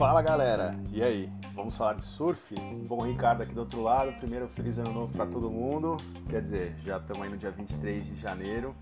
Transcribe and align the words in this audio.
Fala 0.00 0.22
galera, 0.22 0.74
e 0.94 1.02
aí? 1.02 1.30
Vamos 1.54 1.76
falar 1.76 1.92
de 1.92 2.06
surf? 2.06 2.54
Bom, 2.88 3.02
Ricardo 3.02 3.42
aqui 3.42 3.52
do 3.52 3.60
outro 3.60 3.82
lado. 3.82 4.10
Primeiro, 4.14 4.48
feliz 4.48 4.78
ano 4.78 4.94
novo 4.94 5.12
para 5.12 5.26
todo 5.26 5.50
mundo. 5.50 5.98
Quer 6.26 6.40
dizer, 6.40 6.74
já 6.82 6.96
estamos 6.96 7.22
aí 7.22 7.28
no 7.28 7.36
dia 7.36 7.50
23 7.50 8.06
de 8.06 8.16
janeiro, 8.16 8.74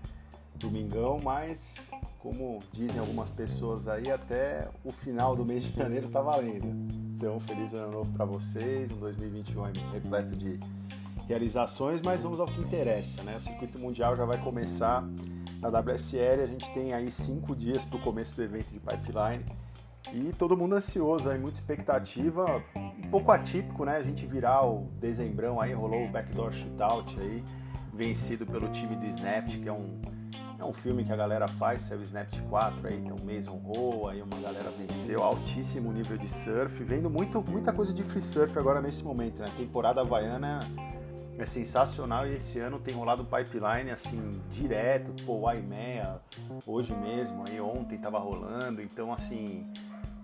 domingão, 0.55 1.19
mas 1.21 1.91
como 2.19 2.59
dizem 2.71 3.01
algumas 3.01 3.29
pessoas 3.29 3.89
aí, 3.89 4.09
até 4.09 4.69
o 4.81 4.93
final 4.93 5.35
do 5.35 5.43
mês 5.43 5.65
de 5.65 5.75
janeiro 5.75 6.07
tá 6.07 6.21
valendo. 6.21 6.67
Então, 7.13 7.37
feliz 7.37 7.73
ano 7.73 7.91
novo 7.91 8.13
para 8.13 8.23
vocês, 8.23 8.89
um 8.89 8.95
2021 8.95 9.63
repleto 9.91 10.37
de 10.37 10.57
realizações, 11.27 12.01
mas 12.01 12.23
vamos 12.23 12.39
ao 12.39 12.47
que 12.47 12.61
interessa, 12.61 13.23
né? 13.23 13.35
O 13.35 13.41
circuito 13.41 13.77
mundial 13.77 14.15
já 14.15 14.23
vai 14.23 14.41
começar 14.41 15.03
na 15.59 15.67
WSL, 15.67 16.43
a 16.43 16.47
gente 16.47 16.73
tem 16.73 16.93
aí 16.93 17.11
cinco 17.11 17.53
dias 17.53 17.83
para 17.83 17.97
o 17.97 18.01
começo 18.01 18.37
do 18.37 18.41
evento 18.41 18.71
de 18.71 18.79
pipeline 18.79 19.43
e 20.13 20.33
todo 20.33 20.57
mundo 20.57 20.75
ansioso, 20.75 21.29
aí 21.29 21.37
muita 21.37 21.59
expectativa, 21.59 22.63
um 22.75 23.09
pouco 23.09 23.31
atípico, 23.31 23.85
né? 23.85 23.97
A 23.97 24.03
gente 24.03 24.25
virar 24.25 24.65
o 24.65 24.87
dezembrão 24.99 25.59
aí, 25.59 25.73
rolou 25.73 26.05
o 26.05 26.09
backdoor 26.09 26.51
shootout 26.51 27.19
aí, 27.19 27.43
vencido 27.93 28.45
pelo 28.45 28.69
time 28.69 28.95
do 28.95 29.05
Snapt, 29.05 29.59
que 29.59 29.69
é 29.69 29.73
um, 29.73 30.01
é 30.59 30.65
um 30.65 30.73
filme 30.73 31.03
que 31.03 31.11
a 31.11 31.15
galera 31.15 31.47
faz, 31.47 31.83
saiu 31.83 31.99
o 31.99 32.03
Snapt 32.03 32.41
4 32.43 32.87
aí, 32.87 32.97
então 32.97 33.17
Mason 33.25 33.57
Rowe, 33.57 34.11
aí 34.11 34.21
uma 34.21 34.39
galera 34.39 34.71
venceu, 34.71 35.23
altíssimo 35.23 35.91
nível 35.91 36.17
de 36.17 36.27
surf, 36.27 36.83
vendo 36.83 37.09
muito, 37.09 37.43
muita 37.47 37.71
coisa 37.71 37.93
de 37.93 38.03
free 38.03 38.21
surf 38.21 38.57
agora 38.57 38.81
nesse 38.81 39.03
momento, 39.03 39.41
né? 39.41 39.47
Temporada 39.57 40.01
havaiana 40.01 40.59
é 41.37 41.45
sensacional 41.45 42.27
e 42.27 42.35
esse 42.35 42.59
ano 42.59 42.79
tem 42.79 42.93
rolado 42.93 43.23
pipeline 43.23 43.91
assim 43.91 44.41
direto, 44.51 45.13
pô, 45.23 45.47
o 45.47 45.51
IMEA 45.53 46.19
hoje 46.67 46.93
mesmo, 46.93 47.45
aí 47.47 47.61
ontem 47.61 47.97
tava 47.97 48.19
rolando, 48.19 48.81
então 48.81 49.13
assim, 49.13 49.65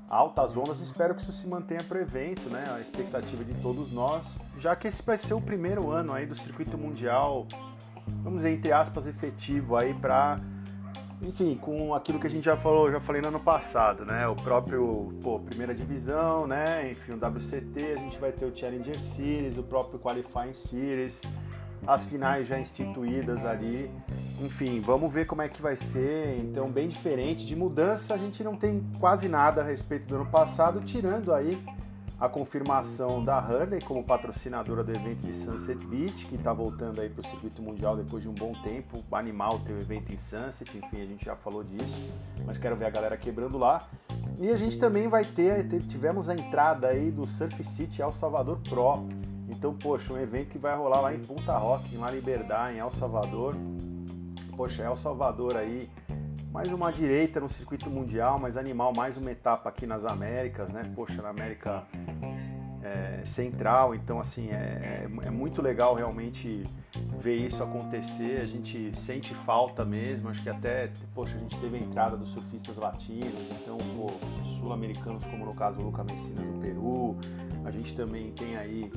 altas 0.10 0.56
ondas, 0.56 0.80
espero 0.82 1.16
que 1.16 1.22
isso 1.22 1.32
se 1.32 1.48
mantenha 1.48 1.84
para 1.84 1.98
o 1.98 2.02
evento, 2.02 2.50
né? 2.50 2.66
A 2.76 2.80
expectativa 2.80 3.44
de 3.44 3.54
todos 3.62 3.92
nós, 3.92 4.40
já 4.58 4.76
que 4.76 4.88
esse 4.88 5.04
vai 5.04 5.18
ser 5.18 5.34
o 5.34 5.42
primeiro 5.42 5.92
ano 5.92 6.14
aí 6.14 6.26
do 6.26 6.36
circuito 6.36 6.78
mundial, 6.78 7.48
vamos 8.24 8.38
dizer 8.38 8.52
entre 8.52 8.72
aspas 8.72 9.08
efetivo 9.08 9.76
aí 9.76 9.94
para 9.94 10.40
enfim, 11.22 11.56
com 11.56 11.94
aquilo 11.94 12.20
que 12.20 12.28
a 12.28 12.30
gente 12.30 12.44
já 12.44 12.58
falou, 12.58 12.92
já 12.92 13.00
falei 13.00 13.22
no 13.22 13.30
ano 13.30 13.40
passado, 13.40 14.06
né? 14.06 14.28
O 14.28 14.36
próprio, 14.36 15.14
pô, 15.24 15.40
primeira 15.40 15.74
divisão, 15.74 16.46
né? 16.46 16.92
Enfim, 16.92 17.14
o 17.14 17.16
WCT, 17.16 17.94
a 17.96 17.98
gente 17.98 18.20
vai 18.20 18.32
ter 18.32 18.46
o 18.46 18.56
Challenger 18.56 19.00
Series, 19.00 19.58
o 19.58 19.64
próprio 19.64 19.98
Qualifying 19.98 20.54
Series, 20.54 21.22
as 21.88 22.04
finais 22.04 22.48
já 22.48 22.60
instituídas 22.60 23.46
ali. 23.46 23.92
Enfim, 24.42 24.82
vamos 24.82 25.12
ver 25.12 25.26
como 25.26 25.42
é 25.42 25.50
que 25.50 25.62
vai 25.62 25.76
ser. 25.76 26.38
Então, 26.40 26.70
bem 26.70 26.88
diferente. 26.88 27.46
De 27.46 27.56
mudança, 27.56 28.14
a 28.14 28.18
gente 28.18 28.44
não 28.44 28.56
tem 28.56 28.84
quase 29.00 29.28
nada 29.28 29.62
a 29.62 29.64
respeito 29.64 30.08
do 30.08 30.16
ano 30.16 30.26
passado, 30.26 30.82
tirando 30.82 31.34
aí 31.34 31.58
a 32.20 32.30
confirmação 32.30 33.24
da 33.24 33.38
Hurley 33.38 33.82
como 33.82 34.04
patrocinadora 34.04 34.84
do 34.84 34.92
evento 34.92 35.26
de 35.26 35.34
Sunset 35.34 35.86
Beach, 35.86 36.26
que 36.28 36.36
está 36.36 36.54
voltando 36.54 37.02
aí 37.02 37.10
para 37.10 37.22
o 37.22 37.28
circuito 37.28 37.62
mundial 37.62 37.96
depois 37.96 38.24
de 38.24 38.30
um 38.30 38.34
bom 38.34 38.54
tempo. 38.64 39.04
Animal 39.12 39.60
tem 39.60 39.76
o 39.76 39.80
evento 39.80 40.14
em 40.14 40.18
Sunset, 40.18 40.78
enfim, 40.78 41.02
a 41.02 41.06
gente 41.06 41.26
já 41.26 41.36
falou 41.36 41.64
disso, 41.64 42.10
mas 42.46 42.58
quero 42.58 42.76
ver 42.76 42.86
a 42.86 42.90
galera 42.90 43.18
quebrando 43.18 43.58
lá. 43.58 43.88
E 44.40 44.50
a 44.50 44.56
gente 44.56 44.78
também 44.78 45.08
vai 45.08 45.26
ter, 45.26 45.68
tivemos 45.88 46.30
a 46.30 46.34
entrada 46.34 46.88
aí 46.88 47.12
do 47.12 47.28
Surf 47.28 47.64
City 47.64 48.02
El 48.02 48.12
Salvador 48.12 48.60
Pro. 48.70 49.08
Então, 49.48 49.74
poxa, 49.74 50.14
um 50.14 50.18
evento 50.18 50.50
que 50.50 50.58
vai 50.58 50.76
rolar 50.76 51.02
lá 51.02 51.14
em 51.14 51.20
Punta 51.20 51.58
Rock, 51.58 51.94
em 51.94 51.98
La 51.98 52.12
Liberdade, 52.12 52.76
em 52.76 52.80
El 52.80 52.92
Salvador. 52.92 53.56
Poxa, 54.56 54.84
El 54.84 54.96
Salvador 54.96 55.56
aí 55.58 55.90
mais 56.52 56.72
uma 56.72 56.90
direita 56.90 57.40
no 57.42 57.50
circuito 57.50 57.90
mundial, 57.90 58.40
mas 58.40 58.56
animal 58.56 58.94
mais 58.96 59.18
uma 59.18 59.30
etapa 59.30 59.68
aqui 59.68 59.86
nas 59.86 60.06
Américas, 60.06 60.72
né? 60.72 60.90
Poxa, 60.96 61.22
na 61.22 61.30
América 61.30 61.84
é, 62.86 63.26
Central, 63.26 63.96
então 63.96 64.20
assim 64.20 64.50
é, 64.52 64.54
é, 64.54 65.10
é, 65.24 65.30
muito 65.32 65.62
legal 65.62 65.96
realmente 65.96 66.64
ver 67.20 67.36
isso 67.36 67.64
acontecer. 67.64 68.42
A 68.42 68.46
gente 68.46 68.94
sente 69.00 69.34
falta 69.34 69.84
mesmo, 69.84 70.30
acho 70.30 70.44
que 70.44 70.50
até 70.50 70.92
poxa 71.14 71.36
a 71.36 71.40
gente 71.40 71.58
teve 71.60 71.78
a 71.78 71.80
entrada 71.80 72.16
dos 72.16 72.30
surfistas 72.30 72.78
latinos, 72.78 73.50
então 73.52 73.78
sul-americanos 74.44 75.26
como 75.26 75.46
no 75.46 75.56
caso 75.56 75.80
o 75.80 75.84
Luca 75.84 76.04
Messina 76.04 76.42
do 76.42 76.60
Peru, 76.60 77.18
a 77.64 77.72
gente 77.72 77.96
também 77.96 78.32
tem 78.32 78.56
aí 78.56 78.92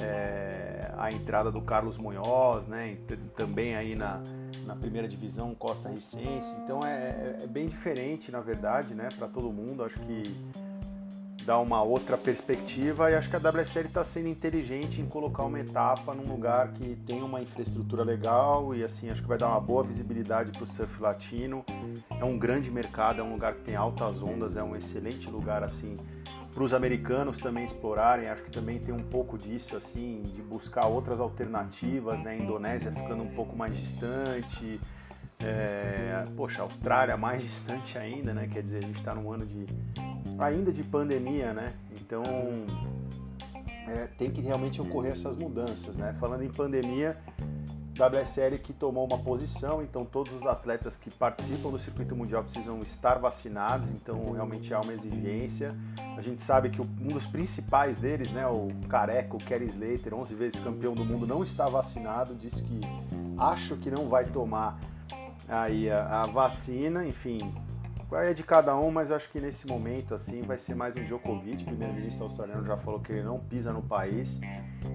é, 0.00 0.92
a 0.98 1.12
entrada 1.12 1.52
do 1.52 1.60
Carlos 1.60 1.96
Munhoz, 1.98 2.66
né? 2.66 2.96
Também 3.36 3.76
aí 3.76 3.94
na 3.94 4.20
na 4.66 4.76
primeira 4.76 5.08
divisão 5.08 5.54
Costa 5.54 5.88
Ricense. 5.88 6.60
Então 6.62 6.84
é, 6.84 6.92
é, 6.92 7.40
é 7.42 7.46
bem 7.46 7.66
diferente, 7.66 8.30
na 8.30 8.40
verdade, 8.40 8.94
né, 8.94 9.08
para 9.18 9.26
todo 9.26 9.52
mundo. 9.52 9.82
Acho 9.82 9.98
que 9.98 10.22
dá 11.44 11.58
uma 11.58 11.82
outra 11.82 12.16
perspectiva 12.16 13.10
e 13.10 13.14
acho 13.14 13.28
que 13.28 13.36
a 13.36 13.38
WSL 13.38 13.86
está 13.86 14.04
sendo 14.04 14.28
inteligente 14.28 15.00
em 15.00 15.06
colocar 15.06 15.44
uma 15.44 15.58
etapa 15.58 16.14
num 16.14 16.30
lugar 16.30 16.72
que 16.72 16.96
tem 17.06 17.22
uma 17.22 17.40
infraestrutura 17.40 18.02
legal 18.02 18.74
e 18.74 18.84
assim 18.84 19.10
acho 19.10 19.22
que 19.22 19.28
vai 19.28 19.38
dar 19.38 19.48
uma 19.48 19.60
boa 19.60 19.82
visibilidade 19.82 20.52
para 20.52 20.64
o 20.64 20.66
surf 20.66 21.00
latino. 21.00 21.64
É 22.18 22.24
um 22.24 22.38
grande 22.38 22.70
mercado, 22.70 23.20
é 23.20 23.24
um 23.24 23.32
lugar 23.32 23.54
que 23.54 23.62
tem 23.62 23.76
altas 23.76 24.22
ondas, 24.22 24.56
é 24.56 24.62
um 24.62 24.76
excelente 24.76 25.28
lugar 25.30 25.62
assim 25.62 25.96
para 26.52 26.64
os 26.64 26.74
americanos 26.74 27.38
também 27.38 27.64
explorarem. 27.64 28.28
Acho 28.28 28.42
que 28.42 28.50
também 28.50 28.78
tem 28.78 28.94
um 28.94 29.02
pouco 29.02 29.38
disso, 29.38 29.76
assim, 29.76 30.22
de 30.34 30.42
buscar 30.42 30.86
outras 30.86 31.20
alternativas, 31.20 32.20
né? 32.22 32.32
A 32.32 32.36
Indonésia 32.36 32.90
ficando 32.90 33.22
um 33.22 33.30
pouco 33.30 33.56
mais 33.56 33.76
distante, 33.76 34.80
é, 35.42 36.24
poxa, 36.36 36.62
Austrália 36.62 37.16
mais 37.16 37.42
distante 37.44 37.96
ainda, 37.96 38.34
né? 38.34 38.48
Quer 38.52 38.62
dizer, 38.62 38.78
a 38.78 38.86
gente 38.86 38.98
está 38.98 39.14
num 39.14 39.32
ano 39.32 39.46
de 39.46 39.66
ainda 40.46 40.72
de 40.72 40.82
pandemia, 40.82 41.52
né? 41.52 41.72
Então 42.00 42.22
é, 43.88 44.06
tem 44.06 44.30
que 44.30 44.40
realmente 44.40 44.80
ocorrer 44.80 45.12
essas 45.12 45.36
mudanças, 45.36 45.96
né? 45.96 46.14
Falando 46.14 46.42
em 46.42 46.48
pandemia, 46.48 47.16
WSL 47.98 48.58
que 48.58 48.72
tomou 48.72 49.04
uma 49.04 49.18
posição, 49.18 49.82
então 49.82 50.04
todos 50.04 50.32
os 50.32 50.46
atletas 50.46 50.96
que 50.96 51.10
participam 51.10 51.70
do 51.70 51.78
circuito 51.78 52.16
mundial 52.16 52.42
precisam 52.42 52.78
estar 52.78 53.18
vacinados, 53.18 53.90
então 53.90 54.32
realmente 54.32 54.72
há 54.72 54.80
uma 54.80 54.92
exigência. 54.92 55.74
A 56.16 56.22
gente 56.22 56.40
sabe 56.40 56.70
que 56.70 56.80
um 56.80 57.08
dos 57.08 57.26
principais 57.26 57.98
deles, 57.98 58.30
né, 58.32 58.46
o 58.46 58.68
Careco, 58.88 59.36
o 59.36 59.40
Kerry 59.40 59.66
Slater, 59.66 60.14
11 60.14 60.34
vezes 60.34 60.60
campeão 60.60 60.94
do 60.94 61.04
mundo, 61.04 61.26
não 61.26 61.42
está 61.42 61.68
vacinado, 61.68 62.34
disse 62.34 62.62
que 62.62 62.80
acho 63.36 63.76
que 63.76 63.90
não 63.90 64.08
vai 64.08 64.24
tomar 64.24 64.78
aí 65.48 65.90
a, 65.90 66.22
a 66.22 66.26
vacina, 66.26 67.04
enfim, 67.04 67.52
é 68.12 68.34
de 68.34 68.42
cada 68.42 68.76
um, 68.76 68.90
mas 68.90 69.10
acho 69.10 69.30
que 69.30 69.40
nesse 69.40 69.66
momento 69.66 70.14
assim 70.14 70.42
vai 70.42 70.58
ser 70.58 70.74
mais 70.74 70.96
um 70.96 71.04
Djokovic. 71.04 71.62
O 71.62 71.66
primeiro-ministro 71.66 72.24
australiano 72.24 72.66
já 72.66 72.76
falou 72.76 73.00
que 73.00 73.12
ele 73.12 73.22
não 73.22 73.38
pisa 73.38 73.72
no 73.72 73.82
país, 73.82 74.40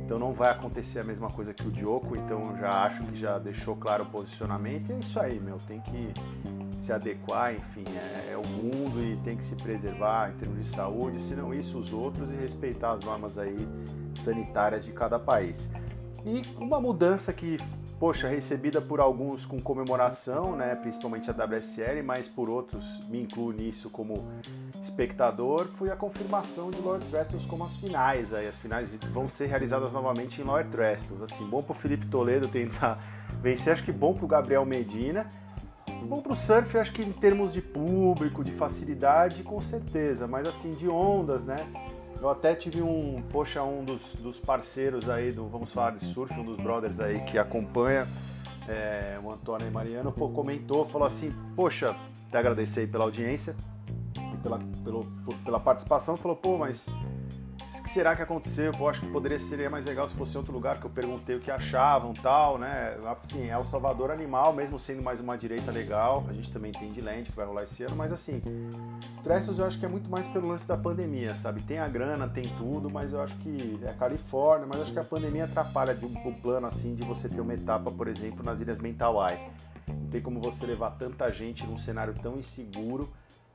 então 0.03 0.19
não 0.19 0.33
vai 0.33 0.51
acontecer 0.51 0.99
a 0.99 1.03
mesma 1.03 1.29
coisa 1.29 1.53
que 1.53 1.65
o 1.65 1.71
Djoko. 1.71 2.15
Então 2.15 2.51
eu 2.51 2.57
já 2.57 2.83
acho 2.83 3.03
que 3.03 3.15
já 3.15 3.39
deixou 3.39 3.75
claro 3.75 4.03
o 4.03 4.07
posicionamento. 4.07 4.89
E 4.89 4.93
é 4.93 4.99
isso 4.99 5.19
aí, 5.19 5.39
meu. 5.39 5.57
Tem 5.65 5.79
que 5.79 6.13
se 6.81 6.91
adequar, 6.91 7.53
enfim, 7.53 7.85
é, 7.87 8.33
é 8.33 8.37
o 8.37 8.45
mundo 8.45 9.03
e 9.03 9.17
tem 9.23 9.35
que 9.37 9.45
se 9.45 9.55
preservar 9.55 10.31
em 10.31 10.37
termos 10.37 10.59
de 10.59 10.67
saúde, 10.67 11.19
se 11.19 11.35
não 11.35 11.53
isso 11.53 11.79
os 11.79 11.91
outros 11.93 12.29
e 12.29 12.35
respeitar 12.35 12.91
as 12.91 13.03
normas 13.03 13.37
aí 13.37 13.67
sanitárias 14.13 14.85
de 14.85 14.91
cada 14.91 15.17
país. 15.17 15.69
E 16.25 16.41
uma 16.57 16.79
mudança 16.79 17.31
que 17.31 17.59
poxa, 18.00 18.28
recebida 18.28 18.81
por 18.81 19.00
alguns 19.00 19.45
com 19.45 19.59
comemoração, 19.59 20.56
né, 20.56 20.75
principalmente 20.75 21.29
a 21.29 21.33
WSL, 21.33 22.03
mas 22.03 22.28
por 22.28 22.50
outros 22.50 23.00
me 23.07 23.22
incluo 23.22 23.51
nisso 23.51 23.89
como 23.89 24.23
espectador, 24.81 25.69
foi 25.73 25.89
a 25.89 25.95
confirmação 25.95 26.69
de 26.69 26.81
Lower 26.81 27.01
Trestles 27.01 27.45
como 27.45 27.63
as 27.63 27.75
finais. 27.78 28.33
Aí 28.33 28.47
as 28.47 28.57
finais 28.57 28.95
vão 29.11 29.29
ser 29.29 29.47
realizadas 29.47 29.91
novamente 29.91 30.41
em 30.41 30.44
Lower 30.44 30.67
Trestles. 30.69 31.22
Assim, 31.22 31.45
bom 31.45 31.63
para 31.63 31.72
o 31.72 31.75
Felipe 31.75 32.07
Toledo 32.07 32.47
tentar 32.47 33.00
vencer, 33.41 33.73
acho 33.73 33.83
que 33.83 33.91
bom 33.91 34.13
para 34.13 34.25
o 34.25 34.27
Gabriel 34.27 34.66
Medina. 34.66 35.25
Bom 36.03 36.22
para 36.22 36.33
o 36.33 36.35
surf, 36.35 36.77
acho 36.77 36.94
que 36.94 37.01
em 37.01 37.12
termos 37.12 37.51
de 37.51 37.62
público, 37.62 38.44
de 38.44 38.51
facilidade, 38.51 39.42
com 39.42 39.59
certeza, 39.59 40.27
mas 40.27 40.47
assim, 40.47 40.74
de 40.74 40.88
ondas, 40.88 41.45
né? 41.45 41.56
Eu 42.25 42.31
até 42.31 42.56
tive 42.56 42.81
um, 42.81 43.22
poxa, 43.31 43.62
um 43.62 43.86
dos, 43.86 44.16
dos 44.16 44.39
parceiros 44.39 45.07
aí 45.07 45.31
do 45.31 45.48
Vamos 45.48 45.72
Falar 45.72 45.92
de 45.92 46.04
Surf, 46.04 46.33
um 46.33 46.44
dos 46.44 46.57
brothers 46.57 47.00
aí 47.00 47.19
que 47.24 47.38
acompanha, 47.38 48.07
é, 48.68 49.19
o 49.24 49.31
Antônio 49.31 49.68
e 49.68 49.69
Mariano, 49.69 50.12
pô, 50.12 50.30
comentou, 50.30 50.86
falou 50.86 51.06
assim, 51.06 51.31
poxa, 51.56 51.95
até 52.27 52.39
agradecer 52.39 52.80
aí 52.80 52.88
pela 52.88 53.04
audiência 53.04 53.56
e 54.33 54.38
pela, 54.38 54.57
pelo, 54.83 55.06
pela 55.44 55.60
participação, 55.60 56.18
falou, 56.18 56.36
pô, 56.36 56.57
mas 56.57 56.88
será 57.95 58.13
que 58.13 58.21
aconteceu? 58.21 58.74
Eu 58.77 58.89
acho 58.89 59.00
que 59.00 59.07
poderia 59.07 59.39
ser 59.39 59.69
mais 59.69 59.86
legal 59.86 60.06
se 60.06 60.13
fosse 60.15 60.36
em 60.36 60.38
outro 60.38 60.51
lugar, 60.51 60.77
que 60.77 60.86
eu 60.86 60.89
perguntei 60.89 61.38
o 61.38 61.39
que 61.39 61.50
achavam 61.50 62.12
tal, 62.12 62.57
né? 62.57 62.97
Assim, 63.06 63.50
é 63.50 63.57
o 63.57 63.63
Salvador 63.63 64.12
Animal, 64.12 64.51
mesmo 64.51 64.77
sendo 64.77 65.01
mais 65.01 65.21
uma 65.21 65.38
direita 65.38 65.71
legal. 65.71 66.25
A 66.27 66.33
gente 66.33 66.51
também 66.51 66.74
tem 66.74 66.92
de 66.92 67.00
Land, 67.00 67.24
que 67.24 67.31
vai 67.31 67.45
rolar 67.45 67.63
esse 67.63 67.83
ano, 67.83 67.95
mas 67.95 68.12
assim, 68.12 68.42
Trestles 69.24 69.59
eu 69.59 69.65
acho 69.65 69.80
que 69.80 69.86
é 69.86 69.88
muito 69.88 70.09
mais 70.09 70.27
pelo 70.27 70.50
lance 70.50 70.68
da 70.68 70.75
pandemia, 70.75 71.33
sabe? 71.36 71.62
Tem 71.62 71.80
a 71.80 71.88
grana, 71.88 72.27
tem 72.27 72.44
tudo, 72.57 72.89
mas 72.89 73.13
eu 73.13 73.21
acho 73.21 73.38
que 73.38 73.80
é 73.86 73.94
Califórnia, 73.94 74.68
mas 74.68 74.75
eu 74.75 74.83
acho 74.83 74.92
que 74.92 75.00
a 75.00 75.03
pandemia 75.03 75.45
atrapalha 75.45 75.95
de 75.95 76.06
um, 76.06 76.27
um 76.27 76.33
plano 76.33 76.68
assim 76.68 76.95
de 76.95 77.06
você 77.06 77.30
ter 77.30 77.39
uma 77.39 77.53
etapa, 77.53 77.89
por 77.89 78.09
exemplo, 78.09 78.44
nas 78.44 78.59
Ilhas 78.59 78.77
Mentawai. 78.77 79.51
Não 79.88 80.09
tem 80.09 80.19
como 80.19 80.42
você 80.42 80.65
levar 80.65 80.92
tanta 80.92 81.30
gente 81.30 81.65
num 81.65 81.77
cenário 81.77 82.13
tão 82.21 82.38
inseguro 82.38 83.09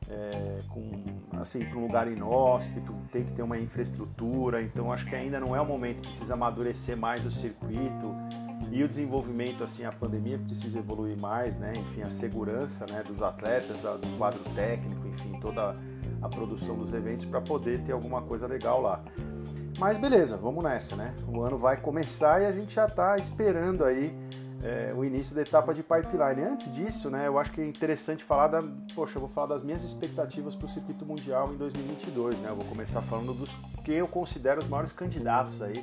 é, 0.08 0.58
com 0.69 0.91
assim 1.38 1.64
para 1.64 1.79
um 1.79 1.82
lugar 1.82 2.11
inóspito, 2.11 2.94
tem 3.12 3.25
que 3.25 3.32
ter 3.32 3.43
uma 3.43 3.58
infraestrutura, 3.58 4.62
então 4.62 4.93
acho 4.93 5.06
que 5.06 5.14
ainda 5.14 5.41
não 5.41 5.55
é 5.55 5.61
o 5.61 5.67
momento, 5.67 6.08
precisa 6.08 6.35
amadurecer 6.35 6.97
mais 6.97 7.25
o 7.25 7.31
circuito 7.31 8.14
e 8.70 8.82
o 8.82 8.88
desenvolvimento 8.88 9.64
assim 9.64 9.85
a 9.85 9.93
pandemia 9.93 10.38
precisa 10.38 10.79
evoluir 10.79 11.19
mais, 11.20 11.56
né? 11.56 11.73
Enfim, 11.76 12.02
a 12.02 12.08
segurança, 12.08 12.87
né, 12.87 13.02
dos 13.02 13.23
atletas, 13.23 13.79
do 13.81 14.19
quadro 14.19 14.41
técnico, 14.55 15.06
enfim, 15.08 15.38
toda 15.41 15.75
a 16.23 16.29
produção 16.29 16.76
dos 16.76 16.93
eventos 16.93 17.25
para 17.25 17.41
poder 17.41 17.81
ter 17.82 17.93
alguma 17.93 18.23
coisa 18.23 18.47
legal 18.47 18.81
lá. 18.81 19.02
Mas 19.79 19.97
beleza, 19.97 20.37
vamos 20.37 20.62
nessa, 20.62 20.94
né? 20.94 21.14
O 21.26 21.41
ano 21.41 21.56
vai 21.56 21.76
começar 21.76 22.43
e 22.43 22.47
a 22.47 22.52
gente 22.52 22.75
já 22.75 22.87
está 22.87 23.17
esperando 23.17 23.85
aí 23.85 24.14
é, 24.62 24.92
o 24.94 25.04
início 25.04 25.34
da 25.34 25.42
etapa 25.42 25.72
de 25.72 25.82
pipeline. 25.82 26.42
Antes 26.42 26.70
disso, 26.70 27.10
né, 27.10 27.26
eu 27.26 27.38
acho 27.38 27.52
que 27.52 27.60
é 27.60 27.66
interessante 27.66 28.22
falar 28.22 28.48
da, 28.48 28.60
poxa, 28.94 29.16
eu 29.16 29.20
vou 29.20 29.28
falar 29.28 29.48
das 29.48 29.62
minhas 29.62 29.82
expectativas 29.82 30.54
para 30.54 30.66
o 30.66 30.68
circuito 30.68 31.04
mundial 31.06 31.52
em 31.52 31.56
2022, 31.56 32.38
né? 32.40 32.50
Eu 32.50 32.54
vou 32.54 32.64
começar 32.66 33.00
falando 33.00 33.32
dos 33.32 33.50
que 33.84 33.92
eu 33.92 34.06
considero 34.06 34.60
os 34.60 34.68
maiores 34.68 34.92
candidatos 34.92 35.62
aí 35.62 35.82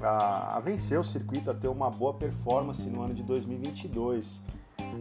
a, 0.00 0.56
a 0.56 0.60
vencer 0.60 0.98
o 0.98 1.04
circuito, 1.04 1.50
a 1.50 1.54
ter 1.54 1.68
uma 1.68 1.90
boa 1.90 2.14
performance 2.14 2.88
no 2.88 3.02
ano 3.02 3.14
de 3.14 3.22
2022. 3.22 4.42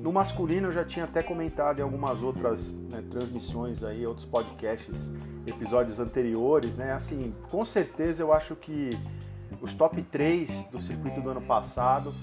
No 0.01 0.11
masculino 0.11 0.67
eu 0.67 0.71
já 0.71 0.83
tinha 0.83 1.05
até 1.05 1.23
comentado 1.23 1.79
em 1.79 1.81
algumas 1.81 2.21
outras 2.21 2.71
né, 2.71 3.03
transmissões 3.09 3.83
aí, 3.83 4.05
outros 4.05 4.25
podcasts, 4.25 5.11
episódios 5.47 5.99
anteriores, 5.99 6.77
né? 6.77 6.91
Assim, 6.91 7.33
com 7.49 7.63
certeza 7.63 8.21
eu 8.21 8.33
acho 8.33 8.55
que 8.55 8.91
os 9.61 9.73
top 9.73 10.01
3 10.01 10.67
do 10.71 10.79
circuito 10.79 11.21
do 11.21 11.29
ano 11.29 11.41
passado 11.41 12.13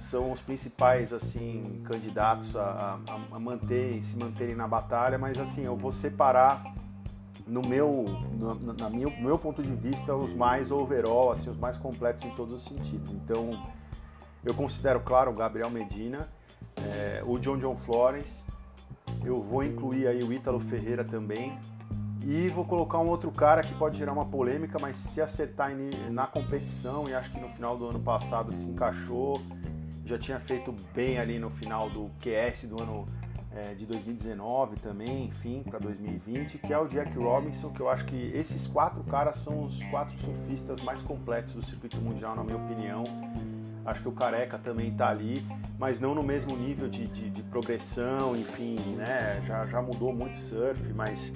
são 0.00 0.32
os 0.32 0.40
principais 0.40 1.12
assim 1.12 1.82
candidatos 1.84 2.56
a, 2.56 2.98
a, 3.08 3.36
a 3.36 3.38
manter, 3.38 4.02
se 4.02 4.18
manterem 4.18 4.54
na 4.54 4.66
batalha, 4.66 5.18
mas 5.18 5.38
assim 5.38 5.64
eu 5.64 5.76
vou 5.76 5.92
separar 5.92 6.62
no 7.46 7.62
meu, 7.62 8.04
na 8.78 8.88
no 8.88 9.10
meu 9.20 9.38
ponto 9.38 9.62
de 9.62 9.74
vista 9.74 10.14
os 10.14 10.32
mais 10.32 10.70
overall, 10.70 11.32
assim 11.32 11.50
os 11.50 11.58
mais 11.58 11.76
completos 11.76 12.24
em 12.24 12.30
todos 12.30 12.54
os 12.54 12.62
sentidos. 12.62 13.12
Então 13.12 13.60
eu 14.44 14.54
considero 14.54 15.00
claro 15.00 15.30
o 15.30 15.34
Gabriel 15.34 15.70
Medina, 15.70 16.28
é, 16.76 17.22
o 17.26 17.38
John 17.38 17.58
John 17.58 17.74
Florence, 17.74 18.44
eu 19.24 19.40
vou 19.40 19.62
incluir 19.62 20.06
aí 20.06 20.22
o 20.22 20.32
Ítalo 20.32 20.60
Ferreira 20.60 21.04
também 21.04 21.58
e 22.22 22.48
vou 22.48 22.64
colocar 22.64 22.98
um 22.98 23.08
outro 23.08 23.30
cara 23.30 23.62
que 23.62 23.74
pode 23.74 23.98
gerar 23.98 24.12
uma 24.12 24.26
polêmica, 24.26 24.78
mas 24.80 24.96
se 24.96 25.20
acertar 25.20 25.72
na 26.10 26.26
competição 26.26 27.08
e 27.08 27.14
acho 27.14 27.30
que 27.32 27.40
no 27.40 27.48
final 27.48 27.76
do 27.76 27.88
ano 27.88 27.98
passado 27.98 28.52
se 28.52 28.66
encaixou 28.66 29.40
já 30.10 30.18
tinha 30.18 30.40
feito 30.40 30.74
bem 30.92 31.18
ali 31.18 31.38
no 31.38 31.50
final 31.50 31.88
do 31.88 32.10
QS 32.20 32.64
do 32.64 32.82
ano 32.82 33.06
é, 33.52 33.74
de 33.74 33.86
2019 33.86 34.76
também, 34.76 35.26
enfim, 35.26 35.62
para 35.62 35.78
2020, 35.78 36.58
que 36.58 36.72
é 36.72 36.78
o 36.78 36.86
Jack 36.86 37.16
Robinson, 37.16 37.70
que 37.70 37.80
eu 37.80 37.88
acho 37.88 38.04
que 38.06 38.30
esses 38.34 38.66
quatro 38.66 39.04
caras 39.04 39.38
são 39.38 39.64
os 39.64 39.82
quatro 39.84 40.16
surfistas 40.18 40.80
mais 40.80 41.00
completos 41.02 41.54
do 41.54 41.64
circuito 41.64 41.96
mundial, 41.98 42.34
na 42.34 42.42
minha 42.42 42.56
opinião. 42.56 43.04
Acho 43.84 44.02
que 44.02 44.08
o 44.08 44.12
Careca 44.12 44.58
também 44.58 44.88
está 44.90 45.08
ali, 45.08 45.44
mas 45.78 45.98
não 45.98 46.14
no 46.14 46.22
mesmo 46.22 46.54
nível 46.56 46.88
de, 46.88 47.06
de, 47.06 47.30
de, 47.30 47.42
progressão, 47.44 48.36
enfim, 48.36 48.78
né? 48.96 49.40
Já, 49.42 49.66
já 49.66 49.80
mudou 49.80 50.12
muito 50.12 50.36
surf, 50.36 50.92
mas 50.94 51.32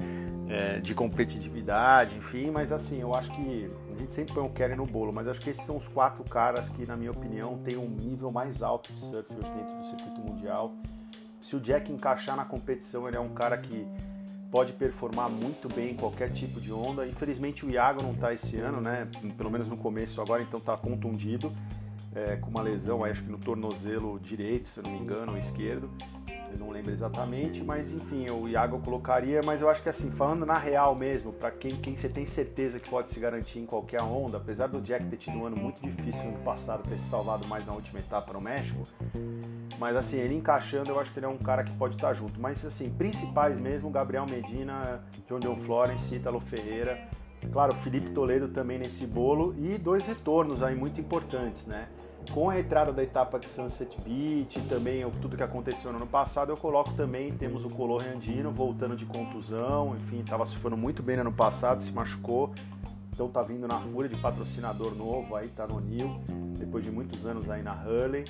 é, 0.49 0.79
de 0.79 0.95
competitividade, 0.95 2.17
enfim, 2.17 2.51
mas 2.51 2.71
assim, 2.71 3.01
eu 3.01 3.15
acho 3.15 3.35
que 3.35 3.71
a 3.95 3.99
gente 3.99 4.13
sempre 4.13 4.35
põe 4.35 4.45
o 4.45 4.51
Kelly 4.51 4.77
no 4.77 4.85
bolo, 4.85 5.13
mas 5.13 5.27
acho 5.27 5.41
que 5.41 5.49
esses 5.49 5.65
são 5.65 5.77
os 5.77 5.89
quatro 5.89 6.23
caras 6.25 6.69
que, 6.69 6.87
na 6.87 6.97
minha 6.97 7.11
opinião, 7.11 7.59
têm 7.59 7.79
um 7.79 7.89
nível 7.89 8.31
mais 8.31 8.63
alto 8.63 8.93
de 8.93 9.01
surf 9.01 9.27
hoje 9.33 9.51
dentro 9.53 9.77
do 9.77 9.85
circuito 9.85 10.21
mundial. 10.21 10.73
Se 11.41 11.57
o 11.57 11.61
Jack 11.61 11.91
encaixar 11.91 12.37
na 12.37 12.45
competição, 12.45 13.09
ele 13.09 13.17
é 13.17 13.21
um 13.21 13.31
cara 13.31 13.57
que 13.57 13.87
pode 14.51 14.73
performar 14.75 15.29
muito 15.29 15.67
bem 15.75 15.93
em 15.93 15.97
qualquer 15.97 16.31
tipo 16.31 16.61
de 16.61 16.73
onda. 16.73 17.07
Infelizmente 17.07 17.67
o 17.67 17.71
Iago 17.71 18.03
não 18.03 18.13
está 18.13 18.33
esse 18.33 18.57
ano, 18.59 18.81
né? 18.81 19.07
Pelo 19.37 19.51
menos 19.51 19.69
no 19.69 19.77
começo 19.77 20.21
agora, 20.21 20.43
então 20.43 20.61
está 20.61 20.77
contundido 20.77 21.53
é, 22.15 22.37
com 22.37 22.51
uma 22.51 22.63
lesão, 22.63 23.05
acho 23.05 23.23
que 23.23 23.31
no 23.31 23.39
tornozelo 23.39 24.19
direito, 24.21 24.69
se 24.69 24.79
eu 24.79 24.85
não 24.85 24.93
me 24.93 24.99
engano, 24.99 25.33
ou 25.33 25.39
esquerdo. 25.39 25.91
Eu 26.53 26.59
não 26.59 26.71
lembro 26.71 26.93
exatamente, 26.93 27.65
mas 27.65 27.91
enfim, 27.91 28.31
o 28.31 28.49
Iago 28.49 28.77
eu 28.77 28.81
colocaria, 28.81 29.41
mas 29.45 29.61
eu 29.61 29.69
acho 29.69 29.83
que 29.83 29.89
assim, 29.89 30.13
falando 30.13 30.47
na 30.47 30.55
real 30.57 30.95
mesmo, 30.95 31.33
para 31.33 31.51
quem, 31.51 31.73
quem 31.73 31.97
você 31.97 32.09
tem 32.09 32.25
certeza 32.25 32.79
que 32.79 32.89
pode 32.89 33.11
se 33.11 33.19
garantir 33.19 33.59
em 33.59 33.67
qualquer 33.67 34.01
onda, 34.03 34.37
apesar 34.37 34.69
do 34.69 34.81
Jack 34.81 35.05
ter 35.07 35.17
tido 35.17 35.37
um 35.37 35.47
ano 35.47 35.57
muito 35.57 35.83
difícil 35.83 36.23
no 36.23 36.29
ano 36.29 36.45
passado, 36.45 36.89
ter 36.89 36.97
se 36.97 37.09
salvado 37.09 37.45
mais 37.49 37.67
na 37.67 37.73
última 37.73 37.99
etapa 37.99 38.33
no 38.33 38.41
México, 38.41 38.87
mas 39.81 39.97
assim, 39.97 40.19
ele 40.19 40.35
encaixando, 40.35 40.91
eu 40.91 41.01
acho 41.01 41.13
que 41.13 41.19
ele 41.19 41.27
é 41.27 41.29
um 41.29 41.39
cara 41.39 41.65
que 41.65 41.73
pode 41.75 41.97
estar 41.97 42.15
junto. 42.15 42.41
Mas 42.41 42.65
assim, 42.65 42.89
principais 42.89 43.59
mesmo, 43.59 43.91
Gabriel 43.91 44.25
Medina, 44.31 45.05
John 45.27 45.41
John 45.41 45.57
Florence, 45.57 46.15
Ítalo 46.15 46.39
Ferreira, 46.39 47.09
claro, 47.53 47.75
Felipe 47.75 48.11
Toledo 48.11 48.49
também 48.49 48.79
nesse 48.79 49.07
bolo 49.07 49.55
e 49.59 49.77
dois 49.77 50.07
retornos 50.07 50.63
aí 50.63 50.77
muito 50.77 51.01
importantes, 51.01 51.67
né? 51.67 51.89
Com 52.33 52.51
a 52.51 52.59
entrada 52.59 52.93
da 52.93 53.03
etapa 53.03 53.39
de 53.39 53.49
Sunset 53.49 54.01
Beach 54.01 54.61
também 54.69 55.09
tudo 55.21 55.37
que 55.37 55.43
aconteceu 55.43 55.93
no 55.93 55.99
ano 55.99 56.07
passado, 56.07 56.51
eu 56.51 56.57
coloco 56.57 56.93
também, 56.95 57.33
temos 57.33 57.65
o 57.65 57.69
Color 57.71 58.03
Andino 58.05 58.51
voltando 58.51 58.97
de 58.97 59.07
contusão, 59.07 59.95
enfim, 59.95 60.21
estava 60.21 60.45
surfando 60.45 60.77
muito 60.77 61.03
bem 61.03 61.17
no 61.17 61.23
ano 61.23 61.33
passado, 61.33 61.83
se 61.83 61.93
machucou, 61.93 62.53
então 63.13 63.29
tá 63.29 63.43
vindo 63.43 63.69
na 63.69 63.81
fúria 63.81 64.09
de 64.09 64.17
patrocinador 64.21 64.93
novo 64.95 65.37
aí, 65.37 65.49
tá 65.49 65.67
no 65.67 65.81
Nil, 65.81 66.21
depois 66.59 66.83
de 66.83 66.91
muitos 66.91 67.25
anos 67.25 67.49
aí 67.49 67.63
na 67.63 67.73
Hurley. 67.73 68.25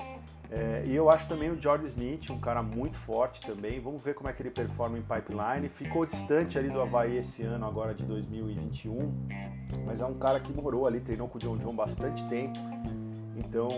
É, 0.51 0.83
e 0.85 0.95
eu 0.95 1.09
acho 1.09 1.27
também 1.27 1.49
o 1.49 1.59
George 1.59 1.87
Smith, 1.87 2.29
um 2.29 2.39
cara 2.39 2.61
muito 2.61 2.95
forte 2.95 3.41
também. 3.41 3.79
Vamos 3.79 4.03
ver 4.03 4.13
como 4.13 4.29
é 4.29 4.33
que 4.33 4.43
ele 4.43 4.51
performa 4.51 4.97
em 4.97 5.01
pipeline. 5.01 5.69
Ficou 5.69 6.05
distante 6.05 6.59
ali 6.59 6.69
do 6.69 6.79
Havaí 6.79 7.17
esse 7.17 7.43
ano, 7.43 7.65
agora 7.65 7.95
de 7.95 8.03
2021, 8.03 9.27
mas 9.85 10.01
é 10.01 10.05
um 10.05 10.13
cara 10.13 10.39
que 10.39 10.53
morou 10.53 10.85
ali, 10.85 10.99
treinou 10.99 11.27
com 11.27 11.39
o 11.39 11.41
John 11.41 11.57
John 11.57 11.75
bastante 11.75 12.23
tempo. 12.29 12.59
Então, 13.35 13.69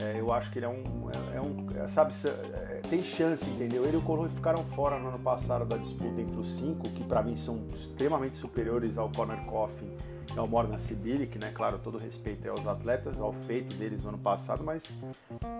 é, 0.00 0.18
eu 0.18 0.32
acho 0.32 0.50
que 0.50 0.58
ele 0.58 0.66
é 0.66 0.68
um, 0.68 1.10
é, 1.10 1.36
é 1.36 1.40
um 1.40 1.66
é, 1.82 1.86
sabe, 1.86 2.12
é, 2.24 2.80
tem 2.88 3.02
chance, 3.02 3.48
entendeu? 3.50 3.84
Ele 3.84 3.96
e 3.96 3.98
o 3.98 4.02
Color 4.02 4.28
ficaram 4.28 4.64
fora 4.64 4.98
no 4.98 5.08
ano 5.08 5.18
passado 5.18 5.64
da 5.64 5.76
disputa 5.76 6.20
entre 6.20 6.38
os 6.38 6.56
cinco, 6.56 6.88
que 6.90 7.04
para 7.04 7.22
mim 7.22 7.36
são 7.36 7.66
extremamente 7.72 8.36
superiores 8.36 8.98
ao 8.98 9.10
Conor 9.10 9.38
Coffin 9.44 9.90
e 10.34 10.38
ao 10.38 10.46
Morgan 10.46 10.78
Sibilic, 10.78 11.38
né? 11.38 11.50
Claro, 11.52 11.78
todo 11.78 11.98
respeito 11.98 12.48
aos 12.48 12.66
atletas, 12.66 13.20
ao 13.20 13.32
feito 13.32 13.74
deles 13.76 14.02
no 14.02 14.10
ano 14.10 14.18
passado, 14.18 14.62
mas 14.64 14.98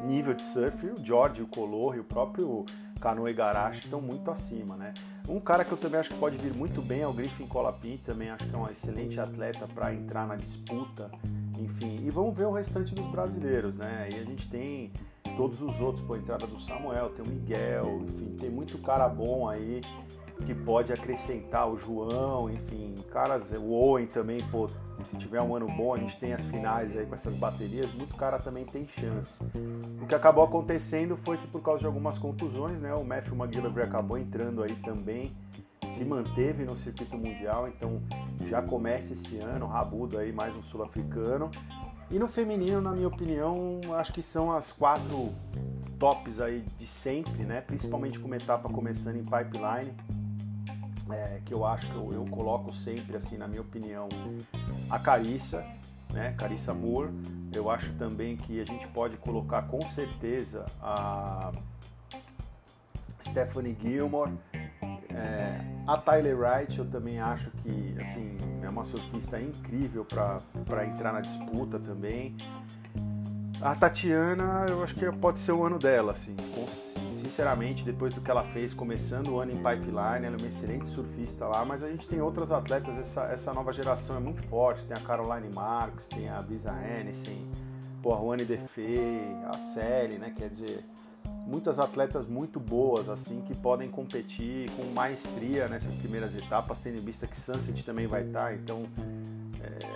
nível 0.04 0.34
de 0.34 0.42
surf, 0.42 0.87
o 0.87 1.04
George, 1.04 1.42
o 1.42 1.46
Color 1.46 1.96
e 1.96 2.00
o 2.00 2.04
próprio 2.04 2.64
Canoe 3.00 3.32
Garache 3.32 3.85
estão 3.85 4.00
muito 4.00 4.31
acima, 4.31 4.76
né? 4.76 4.92
Um 5.28 5.40
cara 5.40 5.64
que 5.64 5.73
eu 5.73 5.78
também 5.78 6.00
acho 6.00 6.11
que 6.11 6.19
pode 6.19 6.37
vir 6.37 6.54
muito 6.54 6.83
bem 6.83 7.00
é 7.00 7.07
o 7.07 7.12
Griffin 7.12 7.47
Colapin, 7.47 7.97
também 7.99 8.30
acho 8.30 8.47
que 8.47 8.54
é 8.54 8.59
um 8.59 8.69
excelente 8.69 9.19
atleta 9.21 9.66
para 9.66 9.95
entrar 9.95 10.26
na 10.26 10.37
disputa 10.37 11.11
enfim. 11.61 12.00
E 12.04 12.11
vamos 12.11 12.37
ver 12.37 12.47
o 12.47 12.52
restante 12.52 12.95
dos 12.95 13.07
brasileiros, 13.09 13.75
né? 13.76 14.09
Aí 14.09 14.21
a 14.21 14.25
gente 14.25 14.49
tem 14.49 14.92
todos 15.37 15.62
os 15.62 15.80
outros, 15.80 16.04
pô, 16.04 16.14
a 16.14 16.19
entrada 16.19 16.47
do 16.47 16.59
Samuel, 16.61 17.11
tem 17.11 17.25
o 17.25 17.28
Miguel, 17.28 18.00
enfim, 18.02 18.37
tem 18.38 18.50
muito 18.50 18.78
cara 18.78 19.09
bom 19.09 19.49
aí 19.49 19.80
que 20.40 20.54
pode 20.54 20.92
acrescentar 20.92 21.68
o 21.68 21.76
João, 21.76 22.50
enfim, 22.50 22.94
caras, 23.11 23.52
o 23.52 23.73
Owen 23.73 24.06
também, 24.06 24.40
pô, 24.50 24.68
se 25.04 25.16
tiver 25.16 25.40
um 25.40 25.54
ano 25.54 25.66
bom, 25.68 25.94
a 25.94 25.99
gente 25.99 26.18
tem 26.18 26.32
as 26.32 26.44
finais 26.44 26.97
aí 26.97 27.06
com 27.06 27.14
essas 27.14 27.35
baterias, 27.35 27.92
muito 27.92 28.16
cara 28.16 28.38
também 28.38 28.64
tem 28.64 28.87
chance. 28.87 29.44
O 30.02 30.06
que 30.06 30.14
acabou 30.14 30.44
acontecendo 30.44 31.16
foi 31.16 31.37
que 31.37 31.47
por 31.47 31.62
causa 31.62 31.80
de 31.80 31.87
algumas 31.87 32.18
contusões, 32.18 32.80
né, 32.80 32.94
o 32.94 33.04
Matthew 33.04 33.35
McGillivray 33.37 33.87
acabou 33.87 34.18
entrando 34.18 34.62
aí 34.62 34.75
também 34.76 35.30
se 35.90 36.04
manteve 36.04 36.64
no 36.64 36.76
circuito 36.76 37.18
mundial, 37.18 37.66
então 37.68 38.00
já 38.44 38.62
começa 38.62 39.12
esse 39.12 39.38
ano, 39.38 39.66
rabudo 39.66 40.18
aí, 40.18 40.32
mais 40.32 40.54
um 40.54 40.62
sul-africano. 40.62 41.50
E 42.11 42.18
no 42.18 42.28
feminino, 42.28 42.80
na 42.80 42.92
minha 42.92 43.09
opinião, 43.09 43.80
acho 43.99 44.12
que 44.12 44.23
são 44.23 44.52
as 44.52 44.73
quatro 44.73 45.32
tops 45.99 46.40
aí 46.40 46.64
de 46.78 46.87
sempre, 46.87 47.44
né? 47.44 47.61
Principalmente 47.61 48.18
com 48.18 48.26
uma 48.26 48.37
etapa 48.37 48.68
começando 48.68 49.16
em 49.16 49.25
pipeline, 49.25 49.92
é, 51.12 51.40
que 51.45 51.52
eu 51.52 51.64
acho 51.64 51.87
que 51.88 51.95
eu, 51.95 52.12
eu, 52.12 52.25
coloco 52.26 52.73
sempre, 52.73 53.17
assim, 53.17 53.37
na 53.37 53.49
minha 53.49 53.61
opinião, 53.61 54.09
a 54.88 54.99
Carissa, 54.99 55.64
né? 56.12 56.35
Carissa 56.37 56.75
Moore. 56.75 57.11
Eu 57.52 57.71
acho 57.71 57.93
também 57.95 58.37
que 58.37 58.61
a 58.61 58.64
gente 58.64 58.87
pode 58.88 59.17
colocar 59.17 59.62
com 59.62 59.85
certeza 59.87 60.67
a 60.81 61.52
Stephanie 63.23 63.76
Gilmore 63.81 64.33
é, 65.14 65.61
a 65.87 65.97
Tyler 65.97 66.38
Wright 66.38 66.79
eu 66.79 66.87
também 66.87 67.19
acho 67.21 67.50
que 67.50 67.97
assim 68.00 68.38
é 68.62 68.69
uma 68.69 68.85
surfista 68.85 69.40
incrível 69.40 70.05
para 70.05 70.87
entrar 70.87 71.12
na 71.12 71.21
disputa 71.21 71.79
também. 71.79 72.37
A 73.61 73.75
Tatiana, 73.75 74.67
eu 74.69 74.83
acho 74.83 74.95
que 74.95 75.11
pode 75.12 75.38
ser 75.38 75.52
o 75.52 75.67
ano 75.67 75.79
dela, 75.79 76.12
assim, 76.12 76.35
sinceramente, 77.20 77.84
depois 77.84 78.14
do 78.14 78.20
que 78.20 78.30
ela 78.30 78.42
fez, 78.42 78.72
começando 78.72 79.28
o 79.28 79.40
ano 79.40 79.52
em 79.52 79.56
pipeline, 79.56 80.26
ela 80.26 80.36
é 80.36 80.38
uma 80.38 80.48
excelente 80.48 80.88
surfista 80.88 81.46
lá, 81.46 81.64
mas 81.64 81.82
a 81.82 81.88
gente 81.88 82.08
tem 82.08 82.20
outras 82.20 82.50
atletas, 82.50 82.98
essa, 82.98 83.24
essa 83.24 83.52
nova 83.52 83.72
geração 83.72 84.16
é 84.16 84.20
muito 84.20 84.42
forte, 84.42 84.84
tem 84.84 84.96
a 84.96 85.00
Caroline 85.00 85.52
Marks, 85.54 86.08
tem 86.08 86.28
a 86.28 86.40
Brisa 86.40 86.72
Hennessy, 86.72 87.36
pô, 88.02 88.14
a 88.14 88.18
Juane 88.18 88.44
Defei, 88.44 89.36
a 89.46 89.58
Sally, 89.58 90.18
né, 90.18 90.32
quer 90.34 90.48
dizer, 90.48 90.84
muitas 91.46 91.78
atletas 91.78 92.26
muito 92.26 92.58
boas 92.58 93.08
assim 93.08 93.42
que 93.42 93.54
podem 93.54 93.88
competir 93.88 94.70
com 94.70 94.84
maestria 94.94 95.68
nessas 95.68 95.94
primeiras 95.94 96.34
etapas, 96.34 96.80
tendo 96.80 96.98
em 96.98 97.04
vista 97.04 97.26
que 97.26 97.38
Sunset 97.38 97.84
também 97.84 98.06
vai 98.06 98.22
estar, 98.22 98.54
então 98.54 98.84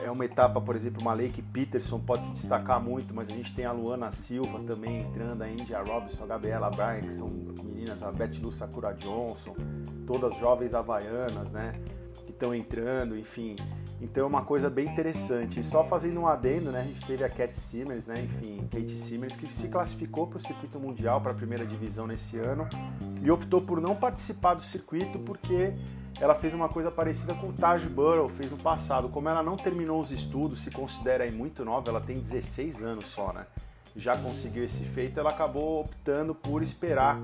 é 0.05 0.11
uma 0.11 0.25
etapa, 0.25 0.61
por 0.61 0.77
exemplo, 0.77 1.01
uma 1.01 1.15
Lake 1.15 1.41
Peterson 1.41 1.99
pode 1.99 2.27
se 2.27 2.33
destacar 2.33 2.81
muito, 2.81 3.15
mas 3.15 3.29
a 3.29 3.33
gente 3.33 3.55
tem 3.55 3.65
a 3.65 3.73
Luana 3.73 4.13
Silva 4.13 4.61
também 4.61 5.01
entrando, 5.01 5.43
a 5.43 5.49
India 5.49 5.83
Robinson, 5.83 6.25
a 6.25 6.27
Gabriela 6.27 6.71
Bryan, 6.71 7.01
que 7.01 7.13
são 7.13 7.29
meninas, 7.29 8.03
a 8.03 8.13
Beth 8.13 8.39
Lu 8.43 8.53
Sakura 8.53 8.93
Johnson, 8.93 9.57
todas 10.07 10.37
jovens 10.37 10.75
havaianas, 10.75 11.51
né? 11.51 11.73
Que 12.27 12.33
estão 12.33 12.55
entrando, 12.55 13.17
enfim. 13.17 13.57
Então 14.01 14.25
é 14.25 14.27
uma 14.27 14.45
coisa 14.45 14.69
bem 14.69 14.87
interessante. 14.87 15.61
E 15.61 15.65
só 15.65 15.85
fazendo 15.85 16.21
um 16.21 16.27
adendo, 16.27 16.71
né? 16.71 16.81
A 16.81 16.85
gente 16.85 17.05
teve 17.07 17.25
a 17.25 17.29
Cat 17.29 17.57
Simmers, 17.57 18.07
né? 18.07 18.15
Enfim, 18.23 18.69
Kate 18.71 18.97
Simmers, 18.97 19.37
que 19.37 19.53
se 19.53 19.69
classificou 19.69 20.27
para 20.27 20.37
o 20.37 20.41
circuito 20.41 20.79
mundial, 20.79 21.21
para 21.21 21.33
a 21.33 21.35
primeira 21.35 21.65
divisão 21.65 22.07
nesse 22.07 22.39
ano, 22.39 22.69
e 23.23 23.31
optou 23.31 23.61
por 23.61 23.81
não 23.81 23.95
participar 23.95 24.55
do 24.55 24.63
circuito 24.63 25.19
porque 25.19 25.73
ela 26.21 26.35
fez 26.35 26.55
uma 26.55 26.69
coisa 26.69 26.91
parecida 26.91 27.35
com 27.35 27.49
o 27.49 27.53
Taj 27.53 27.87
Burrow 27.89 28.29
fez 28.29 28.51
no 28.51 28.59
passado. 28.59 29.09
Como 29.09 29.29
ela 29.29 29.43
não 29.43 29.57
terminou 29.57 30.01
os 30.01 30.11
estudos, 30.11 30.63
se 30.63 30.71
considera 30.71 31.25
aí 31.25 31.33
muito 31.33 31.65
nova, 31.65 31.89
ela 31.89 32.01
tem 32.01 32.17
16 32.17 32.83
anos 32.83 33.07
só, 33.07 33.33
né? 33.33 33.47
Já 33.97 34.17
conseguiu 34.17 34.65
esse 34.65 34.85
feito, 34.85 35.21
ela 35.21 35.31
acabou 35.31 35.81
optando 35.81 36.35
por 36.35 36.63
esperar 36.63 37.19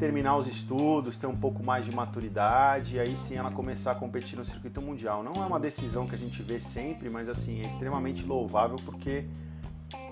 terminar 0.00 0.38
os 0.38 0.46
estudos, 0.46 1.18
ter 1.18 1.26
um 1.26 1.36
pouco 1.36 1.62
mais 1.62 1.84
de 1.84 1.94
maturidade, 1.94 2.96
e 2.96 3.00
aí 3.00 3.14
sim 3.18 3.36
ela 3.36 3.50
começar 3.50 3.92
a 3.92 3.94
competir 3.94 4.38
no 4.38 4.44
circuito 4.46 4.80
mundial. 4.80 5.22
Não 5.22 5.42
é 5.42 5.46
uma 5.46 5.60
decisão 5.60 6.06
que 6.06 6.14
a 6.14 6.18
gente 6.18 6.42
vê 6.42 6.58
sempre, 6.58 7.10
mas 7.10 7.28
assim, 7.28 7.60
é 7.60 7.66
extremamente 7.66 8.24
louvável 8.24 8.76
porque 8.82 9.26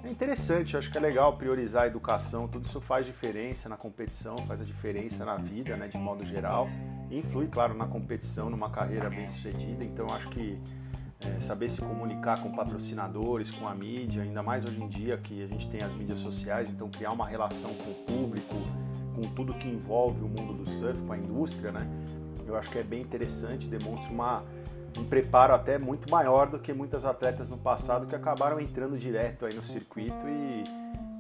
é 0.05 0.11
interessante, 0.11 0.75
eu 0.75 0.79
acho 0.79 0.91
que 0.91 0.99
é 0.99 1.01
legal 1.01 1.37
priorizar 1.39 1.85
a 1.85 1.87
educação, 1.87 2.47
tudo 2.47 2.67
isso 2.67 2.83
faz 2.83 3.07
diferença 3.07 3.67
na 3.67 3.79
competição, 3.79 4.37
faz 4.47 4.61
a 4.61 4.65
diferença 4.65 5.25
na 5.25 5.37
vida, 5.37 5.75
né, 5.75 5.89
de 5.89 5.97
modo 5.97 6.23
geral. 6.23 6.69
Influi, 7.11 7.47
claro, 7.47 7.73
na 7.73 7.87
competição, 7.87 8.51
numa 8.51 8.69
carreira 8.69 9.09
bem 9.09 9.27
sucedida, 9.27 9.83
então 9.83 10.07
eu 10.07 10.15
acho 10.15 10.29
que 10.29 10.61
é, 11.25 11.41
saber 11.41 11.71
se 11.71 11.81
comunicar 11.81 12.43
com 12.43 12.53
patrocinadores, 12.55 13.51
com 13.51 13.67
a 13.67 13.75
mídia, 13.75 14.23
ainda 14.23 14.43
mais 14.43 14.67
hoje 14.67 14.83
em 14.83 14.89
dia 14.89 15.17
que 15.17 15.43
a 15.43 15.47
gente 15.47 15.67
tem 15.69 15.83
as 15.83 15.93
mídias 15.95 16.19
sociais, 16.19 16.69
então 16.69 16.91
criar 16.91 17.13
uma 17.13 17.27
relação 17.27 17.73
com 17.75 17.91
o 17.91 17.95
público, 17.95 18.55
com 19.19 19.29
tudo 19.35 19.53
que 19.55 19.67
envolve 19.67 20.23
o 20.23 20.29
mundo 20.29 20.53
do 20.53 20.69
surf, 20.71 21.03
com 21.03 21.13
a 21.13 21.19
indústria, 21.19 21.73
né? 21.73 21.83
Eu 22.47 22.57
acho 22.57 22.71
que 22.71 22.79
é 22.79 22.83
bem 22.83 23.03
interessante, 23.03 23.67
demonstra 23.67 24.13
uma 24.13 24.45
um 24.97 25.05
preparo 25.05 25.55
até 25.55 25.79
muito 25.79 26.11
maior 26.11 26.49
do 26.49 26.59
que 26.59 26.73
muitas 26.73 27.05
atletas 27.05 27.49
no 27.49 27.59
passado 27.59 28.07
que 28.07 28.17
acabaram 28.17 28.59
entrando 28.59 28.99
direto 28.99 29.47
aí 29.47 29.55
no 29.55 29.63
circuito 29.63 30.17
e, 30.27 30.65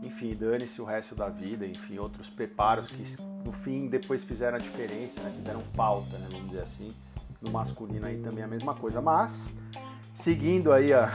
enfim, 0.06 0.34
dane-se 0.34 0.80
o 0.80 0.84
resto 0.84 1.14
da 1.14 1.28
vida, 1.28 1.64
enfim, 1.66 1.98
outros 1.98 2.28
preparos 2.28 2.90
que 2.90 3.04
no 3.44 3.52
fim 3.52 3.88
depois 3.88 4.24
fizeram 4.24 4.56
a 4.56 4.58
diferença, 4.58 5.20
né? 5.20 5.32
fizeram 5.36 5.60
falta, 5.60 6.16
né? 6.18 6.26
vamos 6.30 6.48
dizer 6.48 6.62
assim. 6.62 6.90
No 7.40 7.52
masculino 7.52 8.06
aí 8.06 8.18
também 8.18 8.40
é 8.40 8.44
a 8.44 8.48
mesma 8.48 8.74
coisa. 8.74 9.00
Mas, 9.00 9.56
seguindo 10.12 10.72
aí 10.72 10.92
a, 10.92 11.08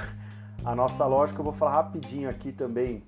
a 0.64 0.74
nossa 0.74 1.06
lógica, 1.06 1.40
eu 1.40 1.44
vou 1.44 1.54
falar 1.54 1.72
rapidinho 1.72 2.30
aqui 2.30 2.54
também 2.54 3.04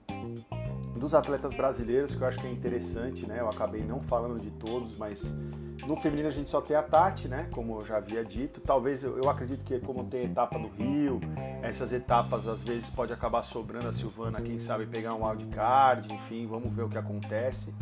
dos 1.00 1.14
atletas 1.14 1.54
brasileiros, 1.54 2.16
que 2.16 2.22
eu 2.22 2.28
acho 2.28 2.40
que 2.40 2.48
é 2.48 2.52
interessante, 2.52 3.28
né? 3.28 3.40
Eu 3.40 3.50
acabei 3.50 3.84
não 3.84 4.02
falando 4.02 4.40
de 4.40 4.50
todos, 4.52 4.98
mas 4.98 5.38
no 5.86 5.96
feminino 5.96 6.28
a 6.28 6.32
gente 6.32 6.50
só 6.50 6.62
tem 6.62 6.76
a 6.76 6.82
Tati, 6.82 7.28
né? 7.28 7.48
Como 7.52 7.80
eu 7.80 7.86
já 7.86 7.98
havia 7.98 8.24
dito. 8.24 8.62
Talvez 8.62 9.04
eu, 9.04 9.18
eu 9.18 9.30
acredito 9.30 9.64
que 9.64 9.80
como 9.80 10.06
tem 10.06 10.22
a 10.22 10.24
etapa 10.24 10.58
do 10.58 10.68
Rio, 10.70 11.20
essas 11.62 11.92
etapas 11.92 12.48
às 12.48 12.62
vezes 12.62 12.90
pode 12.90 13.12
acabar 13.12 13.44
sobrando 13.44 13.90
a 13.90 13.94
Silvana, 13.94 14.42
quem 14.42 14.60
sabe 14.60 14.86
pegar 14.86 15.14
um 15.14 15.26
wildcard, 15.28 16.14
enfim, 16.14 16.48
vamos 16.48 16.74
ver 16.74 16.84
o 16.84 16.90
que 16.90 16.98
acontece. 16.98 17.76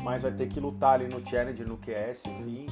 Mas 0.00 0.22
vai 0.22 0.32
ter 0.32 0.48
que 0.48 0.60
lutar 0.60 0.94
ali 0.94 1.08
no 1.08 1.26
Challenger, 1.26 1.66
no 1.66 1.76
QS, 1.76 2.26
enfim. 2.26 2.66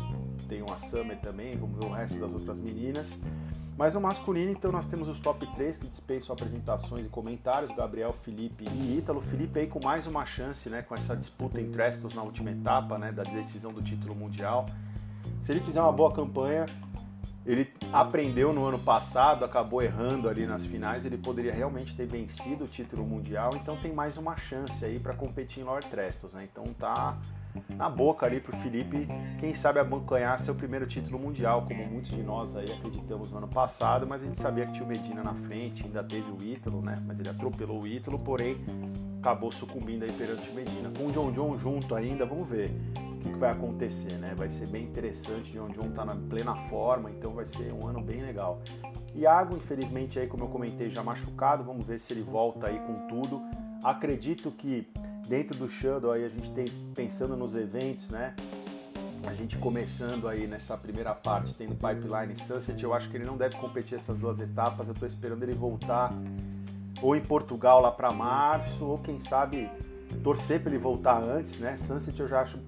Tem 0.48 0.62
uma 0.62 0.78
Summer 0.78 1.18
também, 1.18 1.56
vamos 1.56 1.78
ver 1.78 1.86
o 1.86 1.90
resto 1.90 2.18
das 2.18 2.32
outras 2.32 2.60
meninas. 2.60 3.18
Mas 3.82 3.94
no 3.94 4.00
masculino, 4.00 4.52
então, 4.52 4.70
nós 4.70 4.86
temos 4.86 5.08
os 5.08 5.18
top 5.18 5.44
3 5.44 5.76
que 5.76 5.88
dispensam 5.88 6.32
apresentações 6.32 7.04
e 7.04 7.08
comentários, 7.08 7.74
Gabriel, 7.74 8.12
Felipe 8.12 8.64
e 8.64 8.98
Ítalo. 8.98 9.20
Felipe 9.20 9.58
aí 9.58 9.66
com 9.66 9.84
mais 9.84 10.06
uma 10.06 10.24
chance, 10.24 10.70
né, 10.70 10.82
com 10.82 10.94
essa 10.94 11.16
disputa 11.16 11.60
entre 11.60 11.82
estos 11.82 12.14
na 12.14 12.22
última 12.22 12.52
etapa, 12.52 12.96
né, 12.96 13.10
da 13.10 13.24
decisão 13.24 13.72
do 13.72 13.82
título 13.82 14.14
mundial. 14.14 14.66
Se 15.42 15.50
ele 15.50 15.60
fizer 15.60 15.82
uma 15.82 15.90
boa 15.90 16.12
campanha, 16.12 16.64
ele 17.44 17.72
aprendeu 17.92 18.52
no 18.52 18.64
ano 18.64 18.78
passado, 18.78 19.44
acabou 19.44 19.82
errando 19.82 20.28
ali 20.28 20.46
nas 20.46 20.64
finais, 20.64 21.04
ele 21.04 21.18
poderia 21.18 21.52
realmente 21.52 21.94
ter 21.96 22.06
vencido 22.06 22.64
o 22.64 22.68
título 22.68 23.04
mundial, 23.04 23.50
então 23.54 23.76
tem 23.76 23.92
mais 23.92 24.16
uma 24.16 24.36
chance 24.36 24.84
aí 24.84 24.98
para 24.98 25.14
competir 25.14 25.62
em 25.62 25.64
Lower 25.64 25.84
Trestos, 25.84 26.32
né? 26.32 26.46
Então 26.50 26.64
tá 26.74 27.18
na 27.76 27.88
boca 27.88 28.24
ali 28.24 28.40
pro 28.40 28.56
Felipe, 28.58 29.06
quem 29.38 29.54
sabe 29.54 29.78
abancanhar 29.78 30.38
seu 30.40 30.54
primeiro 30.54 30.86
título 30.86 31.18
mundial, 31.18 31.66
como 31.66 31.84
muitos 31.86 32.12
de 32.12 32.22
nós 32.22 32.56
aí 32.56 32.72
acreditamos 32.72 33.30
no 33.30 33.38
ano 33.38 33.48
passado, 33.48 34.06
mas 34.06 34.22
a 34.22 34.24
gente 34.24 34.40
sabia 34.40 34.64
que 34.64 34.72
tinha 34.72 34.84
o 34.84 34.88
Medina 34.88 35.22
na 35.22 35.34
frente, 35.34 35.84
ainda 35.84 36.02
teve 36.02 36.30
o 36.30 36.42
Ítalo, 36.42 36.80
né? 36.80 37.02
Mas 37.06 37.18
ele 37.18 37.28
atropelou 37.28 37.82
o 37.82 37.86
Ítalo, 37.86 38.18
porém 38.18 38.56
acabou 39.18 39.52
sucumbindo 39.52 40.04
aí 40.04 40.12
perante 40.12 40.48
o 40.48 40.54
Medina. 40.54 40.90
Com 40.96 41.08
o 41.08 41.12
John 41.12 41.30
John 41.30 41.58
junto 41.58 41.94
ainda, 41.94 42.24
vamos 42.24 42.48
ver 42.48 42.70
o 43.22 43.32
que, 43.32 43.38
vai 43.38 43.50
acontecer, 43.50 44.14
né? 44.14 44.34
Vai 44.36 44.48
ser 44.48 44.66
bem 44.66 44.84
interessante. 44.84 45.52
John 45.52 45.68
John 45.68 45.90
tá 45.90 46.04
na 46.04 46.14
plena 46.14 46.54
forma, 46.54 47.10
então 47.10 47.32
vai 47.32 47.46
ser 47.46 47.72
um 47.72 47.86
ano 47.86 48.00
bem 48.00 48.22
legal. 48.22 48.60
Iago, 49.14 49.56
infelizmente, 49.56 50.18
aí, 50.18 50.26
como 50.26 50.44
eu 50.44 50.48
comentei, 50.48 50.90
já 50.90 51.02
machucado. 51.02 51.64
Vamos 51.64 51.86
ver 51.86 51.98
se 51.98 52.12
ele 52.12 52.22
volta 52.22 52.66
aí 52.66 52.78
com 52.80 53.06
tudo. 53.06 53.40
Acredito 53.82 54.50
que 54.50 54.86
dentro 55.28 55.56
do 55.56 55.68
Shadow 55.68 56.12
aí 56.12 56.24
a 56.24 56.28
gente 56.28 56.50
tem 56.50 56.66
pensando 56.94 57.36
nos 57.36 57.54
eventos, 57.54 58.10
né? 58.10 58.34
A 59.24 59.34
gente 59.34 59.56
começando 59.56 60.26
aí 60.26 60.48
nessa 60.48 60.76
primeira 60.76 61.14
parte, 61.14 61.54
tendo 61.54 61.74
Pipeline 61.74 62.32
e 62.32 62.36
Sunset, 62.36 62.82
eu 62.82 62.92
acho 62.92 63.08
que 63.08 63.16
ele 63.16 63.24
não 63.24 63.36
deve 63.36 63.56
competir 63.56 63.94
essas 63.94 64.18
duas 64.18 64.40
etapas. 64.40 64.88
Eu 64.88 64.94
tô 64.94 65.06
esperando 65.06 65.42
ele 65.44 65.54
voltar 65.54 66.12
ou 67.00 67.14
em 67.16 67.20
Portugal 67.20 67.80
lá 67.80 67.90
para 67.90 68.12
março, 68.12 68.84
ou 68.84 68.98
quem 68.98 69.18
sabe 69.18 69.68
torcer 70.22 70.60
para 70.60 70.70
ele 70.70 70.78
voltar 70.78 71.22
antes, 71.22 71.58
né? 71.58 71.76
Sunset 71.76 72.18
eu 72.18 72.26
já 72.26 72.40
acho 72.40 72.60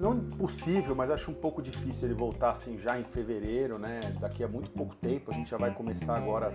não 0.00 0.14
impossível, 0.14 0.94
mas 0.94 1.10
acho 1.10 1.30
um 1.30 1.34
pouco 1.34 1.60
difícil 1.62 2.08
ele 2.08 2.14
voltar 2.14 2.50
assim 2.50 2.78
já 2.78 2.98
em 2.98 3.04
fevereiro, 3.04 3.78
né? 3.78 4.00
Daqui 4.18 4.42
a 4.42 4.48
muito 4.48 4.70
pouco 4.70 4.94
tempo, 4.96 5.30
a 5.30 5.34
gente 5.34 5.50
já 5.50 5.58
vai 5.58 5.72
começar 5.72 6.16
agora 6.16 6.52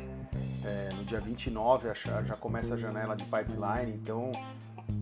é, 0.65 0.89
no 0.93 1.03
dia 1.03 1.19
29, 1.19 1.89
já, 2.25 2.35
começa 2.35 2.73
a 2.73 2.77
janela 2.77 3.15
de 3.15 3.23
pipeline, 3.23 3.93
então, 3.93 4.31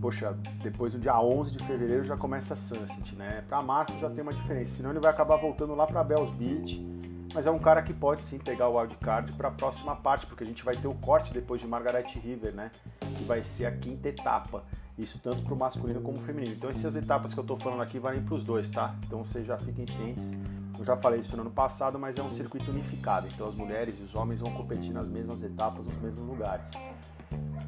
poxa, 0.01 0.37
depois 0.61 0.93
no 0.93 0.99
dia 0.99 1.17
11 1.19 1.53
de 1.53 1.63
fevereiro 1.63 2.03
já 2.03 2.17
começa 2.17 2.53
a 2.53 2.57
Sunset, 2.57 3.15
né? 3.15 3.43
Para 3.47 3.61
março 3.61 3.97
já 3.97 4.09
tem 4.09 4.21
uma 4.21 4.33
diferença, 4.33 4.75
senão 4.75 4.89
ele 4.91 4.99
vai 4.99 5.11
acabar 5.11 5.37
voltando 5.37 5.73
lá 5.73 5.87
para 5.87 6.03
Bells 6.03 6.33
Beach, 6.33 6.85
mas 7.33 7.47
é 7.47 7.51
um 7.51 7.59
cara 7.59 7.81
que 7.81 7.93
pode 7.93 8.21
sim 8.21 8.37
pegar 8.37 8.67
o 8.67 8.77
wildcard 8.77 9.31
para 9.33 9.47
a 9.47 9.51
próxima 9.51 9.95
parte, 9.95 10.25
porque 10.25 10.43
a 10.43 10.47
gente 10.47 10.63
vai 10.63 10.75
ter 10.75 10.87
o 10.87 10.93
corte 10.95 11.33
depois 11.33 11.61
de 11.61 11.67
Margaret 11.67 12.05
River, 12.07 12.53
né? 12.53 12.69
Que 13.17 13.23
vai 13.23 13.41
ser 13.41 13.65
a 13.65 13.71
quinta 13.71 14.09
etapa. 14.09 14.63
Isso 14.97 15.19
tanto 15.19 15.41
para 15.41 15.53
o 15.53 15.57
masculino 15.57 16.01
como 16.01 16.17
o 16.17 16.21
feminino. 16.21 16.53
Então 16.55 16.69
essas 16.69 16.95
etapas 16.95 17.33
que 17.33 17.39
eu 17.39 17.43
estou 17.43 17.57
falando 17.57 17.81
aqui 17.81 17.97
valem 17.97 18.21
para 18.21 18.35
os 18.35 18.43
dois, 18.43 18.69
tá? 18.69 18.95
Então 19.05 19.23
vocês 19.23 19.45
já 19.45 19.57
fiquem 19.57 19.87
cientes. 19.87 20.33
Eu 20.77 20.83
já 20.83 20.95
falei 20.95 21.19
isso 21.19 21.35
no 21.35 21.41
ano 21.41 21.51
passado, 21.51 21.97
mas 21.97 22.17
é 22.17 22.23
um 22.23 22.29
circuito 22.29 22.69
unificado. 22.69 23.27
Então 23.27 23.47
as 23.47 23.55
mulheres 23.55 23.97
e 23.99 24.03
os 24.03 24.13
homens 24.15 24.39
vão 24.39 24.53
competir 24.53 24.93
nas 24.93 25.09
mesmas 25.09 25.43
etapas, 25.43 25.85
nos 25.85 25.97
mesmos 25.97 26.27
lugares. 26.27 26.71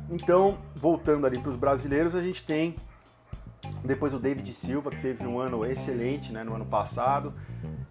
Então, 0.10 0.58
voltando 0.75 1.25
ali 1.25 1.39
para 1.39 1.50
os 1.50 1.55
brasileiros, 1.55 2.15
a 2.15 2.22
gente 2.22 2.44
tem 2.44 2.75
depois 3.86 4.13
o 4.13 4.20
David 4.20 4.51
Silva, 4.54 4.89
que 4.89 5.00
teve 5.01 5.25
um 5.25 5.39
ano 5.39 5.65
excelente 5.65 6.32
né, 6.32 6.44
no 6.44 6.56
ano 6.56 6.65
passado. 6.65 7.34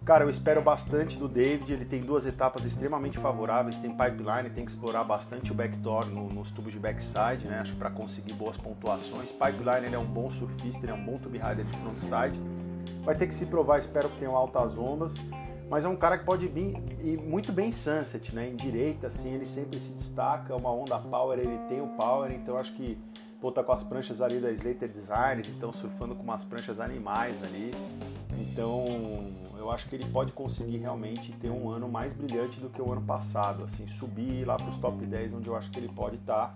Cara, 0.05 0.23
eu 0.23 0.29
espero 0.29 0.61
bastante 0.61 1.17
do 1.17 1.27
David. 1.27 1.73
Ele 1.73 1.85
tem 1.85 2.01
duas 2.01 2.25
etapas 2.25 2.63
extremamente 2.65 3.17
favoráveis. 3.17 3.75
Tem 3.77 3.89
pipeline, 3.89 4.49
tem 4.49 4.65
que 4.65 4.71
explorar 4.71 5.03
bastante 5.03 5.51
o 5.51 5.55
backdoor 5.55 6.05
no, 6.05 6.27
nos 6.27 6.51
tubos 6.51 6.71
de 6.71 6.79
backside, 6.79 7.47
né? 7.47 7.59
Acho 7.59 7.75
para 7.75 7.89
conseguir 7.89 8.33
boas 8.33 8.55
pontuações. 8.57 9.31
Pipeline 9.31 9.87
ele 9.87 9.95
é 9.95 9.99
um 9.99 10.05
bom 10.05 10.29
surfista, 10.29 10.85
ele 10.85 10.91
é 10.91 10.95
um 10.95 11.03
bom 11.03 11.17
tube 11.17 11.37
rider 11.37 11.65
de 11.65 11.77
frontside. 11.77 12.39
Vai 13.03 13.15
ter 13.15 13.27
que 13.27 13.33
se 13.33 13.47
provar, 13.47 13.79
espero 13.79 14.09
que 14.09 14.19
tenha 14.19 14.31
altas 14.31 14.77
ondas. 14.77 15.19
Mas 15.69 15.83
é 15.83 15.87
um 15.87 15.95
cara 15.95 16.17
que 16.17 16.25
pode 16.25 16.47
vir 16.47 16.77
e 17.03 17.17
muito 17.17 17.51
bem 17.51 17.69
em 17.69 17.71
sunset, 17.71 18.35
né? 18.35 18.47
Em 18.47 18.55
direita, 18.55 19.07
assim, 19.07 19.33
ele 19.33 19.45
sempre 19.45 19.79
se 19.79 19.93
destaca. 19.93 20.53
É 20.53 20.55
uma 20.55 20.71
onda 20.71 20.99
power, 20.99 21.39
ele 21.39 21.57
tem 21.67 21.81
o 21.81 21.87
power, 21.87 22.31
então 22.31 22.57
acho 22.57 22.73
que 22.73 22.97
pô, 23.45 23.51
tá 23.51 23.63
com 23.63 23.73
as 23.73 23.83
pranchas 23.83 24.23
ali 24.23 24.39
da 24.39 24.51
Slater 24.51 24.91
Design, 24.91 25.43
então 25.55 25.71
surfando 25.71 26.15
com 26.15 26.23
umas 26.23 26.43
pranchas 26.43 26.79
animais 26.79 27.43
ali. 27.43 27.69
Então, 28.39 29.31
eu 29.55 29.69
acho 29.69 29.87
que 29.87 29.95
ele 29.95 30.05
pode 30.07 30.31
conseguir 30.31 30.77
realmente 30.77 31.31
ter 31.33 31.51
um 31.51 31.69
ano 31.69 31.87
mais 31.87 32.11
brilhante 32.11 32.59
do 32.59 32.71
que 32.71 32.81
o 32.81 32.91
ano 32.91 33.03
passado, 33.03 33.63
assim, 33.63 33.85
subir 33.87 34.45
lá 34.45 34.55
para 34.55 34.67
os 34.67 34.77
top 34.77 35.05
10, 35.05 35.35
onde 35.35 35.47
eu 35.47 35.55
acho 35.55 35.69
que 35.69 35.77
ele 35.77 35.89
pode 35.89 36.15
estar. 36.15 36.55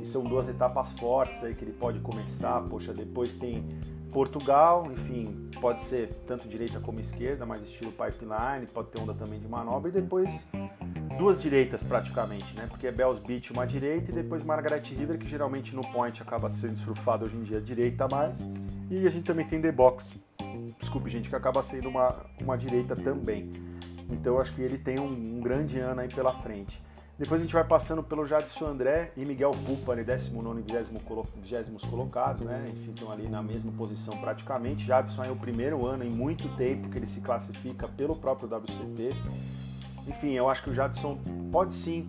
E 0.00 0.04
são 0.06 0.24
duas 0.24 0.48
etapas 0.48 0.92
fortes 0.92 1.42
aí 1.44 1.54
que 1.54 1.64
ele 1.64 1.72
pode 1.72 2.00
começar. 2.00 2.60
Poxa, 2.62 2.92
depois 2.92 3.34
tem 3.34 3.64
Portugal, 4.10 4.90
enfim, 4.90 5.48
pode 5.60 5.82
ser 5.82 6.08
tanto 6.26 6.48
direita 6.48 6.80
como 6.80 7.00
esquerda, 7.00 7.46
mas 7.46 7.62
estilo 7.62 7.92
pipeline, 7.92 8.66
pode 8.72 8.88
ter 8.88 9.00
onda 9.00 9.14
também 9.14 9.38
de 9.38 9.48
manobra, 9.48 9.88
e 9.88 9.92
depois 9.92 10.48
duas 11.16 11.40
direitas 11.40 11.82
praticamente, 11.82 12.54
né? 12.54 12.66
Porque 12.68 12.86
é 12.86 12.92
Bells 12.92 13.20
Beach 13.24 13.52
uma 13.52 13.66
direita 13.66 14.10
e 14.10 14.14
depois 14.14 14.42
Margaret 14.42 14.82
River, 14.82 15.18
que 15.18 15.26
geralmente 15.26 15.74
no 15.74 15.82
point 15.92 16.20
acaba 16.20 16.48
sendo 16.48 16.76
surfado 16.78 17.24
hoje 17.24 17.36
em 17.36 17.42
dia 17.42 17.60
direita 17.60 18.08
mais, 18.08 18.46
E 18.90 19.06
a 19.06 19.10
gente 19.10 19.24
também 19.24 19.46
tem 19.46 19.60
The 19.60 19.70
Box, 19.70 20.14
desculpe 20.80 21.08
gente, 21.08 21.28
que 21.28 21.36
acaba 21.36 21.62
sendo 21.62 21.88
uma, 21.88 22.14
uma 22.40 22.58
direita 22.58 22.96
também. 22.96 23.50
Então 24.10 24.34
eu 24.34 24.40
acho 24.40 24.52
que 24.54 24.62
ele 24.62 24.76
tem 24.76 24.98
um, 24.98 25.36
um 25.36 25.40
grande 25.40 25.78
ano 25.78 26.00
aí 26.00 26.08
pela 26.08 26.32
frente. 26.32 26.82
Depois 27.20 27.38
a 27.38 27.44
gente 27.44 27.52
vai 27.52 27.64
passando 27.64 28.02
pelo 28.02 28.26
Jadson 28.26 28.66
André 28.66 29.10
e 29.14 29.26
Miguel 29.26 29.50
Pupa, 29.66 29.92
ali 29.92 30.02
19 30.02 30.60
e 30.60 30.62
20 30.62 31.86
colocados, 31.86 32.40
né? 32.40 32.64
Enfim, 32.66 32.92
estão 32.92 33.12
ali 33.12 33.28
na 33.28 33.42
mesma 33.42 33.70
posição 33.72 34.16
praticamente. 34.16 34.86
Jadson 34.86 35.24
é 35.24 35.30
o 35.30 35.36
primeiro 35.36 35.84
ano 35.84 36.02
em 36.02 36.08
muito 36.08 36.48
tempo 36.56 36.88
que 36.88 36.96
ele 36.96 37.06
se 37.06 37.20
classifica 37.20 37.86
pelo 37.86 38.16
próprio 38.16 38.48
WCT. 38.48 39.14
Enfim, 40.08 40.32
eu 40.32 40.48
acho 40.48 40.64
que 40.64 40.70
o 40.70 40.74
Jadson 40.74 41.18
pode 41.52 41.74
sim 41.74 42.08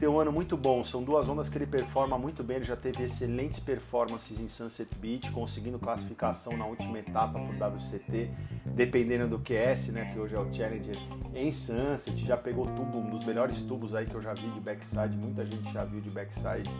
ter 0.00 0.08
um 0.08 0.18
ano 0.18 0.32
muito 0.32 0.56
bom. 0.56 0.82
São 0.82 1.02
duas 1.02 1.28
ondas 1.28 1.50
que 1.50 1.58
ele 1.58 1.66
performa 1.66 2.16
muito 2.16 2.42
bem. 2.42 2.56
Ele 2.56 2.64
já 2.64 2.74
teve 2.74 3.04
excelentes 3.04 3.60
performances 3.60 4.40
em 4.40 4.48
Sunset 4.48 4.88
Beach, 4.96 5.30
conseguindo 5.30 5.78
classificação 5.78 6.56
na 6.56 6.64
última 6.64 6.98
etapa 6.98 7.38
por 7.38 7.54
WCT, 7.54 8.30
dependendo 8.74 9.28
do 9.28 9.38
QS, 9.38 9.88
né, 9.92 10.10
que 10.10 10.18
hoje 10.18 10.34
é 10.34 10.40
o 10.40 10.52
Challenger, 10.52 10.96
em 11.34 11.52
Sunset. 11.52 12.16
Já 12.24 12.36
pegou 12.36 12.64
tubo, 12.64 12.98
um 12.98 13.10
dos 13.10 13.22
melhores 13.24 13.60
tubos 13.60 13.94
aí 13.94 14.06
que 14.06 14.14
eu 14.14 14.22
já 14.22 14.32
vi 14.32 14.48
de 14.48 14.60
backside. 14.60 15.14
Muita 15.18 15.44
gente 15.44 15.70
já 15.70 15.84
viu 15.84 16.00
de 16.00 16.08
backside 16.08 16.70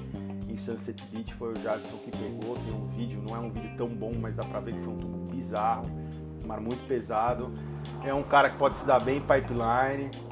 em 0.48 0.56
Sunset 0.56 1.04
Beach. 1.12 1.34
Foi 1.34 1.52
o 1.52 1.58
Jadson 1.58 1.98
que 1.98 2.10
pegou. 2.10 2.56
Tem 2.56 2.72
um 2.72 2.86
vídeo, 2.86 3.22
não 3.22 3.36
é 3.36 3.38
um 3.38 3.50
vídeo 3.50 3.76
tão 3.76 3.88
bom, 3.88 4.14
mas 4.18 4.34
dá 4.34 4.44
pra 4.44 4.60
ver 4.60 4.72
que 4.72 4.80
foi 4.80 4.94
um 4.94 4.98
tubo 4.98 5.30
bizarro, 5.30 5.84
mar 6.46 6.58
muito 6.58 6.86
pesado. 6.88 7.52
É 8.02 8.14
um 8.14 8.22
cara 8.22 8.48
que 8.48 8.56
pode 8.56 8.78
se 8.78 8.86
dar 8.86 8.98
bem 8.98 9.18
em 9.18 9.20
pipeline 9.20 10.29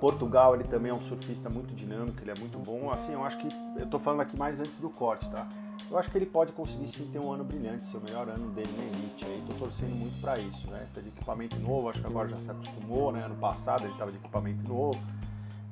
Portugal, 0.00 0.54
ele 0.54 0.64
também 0.64 0.90
é 0.90 0.94
um 0.94 1.00
surfista 1.00 1.50
muito 1.50 1.74
dinâmico, 1.74 2.18
ele 2.22 2.30
é 2.30 2.34
muito 2.38 2.58
bom. 2.58 2.90
Assim, 2.90 3.12
eu 3.12 3.22
acho 3.22 3.36
que 3.38 3.48
eu 3.76 3.86
tô 3.86 3.98
falando 3.98 4.22
aqui 4.22 4.36
mais 4.36 4.58
antes 4.58 4.80
do 4.80 4.88
corte, 4.88 5.28
tá? 5.28 5.46
Eu 5.90 5.98
acho 5.98 6.10
que 6.10 6.16
ele 6.16 6.26
pode 6.26 6.52
conseguir 6.52 6.88
sim 6.88 7.10
ter 7.12 7.18
um 7.18 7.30
ano 7.30 7.44
brilhante, 7.44 7.86
ser 7.86 7.98
o 7.98 8.00
melhor 8.00 8.28
ano 8.28 8.48
dele 8.50 8.72
na 8.76 8.84
Elite. 8.84 9.24
Aí 9.26 9.44
tô 9.46 9.52
torcendo 9.54 9.94
muito 9.94 10.18
para 10.20 10.38
isso, 10.38 10.70
né? 10.70 10.86
Tá 10.94 11.00
de 11.00 11.08
equipamento 11.08 11.56
novo, 11.56 11.90
acho 11.90 12.00
que 12.00 12.06
agora 12.06 12.28
já 12.28 12.36
se 12.36 12.50
acostumou, 12.50 13.12
né? 13.12 13.24
Ano 13.24 13.36
passado 13.36 13.84
ele 13.84 13.94
tava 13.94 14.10
de 14.10 14.16
equipamento 14.16 14.62
novo. 14.66 14.98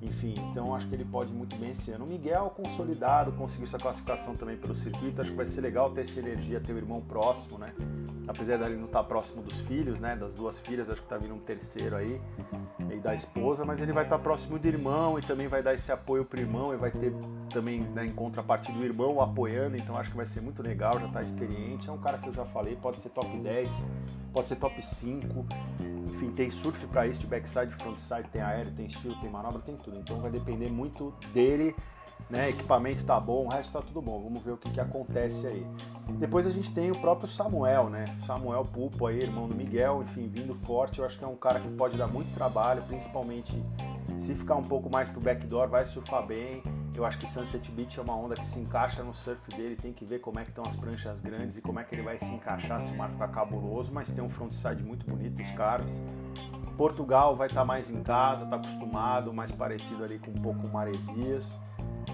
Enfim, 0.00 0.34
então 0.50 0.74
acho 0.74 0.88
que 0.88 0.94
ele 0.94 1.04
pode 1.04 1.32
muito 1.32 1.56
bem 1.56 1.72
esse 1.72 1.90
ano. 1.90 2.04
O 2.04 2.08
Miguel, 2.08 2.52
consolidado, 2.56 3.32
conseguiu 3.32 3.66
sua 3.66 3.80
classificação 3.80 4.36
também 4.36 4.56
pelo 4.56 4.74
circuito. 4.74 5.20
Acho 5.20 5.30
que 5.30 5.36
vai 5.36 5.46
ser 5.46 5.60
legal 5.60 5.90
ter 5.90 6.02
essa 6.02 6.20
energia, 6.20 6.60
ter 6.60 6.72
o 6.72 6.76
irmão 6.76 7.00
próximo, 7.00 7.58
né? 7.58 7.74
Apesar 8.28 8.58
dele 8.58 8.76
não 8.76 8.86
estar 8.86 9.02
tá 9.02 9.04
próximo 9.04 9.42
dos 9.42 9.60
filhos, 9.60 9.98
né? 9.98 10.14
Das 10.14 10.34
duas 10.34 10.58
filhas, 10.60 10.88
acho 10.88 11.02
que 11.02 11.08
tá 11.08 11.16
vindo 11.16 11.34
um 11.34 11.38
terceiro 11.38 11.96
aí, 11.96 12.20
e 12.90 13.00
da 13.00 13.14
esposa, 13.14 13.64
mas 13.64 13.82
ele 13.82 13.92
vai 13.92 14.04
estar 14.04 14.18
tá 14.18 14.22
próximo 14.22 14.58
do 14.58 14.68
irmão 14.68 15.18
e 15.18 15.22
também 15.22 15.48
vai 15.48 15.62
dar 15.62 15.74
esse 15.74 15.90
apoio 15.90 16.24
pro 16.24 16.40
irmão 16.40 16.72
e 16.72 16.76
vai 16.76 16.90
ter 16.90 17.12
também, 17.52 17.80
né, 17.80 18.06
em 18.06 18.12
contrapartida 18.12 18.78
do 18.78 18.84
irmão 18.84 19.20
apoiando, 19.20 19.76
então 19.76 19.96
acho 19.96 20.10
que 20.10 20.16
vai 20.16 20.26
ser 20.26 20.40
muito 20.42 20.62
legal, 20.62 20.98
já 21.00 21.08
tá 21.08 21.22
experiente. 21.22 21.88
É 21.88 21.92
um 21.92 21.98
cara 21.98 22.18
que 22.18 22.28
eu 22.28 22.32
já 22.32 22.44
falei, 22.44 22.76
pode 22.76 23.00
ser 23.00 23.10
top 23.10 23.36
10, 23.38 23.84
pode 24.32 24.48
ser 24.48 24.56
top 24.56 24.84
5 24.84 25.46
enfim, 26.18 26.32
tem 26.32 26.50
surf 26.50 26.84
para 26.88 27.06
isso, 27.06 27.20
de 27.20 27.28
backside, 27.28 27.72
frontside, 27.74 28.28
tem 28.32 28.42
aéreo, 28.42 28.72
tem 28.72 28.86
estilo, 28.86 29.14
tem 29.20 29.30
manobra, 29.30 29.60
tem 29.60 29.76
tudo. 29.76 30.00
Então 30.00 30.18
vai 30.20 30.32
depender 30.32 30.68
muito 30.68 31.14
dele, 31.32 31.76
né? 32.28 32.50
Equipamento 32.50 33.04
tá 33.04 33.20
bom, 33.20 33.46
o 33.46 33.48
resto 33.48 33.74
tá 33.74 33.80
tudo 33.80 34.02
bom. 34.02 34.20
Vamos 34.20 34.42
ver 34.42 34.50
o 34.50 34.56
que, 34.56 34.68
que 34.68 34.80
acontece 34.80 35.46
aí. 35.46 35.64
Depois 36.18 36.44
a 36.44 36.50
gente 36.50 36.74
tem 36.74 36.90
o 36.90 36.98
próprio 36.98 37.28
Samuel, 37.28 37.88
né? 37.88 38.04
Samuel 38.26 38.64
Pulpo 38.64 39.06
aí, 39.06 39.20
irmão 39.20 39.46
do 39.46 39.54
Miguel, 39.54 40.02
enfim, 40.02 40.28
vindo 40.28 40.56
forte. 40.56 40.98
Eu 40.98 41.06
acho 41.06 41.16
que 41.16 41.24
é 41.24 41.28
um 41.28 41.36
cara 41.36 41.60
que 41.60 41.68
pode 41.68 41.96
dar 41.96 42.08
muito 42.08 42.34
trabalho, 42.34 42.82
principalmente 42.82 43.62
se 44.18 44.34
ficar 44.34 44.56
um 44.56 44.64
pouco 44.64 44.90
mais 44.90 45.08
pro 45.08 45.20
backdoor, 45.20 45.68
vai 45.68 45.86
surfar 45.86 46.26
bem. 46.26 46.64
Eu 46.98 47.06
acho 47.06 47.16
que 47.16 47.28
Sunset 47.28 47.70
Beach 47.70 47.96
é 47.96 48.02
uma 48.02 48.16
onda 48.16 48.34
que 48.34 48.44
se 48.44 48.58
encaixa 48.58 49.04
no 49.04 49.14
surf 49.14 49.48
dele, 49.56 49.76
tem 49.76 49.92
que 49.92 50.04
ver 50.04 50.18
como 50.18 50.40
é 50.40 50.42
que 50.42 50.48
estão 50.48 50.64
as 50.66 50.74
pranchas 50.74 51.20
grandes 51.20 51.56
e 51.56 51.62
como 51.62 51.78
é 51.78 51.84
que 51.84 51.94
ele 51.94 52.02
vai 52.02 52.18
se 52.18 52.34
encaixar 52.34 52.80
se 52.82 52.92
o 52.92 52.96
mar 52.96 53.08
ficar 53.08 53.28
cabuloso, 53.28 53.92
mas 53.94 54.10
tem 54.10 54.22
um 54.22 54.28
frontside 54.28 54.82
muito 54.82 55.06
bonito, 55.08 55.40
os 55.40 55.48
carves. 55.52 56.02
Portugal 56.76 57.36
vai 57.36 57.46
estar 57.46 57.60
tá 57.60 57.64
mais 57.64 57.88
em 57.88 58.02
casa, 58.02 58.42
está 58.42 58.56
acostumado, 58.56 59.32
mais 59.32 59.52
parecido 59.52 60.02
ali 60.02 60.18
com 60.18 60.32
um 60.32 60.42
pouco 60.42 60.66
maresias. 60.66 61.56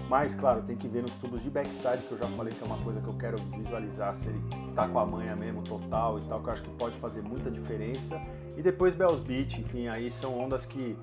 Mas, 0.07 0.35
claro, 0.35 0.61
tem 0.61 0.77
que 0.77 0.87
ver 0.87 1.01
nos 1.01 1.15
tubos 1.15 1.41
de 1.41 1.49
backside, 1.49 2.03
que 2.07 2.11
eu 2.11 2.19
já 2.19 2.27
falei 2.27 2.53
que 2.53 2.61
é 2.61 2.67
uma 2.67 2.77
coisa 2.77 3.01
que 3.01 3.07
eu 3.07 3.17
quero 3.17 3.37
visualizar 3.57 4.13
se 4.13 4.29
ele 4.29 4.39
tá 4.75 4.87
com 4.87 4.99
a 4.99 5.05
manha 5.05 5.35
mesmo 5.35 5.63
total 5.63 6.19
e 6.19 6.25
tal, 6.25 6.43
que 6.43 6.47
eu 6.47 6.53
acho 6.53 6.61
que 6.61 6.69
pode 6.75 6.95
fazer 6.99 7.23
muita 7.23 7.49
diferença. 7.49 8.21
E 8.57 8.61
depois 8.61 8.95
Bells 8.95 9.21
Beach, 9.21 9.59
enfim, 9.59 9.87
aí 9.87 10.09
são 10.09 10.37
ondas 10.39 10.65
que 10.65 10.97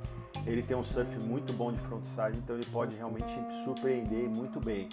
ele 0.47 0.63
tem 0.63 0.77
um 0.77 0.83
surf 0.83 1.19
muito 1.21 1.53
bom 1.53 1.73
de 1.73 1.79
frontside, 1.79 2.39
então 2.39 2.57
ele 2.57 2.67
pode 2.67 2.97
realmente 2.97 3.33
surpreender 3.65 4.29
muito 4.29 4.59
bem. 4.61 4.89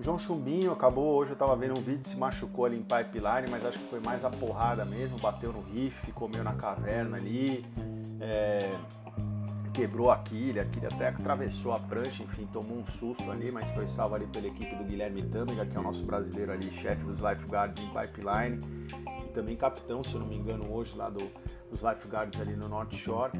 João 0.00 0.16
Chumbinho 0.16 0.70
acabou, 0.70 1.16
hoje 1.16 1.32
eu 1.32 1.34
estava 1.34 1.56
vendo 1.56 1.76
um 1.76 1.82
vídeo, 1.82 2.08
se 2.08 2.16
machucou 2.16 2.64
ali 2.64 2.78
em 2.78 2.82
pipeline, 2.82 3.50
mas 3.50 3.64
acho 3.64 3.78
que 3.78 3.86
foi 3.86 3.98
mais 3.98 4.24
a 4.24 4.30
porrada 4.30 4.84
mesmo, 4.84 5.18
bateu 5.18 5.52
no 5.52 5.60
riff, 5.60 6.12
meio 6.30 6.44
na 6.44 6.54
caverna 6.54 7.16
ali, 7.16 7.66
é, 8.20 8.76
quebrou 9.74 10.12
a 10.12 10.18
quilha, 10.18 10.62
a 10.62 10.64
quilha 10.64 10.88
até 10.88 11.08
atravessou 11.08 11.72
a 11.72 11.80
prancha, 11.80 12.22
enfim, 12.22 12.48
tomou 12.52 12.78
um 12.78 12.86
susto 12.86 13.28
ali, 13.28 13.50
mas 13.50 13.70
foi 13.70 13.88
salvo 13.88 14.14
ali 14.14 14.26
pela 14.26 14.46
equipe 14.46 14.74
do 14.76 14.84
Guilherme 14.84 15.22
Tâmega, 15.22 15.66
que 15.66 15.76
é 15.76 15.80
o 15.80 15.82
nosso 15.82 16.04
brasileiro 16.04 16.52
ali, 16.52 16.70
chefe 16.70 17.04
dos 17.04 17.18
lifeguards 17.18 17.80
em 17.80 17.88
pipeline, 17.88 18.60
e 19.28 19.32
também 19.32 19.56
capitão, 19.56 20.02
se 20.02 20.14
eu 20.14 20.20
não 20.20 20.26
me 20.26 20.36
engano, 20.36 20.72
hoje 20.72 20.96
lá 20.96 21.08
do, 21.08 21.24
dos 21.70 21.82
lifeguards 21.82 22.40
ali 22.40 22.56
no 22.56 22.68
North 22.68 22.94
Shore. 22.94 23.32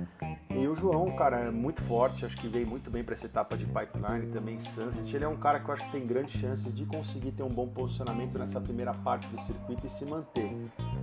E 0.50 0.66
o 0.66 0.74
João, 0.74 1.14
cara, 1.16 1.40
é 1.40 1.50
muito 1.50 1.80
forte, 1.82 2.24
acho 2.24 2.36
que 2.36 2.46
veio 2.46 2.66
muito 2.66 2.90
bem 2.90 3.02
para 3.02 3.14
essa 3.14 3.26
etapa 3.26 3.56
de 3.56 3.64
pipeline, 3.66 4.32
também 4.32 4.58
Sunset. 4.58 5.14
Ele 5.14 5.24
é 5.24 5.28
um 5.28 5.36
cara 5.36 5.58
que 5.58 5.68
eu 5.68 5.74
acho 5.74 5.84
que 5.84 5.92
tem 5.92 6.06
grandes 6.06 6.38
chances 6.40 6.74
de 6.74 6.84
conseguir 6.84 7.32
ter 7.32 7.42
um 7.42 7.48
bom 7.48 7.66
posicionamento 7.68 8.38
nessa 8.38 8.60
primeira 8.60 8.92
parte 8.92 9.26
do 9.28 9.40
circuito 9.40 9.86
e 9.86 9.88
se 9.88 10.04
manter. 10.04 10.50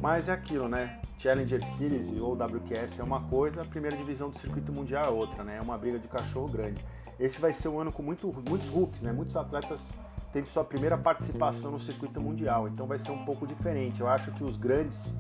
Mas 0.02 0.30
é 0.30 0.34
aquilo, 0.34 0.67
né? 0.67 1.02
Challenger 1.17 1.65
Series 1.65 2.12
ou 2.19 2.34
WQS 2.34 3.00
é 3.00 3.04
uma 3.04 3.21
coisa, 3.21 3.62
a 3.62 3.65
primeira 3.65 3.95
divisão 3.98 4.30
do 4.30 4.38
circuito 4.38 4.71
mundial 4.71 5.06
é 5.06 5.10
outra, 5.10 5.43
né? 5.43 5.58
É 5.58 5.62
uma 5.62 5.78
briga 5.78 6.00
de 6.00 6.08
cachorro 6.08 6.48
grande. 6.48 6.84
Esse 7.19 7.39
vai 7.39 7.54
ser 7.54 7.69
um 7.69 7.80
ano 7.80 7.91
com 7.91 8.04
muito, 8.04 8.28
muitos 8.48 8.69
rookies, 8.69 9.02
né? 9.02 9.12
Muitos 9.12 9.38
atletas 9.38 9.93
tendo 10.36 10.48
sua 10.48 10.65
primeira 10.65 10.98
participação 10.98 11.71
no 11.71 11.80
circuito 11.80 12.19
mundial, 12.19 12.67
então 12.67 12.86
vai 12.86 13.00
ser 13.00 13.12
um 13.12 13.24
pouco 13.24 13.48
diferente. 13.48 14.02
Eu 14.02 14.10
acho 14.10 14.34
que 14.34 14.43
os 14.43 14.58
grandes, 14.58 15.17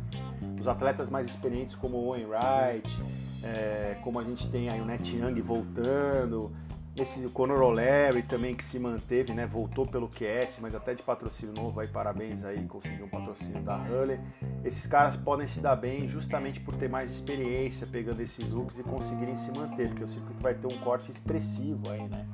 os 0.59 0.67
atletas 0.67 1.09
mais 1.09 1.25
experientes 1.25 1.73
como 1.73 1.95
o 1.95 2.07
Owen 2.07 2.25
Wright, 2.25 3.01
é, 3.41 3.97
como 4.03 4.19
a 4.19 4.25
gente 4.25 4.51
tem 4.51 4.67
aí 4.67 4.81
o 4.81 4.83
Net 4.83 5.15
Young 5.15 5.39
voltando, 5.39 6.51
esse 6.97 7.29
Conor 7.29 7.61
O'Leary 7.61 8.23
também 8.23 8.55
que 8.55 8.63
se 8.65 8.77
manteve, 8.77 9.33
né, 9.33 9.47
voltou 9.47 9.87
pelo 9.87 10.09
QS, 10.09 10.59
mas 10.59 10.75
até 10.75 10.93
de 10.93 11.01
patrocínio 11.01 11.55
novo 11.55 11.79
aí, 11.79 11.87
parabéns 11.87 12.43
aí, 12.43 12.65
conseguiu 12.65 13.05
um 13.05 13.09
patrocínio 13.09 13.61
da 13.63 13.77
Hurley. 13.77 14.19
Esses 14.65 14.85
caras 14.85 15.15
podem 15.15 15.47
se 15.47 15.61
dar 15.61 15.77
bem 15.77 16.09
justamente 16.09 16.59
por 16.59 16.75
ter 16.75 16.89
mais 16.89 17.09
experiência 17.09 17.87
pegando 17.87 18.19
esses 18.19 18.51
hooks 18.51 18.79
e 18.79 18.83
conseguirem 18.83 19.37
se 19.37 19.49
manter, 19.57 19.87
porque 19.87 20.03
o 20.03 20.07
circuito 20.09 20.43
vai 20.43 20.55
ter 20.55 20.67
um 20.67 20.77
corte 20.79 21.09
expressivo 21.09 21.89
aí, 21.89 22.03
né? 22.03 22.27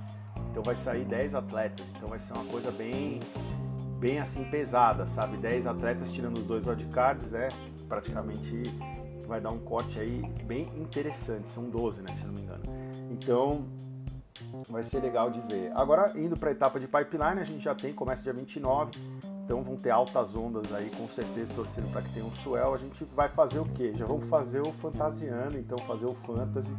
Então 0.51 0.61
vai 0.61 0.75
sair 0.75 1.05
10 1.05 1.33
atletas, 1.33 1.85
então 1.95 2.09
vai 2.09 2.19
ser 2.19 2.33
uma 2.33 2.45
coisa 2.45 2.71
bem 2.71 3.19
bem 3.97 4.19
assim 4.19 4.43
pesada, 4.43 5.05
sabe? 5.05 5.37
10 5.37 5.67
atletas 5.67 6.11
tirando 6.11 6.39
os 6.39 6.43
dois 6.43 6.67
wildcards, 6.67 7.31
né? 7.31 7.49
Praticamente 7.87 8.63
vai 9.27 9.39
dar 9.39 9.51
um 9.51 9.59
corte 9.59 9.99
aí 9.99 10.21
bem 10.43 10.63
interessante. 10.75 11.47
São 11.47 11.69
12, 11.69 12.01
né? 12.01 12.13
Se 12.15 12.25
não 12.25 12.33
me 12.33 12.41
engano. 12.41 12.63
Então 13.11 13.65
vai 14.69 14.83
ser 14.83 14.99
legal 14.99 15.29
de 15.29 15.39
ver. 15.41 15.71
Agora, 15.75 16.11
indo 16.17 16.35
para 16.35 16.49
a 16.49 16.51
etapa 16.51 16.79
de 16.79 16.87
pipeline, 16.87 17.39
a 17.39 17.43
gente 17.43 17.63
já 17.63 17.75
tem, 17.75 17.93
começa 17.93 18.23
dia 18.23 18.33
29. 18.33 18.91
Então 19.43 19.63
vão 19.63 19.75
ter 19.75 19.89
altas 19.89 20.35
ondas 20.35 20.73
aí, 20.73 20.89
com 20.89 21.07
certeza, 21.07 21.53
torcendo 21.53 21.91
para 21.91 22.01
que 22.01 22.13
tenha 22.13 22.25
um 22.25 22.31
swell. 22.31 22.73
A 22.73 22.77
gente 22.77 23.03
vai 23.05 23.27
fazer 23.27 23.59
o 23.59 23.65
quê? 23.65 23.91
Já 23.95 24.05
vamos 24.05 24.27
fazer 24.27 24.61
o 24.61 24.71
fantasiando, 24.71 25.57
então 25.57 25.77
fazer 25.79 26.05
o 26.05 26.13
fantasy. 26.13 26.73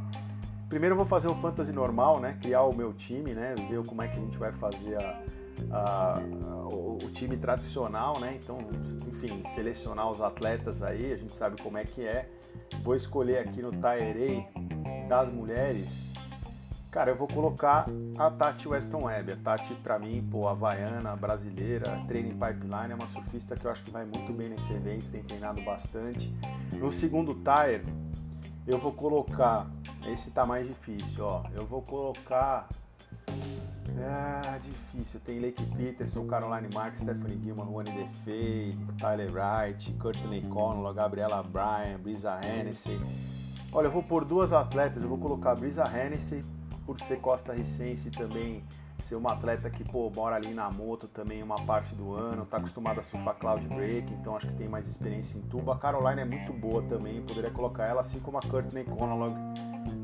Primeiro 0.72 0.94
eu 0.94 0.96
vou 0.96 1.04
fazer 1.04 1.28
o 1.28 1.34
fantasy 1.34 1.70
normal, 1.70 2.18
né? 2.18 2.38
Criar 2.40 2.62
o 2.62 2.74
meu 2.74 2.94
time, 2.94 3.34
né? 3.34 3.54
Ver 3.68 3.84
como 3.84 4.00
é 4.00 4.08
que 4.08 4.16
a 4.16 4.20
gente 4.20 4.38
vai 4.38 4.50
fazer 4.52 4.96
a, 4.96 5.22
a, 5.70 6.22
o, 6.64 6.96
o, 6.96 7.10
time 7.10 7.36
tradicional, 7.36 8.18
né? 8.18 8.38
Então, 8.42 8.56
enfim, 9.06 9.42
selecionar 9.44 10.10
os 10.10 10.22
atletas 10.22 10.82
aí, 10.82 11.12
a 11.12 11.16
gente 11.16 11.34
sabe 11.34 11.60
como 11.60 11.76
é 11.76 11.84
que 11.84 12.06
é. 12.06 12.26
Vou 12.82 12.96
escolher 12.96 13.40
aqui 13.40 13.60
no 13.60 13.70
Taerei 13.70 14.46
das 15.10 15.30
mulheres. 15.30 16.10
Cara, 16.90 17.10
eu 17.10 17.16
vou 17.16 17.28
colocar 17.28 17.84
a 18.16 18.30
Tati 18.30 18.66
Weston 18.66 19.04
Webb. 19.04 19.32
A 19.32 19.36
Tati, 19.36 19.74
pra 19.74 19.98
mim, 19.98 20.26
pô, 20.30 20.48
havaiana, 20.48 21.14
brasileira, 21.14 22.02
training 22.08 22.32
pipeline, 22.32 22.92
é 22.92 22.94
uma 22.94 23.06
surfista 23.06 23.54
que 23.56 23.66
eu 23.66 23.70
acho 23.70 23.84
que 23.84 23.90
vai 23.90 24.06
muito 24.06 24.32
bem 24.32 24.48
nesse 24.48 24.72
evento, 24.72 25.10
tem 25.10 25.22
treinado 25.22 25.60
bastante. 25.60 26.34
No 26.72 26.90
segundo 26.90 27.34
tire, 27.34 27.84
eu 28.66 28.78
vou 28.78 28.92
colocar. 28.92 29.66
Esse 30.06 30.32
tá 30.32 30.44
mais 30.44 30.66
difícil, 30.66 31.24
ó. 31.24 31.44
Eu 31.54 31.64
vou 31.64 31.80
colocar 31.82 32.68
ah, 34.00 34.58
difícil. 34.60 35.20
Tem 35.20 35.38
Lake 35.38 35.64
Peterson, 35.76 36.26
Caroline 36.26 36.68
Marks, 36.74 37.00
Stephanie 37.00 37.38
Gilman, 37.42 37.66
Juan 37.66 37.84
DeFay, 37.84 38.76
Tyler 38.98 39.30
Wright, 39.32 39.92
Courtney 39.94 40.42
Connell, 40.42 40.92
Gabriela 40.92 41.42
Bryan, 41.42 41.98
Brisa 42.02 42.40
Hennessy. 42.44 43.00
Olha, 43.72 43.86
eu 43.86 43.90
vou 43.90 44.02
por 44.02 44.24
duas 44.24 44.52
atletas. 44.52 45.02
Eu 45.02 45.08
vou 45.08 45.18
colocar 45.18 45.54
Brisa 45.54 45.84
Hennessy, 45.84 46.44
por 46.84 47.00
ser 47.00 47.20
Costa 47.20 47.52
Ricense 47.52 48.10
também 48.10 48.62
ser 49.02 49.16
uma 49.16 49.32
atleta 49.32 49.68
que, 49.70 49.84
pô, 49.84 50.10
mora 50.14 50.36
ali 50.36 50.54
na 50.54 50.70
moto 50.70 51.08
também 51.08 51.42
uma 51.42 51.56
parte 51.56 51.94
do 51.94 52.14
ano, 52.14 52.46
tá 52.46 52.56
acostumada 52.56 53.00
a 53.00 53.02
surfar 53.02 53.34
cloud 53.36 53.66
break, 53.68 54.12
então 54.14 54.36
acho 54.36 54.48
que 54.48 54.54
tem 54.54 54.68
mais 54.68 54.86
experiência 54.86 55.38
em 55.38 55.42
tubo. 55.42 55.70
A 55.72 55.78
Caroline 55.78 56.20
é 56.20 56.24
muito 56.24 56.52
boa 56.52 56.82
também, 56.82 57.20
poderia 57.22 57.50
colocar 57.50 57.86
ela 57.86 58.00
assim 58.00 58.20
como 58.20 58.38
a 58.38 58.40
Courtney 58.40 58.84
Conlog, 58.84 59.34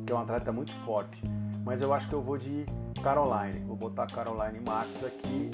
que 0.04 0.12
é 0.12 0.14
uma 0.14 0.22
atleta 0.22 0.52
muito 0.52 0.72
forte. 0.72 1.22
Mas 1.64 1.82
eu 1.82 1.92
acho 1.92 2.08
que 2.08 2.14
eu 2.14 2.22
vou 2.22 2.38
de 2.38 2.64
Caroline, 3.02 3.60
vou 3.66 3.76
botar 3.76 4.04
a 4.04 4.06
Caroline 4.06 4.60
Max 4.60 5.04
aqui. 5.04 5.50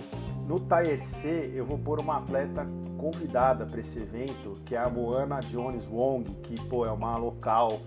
No 0.47 0.61
Tier 0.61 1.01
C, 1.03 1.53
eu 1.55 1.65
vou 1.65 1.79
pôr 1.79 1.99
uma 2.01 2.19
atleta 2.19 2.67
convidada 2.99 3.67
para 3.67 3.81
esse 3.81 4.01
evento, 4.01 4.53
que 4.65 4.75
é 4.77 4.79
a 4.79 4.89
Moana 4.89 5.41
Jones 5.41 5.87
Wong, 5.91 6.25
que, 6.43 6.61
pô, 6.69 6.87
é 6.87 6.91
uma 6.91 7.17
local 7.17 7.81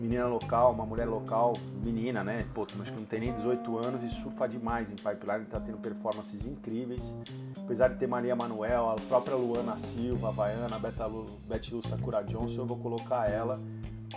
menina 0.00 0.26
local, 0.26 0.72
uma 0.72 0.86
mulher 0.86 1.06
local, 1.06 1.52
menina, 1.84 2.24
né? 2.24 2.44
Pô, 2.54 2.62
acho 2.62 2.92
que 2.92 2.98
não 2.98 3.06
tem 3.06 3.20
nem 3.20 3.32
18 3.32 3.78
anos 3.78 4.02
e 4.02 4.08
surfa 4.08 4.48
demais 4.48 4.90
em 4.90 4.96
pipeline, 4.96 5.44
tá 5.44 5.60
tendo 5.60 5.78
performances 5.78 6.46
incríveis. 6.46 7.16
Apesar 7.58 7.88
de 7.88 7.96
ter 7.96 8.06
Maria 8.06 8.34
Manuel, 8.34 8.90
a 8.90 8.94
própria 8.94 9.36
Luana 9.36 9.78
Silva, 9.78 10.28
a 10.28 10.30
Havaiana, 10.30 10.76
a 10.76 11.48
Betty 11.48 11.74
Lu 11.74 11.86
Sakura 11.86 12.22
Johnson, 12.22 12.62
eu 12.62 12.66
vou 12.66 12.78
colocar 12.78 13.30
ela 13.30 13.60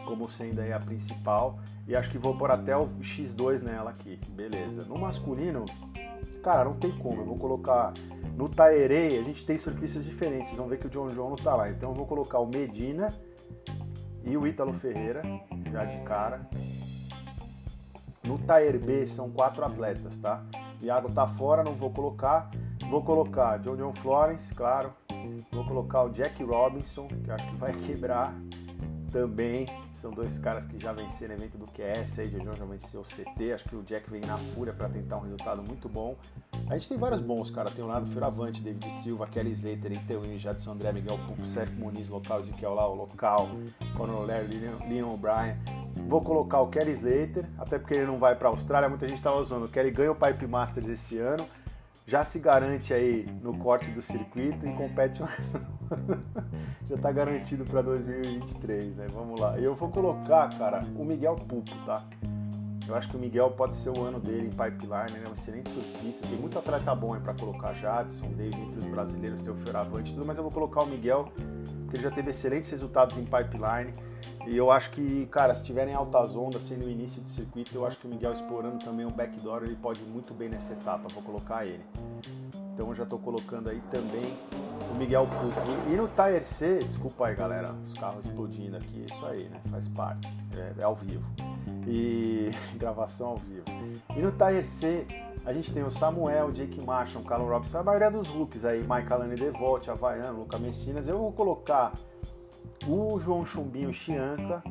como 0.05 0.29
sendo 0.29 0.59
aí 0.59 0.73
a 0.73 0.79
principal. 0.79 1.59
E 1.87 1.95
acho 1.95 2.09
que 2.09 2.17
vou 2.17 2.35
pôr 2.35 2.51
até 2.51 2.75
o 2.75 2.87
X2 2.87 3.61
nela 3.61 3.91
aqui, 3.91 4.19
beleza. 4.29 4.85
No 4.85 4.97
masculino, 4.97 5.65
cara, 6.41 6.65
não 6.65 6.73
tem 6.73 6.91
como. 6.97 7.21
Eu 7.21 7.25
vou 7.25 7.37
colocar 7.37 7.93
no 8.35 8.49
Taerei, 8.49 9.19
a 9.19 9.21
gente 9.21 9.45
tem 9.45 9.57
surfistas 9.57 10.05
diferentes. 10.05 10.49
Vocês 10.49 10.57
vão 10.57 10.67
ver 10.67 10.79
que 10.79 10.87
o 10.87 10.89
John 10.89 11.07
John 11.09 11.29
não 11.29 11.35
tá 11.35 11.55
lá. 11.55 11.69
Então 11.69 11.89
eu 11.89 11.95
vou 11.95 12.05
colocar 12.05 12.39
o 12.39 12.47
Medina 12.47 13.09
e 14.23 14.37
o 14.37 14.47
Ítalo 14.47 14.73
Ferreira, 14.73 15.21
já 15.71 15.85
de 15.85 15.97
cara. 15.99 16.47
No 18.25 18.37
Taer 18.37 18.79
B 18.79 19.05
são 19.05 19.29
quatro 19.29 19.65
atletas, 19.65 20.17
tá? 20.17 20.43
Iago 20.81 21.11
tá 21.11 21.27
fora, 21.27 21.63
não 21.63 21.73
vou 21.73 21.91
colocar. 21.91 22.49
Vou 22.89 23.01
colocar 23.03 23.57
John 23.59 23.75
John 23.75 23.93
Florence, 23.93 24.53
claro. 24.53 24.93
Vou 25.51 25.65
colocar 25.65 26.03
o 26.03 26.09
Jack 26.09 26.43
Robinson, 26.43 27.07
que 27.07 27.31
acho 27.31 27.49
que 27.49 27.55
vai 27.55 27.71
quebrar 27.85 28.33
também. 29.13 29.67
São 29.93 30.11
dois 30.11 30.39
caras 30.39 30.65
que 30.65 30.77
já 30.79 30.91
venceram 30.91 31.35
evento 31.35 31.57
do 31.57 31.67
QS, 31.67 32.19
aí 32.19 32.27
John 32.27 32.53
já 32.53 32.65
venceu 32.65 33.01
o 33.01 33.03
CT. 33.03 33.53
Acho 33.53 33.69
que 33.69 33.75
o 33.75 33.83
Jack 33.83 34.09
vem 34.09 34.21
na 34.21 34.37
fúria 34.37 34.73
para 34.73 34.89
tentar 34.89 35.17
um 35.17 35.21
resultado 35.21 35.61
muito 35.61 35.87
bom. 35.87 36.17
A 36.67 36.73
gente 36.73 36.89
tem 36.89 36.97
vários 36.97 37.21
bons, 37.21 37.51
cara. 37.51 37.69
Tem 37.69 37.83
o 37.83 37.87
Leonardo 37.87 38.09
Fioravante, 38.09 38.61
David 38.61 38.91
Silva, 38.91 39.27
Kelly 39.27 39.51
Slater, 39.51 39.93
Inteuini, 39.93 40.39
Jadson 40.39 40.71
André, 40.71 40.91
Miguel 40.91 41.19
Pupo, 41.27 41.47
Seth 41.47 41.71
Muniz, 41.77 42.09
local, 42.09 42.39
Ezequiel 42.39 42.71
o 42.71 42.95
local, 42.95 43.49
Conor 43.95 44.25
Larry, 44.25 44.59
Leon 44.89 45.13
O'Brien. 45.13 45.55
Vou 46.07 46.21
colocar 46.21 46.59
o 46.61 46.67
Kelly 46.67 46.91
Slater, 46.91 47.45
até 47.57 47.77
porque 47.77 47.93
ele 47.93 48.07
não 48.07 48.17
vai 48.17 48.35
para 48.35 48.49
a 48.49 48.51
Austrália. 48.51 48.89
Muita 48.89 49.07
gente 49.07 49.19
estava 49.19 49.39
usando. 49.39 49.65
O 49.65 49.69
Kelly 49.69 49.91
ganha 49.91 50.11
o 50.11 50.15
Pipe 50.15 50.47
Masters 50.47 50.87
esse 50.87 51.19
ano 51.19 51.47
já 52.05 52.23
se 52.23 52.39
garante 52.39 52.93
aí 52.93 53.25
no 53.41 53.57
corte 53.57 53.89
do 53.89 54.01
circuito 54.01 54.67
e 54.67 54.73
compete 54.73 55.21
já 56.87 56.95
está 56.95 57.11
garantido 57.11 57.65
para 57.65 57.81
2023, 57.81 58.97
né? 58.97 59.07
Vamos 59.11 59.39
lá. 59.39 59.57
Eu 59.57 59.75
vou 59.75 59.89
colocar, 59.89 60.49
cara, 60.57 60.83
o 60.97 61.03
Miguel 61.03 61.35
Pupo, 61.35 61.71
tá? 61.85 62.03
Eu 62.87 62.95
acho 62.95 63.09
que 63.09 63.15
o 63.15 63.19
Miguel 63.19 63.49
pode 63.51 63.75
ser 63.75 63.91
o 63.91 64.03
ano 64.03 64.19
dele 64.19 64.47
em 64.47 64.49
pipeline, 64.49 65.15
ele 65.15 65.25
é 65.25 65.29
um 65.29 65.31
excelente 65.31 65.69
surfista, 65.69 66.27
tem 66.27 66.37
muito 66.37 66.59
atleta 66.59 66.93
bom 66.93 67.13
aí 67.13 67.21
para 67.21 67.33
colocar 67.33 67.73
Jadson, 67.73 68.27
David 68.33 68.59
entre 68.59 68.79
os 68.79 68.85
brasileiros, 68.85 69.41
tem 69.41 69.53
o 69.53 69.55
Fioravante 69.55 70.11
e 70.11 70.13
tudo, 70.13 70.25
mas 70.25 70.37
eu 70.37 70.43
vou 70.43 70.51
colocar 70.51 70.83
o 70.83 70.85
Miguel, 70.85 71.31
porque 71.83 71.95
ele 71.95 72.03
já 72.03 72.11
teve 72.11 72.31
excelentes 72.31 72.69
resultados 72.71 73.17
em 73.17 73.23
pipeline. 73.23 73.93
E 74.45 74.57
eu 74.57 74.69
acho 74.69 74.91
que, 74.91 75.25
cara, 75.27 75.55
se 75.55 75.63
tiverem 75.63 75.93
altas 75.93 76.35
ondas, 76.35 76.63
sendo 76.63 76.85
o 76.85 76.89
início 76.89 77.21
do 77.21 77.29
circuito, 77.29 77.73
eu 77.73 77.85
acho 77.85 77.97
que 77.97 78.07
o 78.07 78.09
Miguel 78.09 78.33
explorando 78.33 78.83
também 78.83 79.05
o 79.05 79.09
backdoor, 79.09 79.63
ele 79.63 79.75
pode 79.75 80.01
ir 80.01 80.07
muito 80.07 80.33
bem 80.33 80.49
nessa 80.49 80.73
etapa, 80.73 81.07
vou 81.13 81.23
colocar 81.23 81.65
ele. 81.65 81.83
Então 82.73 82.87
eu 82.87 82.93
já 82.93 83.03
estou 83.03 83.19
colocando 83.19 83.69
aí 83.69 83.79
também 83.91 84.35
o 84.91 84.95
Miguel 84.95 85.27
Pupo. 85.27 85.91
E 85.91 85.95
no 85.95 86.07
Tire 86.07 86.43
C, 86.43 86.79
desculpa 86.79 87.27
aí 87.27 87.35
galera, 87.35 87.71
os 87.83 87.93
carros 87.93 88.25
explodindo 88.25 88.77
aqui, 88.77 89.05
isso 89.07 89.25
aí, 89.25 89.43
né? 89.43 89.61
Faz 89.69 89.87
parte, 89.87 90.27
é, 90.55 90.81
é 90.81 90.83
ao 90.83 90.95
vivo. 90.95 91.29
E 91.87 92.51
gravação 92.75 93.29
ao 93.29 93.37
vivo. 93.37 93.63
E 94.15 94.21
no 94.21 94.31
Tire 94.31 94.63
C, 94.63 95.05
a 95.45 95.53
gente 95.53 95.71
tem 95.71 95.83
o 95.83 95.91
Samuel, 95.91 96.51
Jake 96.51 96.81
Marshall, 96.81 97.23
Callum 97.23 97.47
Robson, 97.47 97.79
a 97.79 97.83
maioria 97.83 98.09
dos 98.09 98.27
looks 98.29 98.65
aí, 98.65 98.79
Mike 98.79 99.11
Alane 99.11 99.35
Devote, 99.35 99.91
Havaiano, 99.91 100.39
Luca 100.39 100.57
Messinas. 100.57 101.07
Eu 101.07 101.17
vou 101.17 101.31
colocar 101.31 101.93
o 102.87 103.19
João 103.19 103.45
Chumbinho 103.45 103.93
Chianca. 103.93 104.63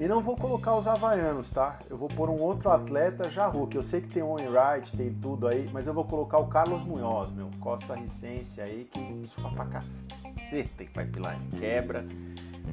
E 0.00 0.08
não 0.08 0.20
vou 0.20 0.36
colocar 0.36 0.76
os 0.76 0.88
havaianos, 0.88 1.50
tá? 1.50 1.78
Eu 1.88 1.96
vou 1.96 2.08
pôr 2.08 2.28
um 2.28 2.40
outro 2.42 2.68
atleta 2.70 3.30
já 3.30 3.46
Hulk. 3.46 3.76
Eu 3.76 3.82
sei 3.82 4.00
que 4.00 4.08
tem 4.08 4.22
Owen 4.24 4.48
Wright, 4.48 4.96
tem 4.96 5.14
tudo 5.14 5.46
aí, 5.46 5.70
mas 5.72 5.86
eu 5.86 5.94
vou 5.94 6.04
colocar 6.04 6.38
o 6.38 6.48
Carlos 6.48 6.82
Munhoz, 6.82 7.30
meu, 7.30 7.48
Costa 7.60 7.94
Ricense 7.94 8.60
aí, 8.60 8.88
que 8.90 9.26
surfa 9.26 9.50
pra 9.50 9.66
caceta 9.66 10.82
em 10.82 10.86
pipeline, 10.86 11.48
quebra. 11.58 12.04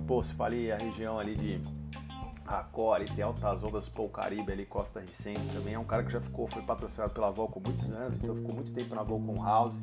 Pô, 0.07 0.23
se 0.23 0.33
falei 0.33 0.71
a 0.71 0.77
região 0.77 1.19
ali 1.19 1.35
de 1.35 1.61
Racó, 2.43 2.95
ali 2.95 3.05
tem 3.05 3.23
altas 3.23 3.63
ondas, 3.63 3.87
pô, 3.87 4.05
o 4.05 4.09
Caribe 4.09 4.51
ali, 4.51 4.65
Costa 4.65 4.99
Ricense 4.99 5.47
também. 5.51 5.75
É 5.75 5.79
um 5.79 5.85
cara 5.85 6.03
que 6.03 6.11
já 6.11 6.19
ficou, 6.19 6.47
foi 6.47 6.63
patrocinado 6.63 7.13
pela 7.13 7.29
Volcom 7.29 7.61
muitos 7.63 7.91
anos, 7.93 8.17
então 8.17 8.35
ficou 8.35 8.55
muito 8.55 8.73
tempo 8.73 8.95
na 8.95 9.03
Volcom 9.03 9.43
House. 9.43 9.75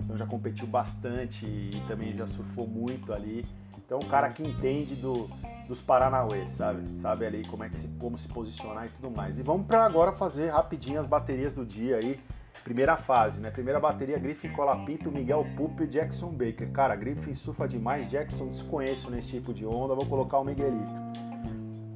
Então 0.00 0.16
já 0.16 0.26
competiu 0.26 0.66
bastante 0.66 1.44
e 1.44 1.82
também 1.86 2.16
já 2.16 2.26
surfou 2.26 2.66
muito 2.66 3.12
ali. 3.12 3.44
Então, 3.84 3.98
um 3.98 4.08
cara 4.08 4.28
que 4.28 4.42
entende 4.42 4.94
do, 4.94 5.28
dos 5.68 5.82
Paranauê, 5.82 6.48
sabe? 6.48 6.98
Sabe 6.98 7.26
ali 7.26 7.44
como 7.46 7.64
é 7.64 7.68
que 7.68 7.76
se, 7.76 7.88
como 7.98 8.16
se 8.16 8.28
posicionar 8.28 8.86
e 8.86 8.88
tudo 8.88 9.10
mais. 9.10 9.38
E 9.38 9.42
vamos 9.42 9.66
para 9.66 9.84
agora 9.84 10.12
fazer 10.12 10.50
rapidinho 10.50 10.98
as 10.98 11.06
baterias 11.06 11.54
do 11.54 11.64
dia 11.64 11.96
aí. 11.96 12.20
Primeira 12.64 12.96
fase, 12.96 13.40
né? 13.40 13.50
Primeira 13.50 13.80
bateria, 13.80 14.18
Griffin 14.18 14.50
Colapinto, 14.50 15.10
Miguel 15.10 15.44
Pupo 15.56 15.82
e 15.82 15.86
Jackson 15.86 16.30
Baker. 16.30 16.70
Cara, 16.70 16.94
Griffin 16.94 17.34
surfa 17.34 17.66
demais, 17.66 18.06
Jackson 18.06 18.48
desconheço 18.48 19.10
nesse 19.10 19.28
tipo 19.28 19.52
de 19.52 19.66
onda, 19.66 19.94
vou 19.94 20.06
colocar 20.06 20.38
o 20.38 20.44
Miguelito. 20.44 20.92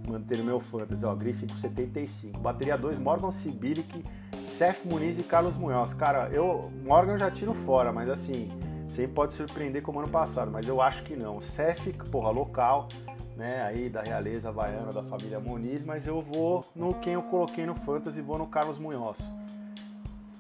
Manter 0.09 0.41
o 0.41 0.45
meu 0.45 0.59
fantasy, 0.59 1.05
ó, 1.07 1.15
Griffin 1.15 1.47
com 1.47 1.57
75. 1.57 2.41
Bateria 2.41 2.77
2, 2.77 2.99
Morgan 2.99 3.31
Sibilic, 3.31 4.05
Seth 4.45 4.85
Muniz 4.85 5.19
e 5.19 5.23
Carlos 5.23 5.57
Munhoz. 5.57 5.95
Cara, 5.95 6.29
eu, 6.31 6.71
Morgan 6.85 7.17
já 7.17 7.31
tiro 7.31 7.55
fora, 7.55 7.93
mas 7.93 8.09
assim, 8.09 8.51
Sempre 8.89 9.13
pode 9.13 9.35
surpreender 9.35 9.83
como 9.83 9.99
ano 9.99 10.09
passado, 10.09 10.51
mas 10.51 10.67
eu 10.67 10.81
acho 10.81 11.03
que 11.05 11.17
não. 11.17 11.41
Cef, 11.41 11.93
porra, 12.11 12.31
local, 12.31 12.89
né, 13.37 13.63
aí 13.63 13.91
da 13.91 14.03
realeza 14.03 14.49
havaiana 14.49 14.93
da 14.93 15.03
família 15.03 15.39
Muniz, 15.39 15.85
mas 15.85 16.07
eu 16.07 16.23
vou 16.23 16.65
no 16.75 16.95
quem 16.95 17.15
eu 17.15 17.23
coloquei 17.23 17.67
no 17.67 17.75
Fantasy, 17.75 18.23
vou 18.23 18.39
no 18.39 18.47
Carlos 18.47 18.79
Munhoz. 18.79 19.19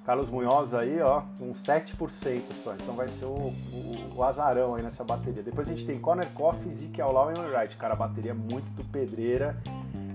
Carlos 0.06 0.30
Munhoz 0.30 0.72
aí, 0.72 1.00
ó, 1.00 1.22
com 1.36 1.52
7% 1.52 2.52
só, 2.52 2.74
então 2.74 2.94
vai 2.94 3.08
ser 3.08 3.24
o, 3.24 3.30
o, 3.32 4.14
o, 4.14 4.22
azarão 4.22 4.76
aí 4.76 4.82
nessa 4.82 5.02
bateria. 5.02 5.42
Depois 5.42 5.66
a 5.66 5.72
gente 5.72 5.84
tem 5.84 5.98
Conor 5.98 6.26
Coffey, 6.26 6.70
Zeke 6.70 7.02
Aulau 7.02 7.32
e 7.32 7.34
Wright, 7.34 7.76
cara, 7.76 7.96
bateria 7.96 8.32
muito 8.32 8.84
pedreira. 8.92 9.60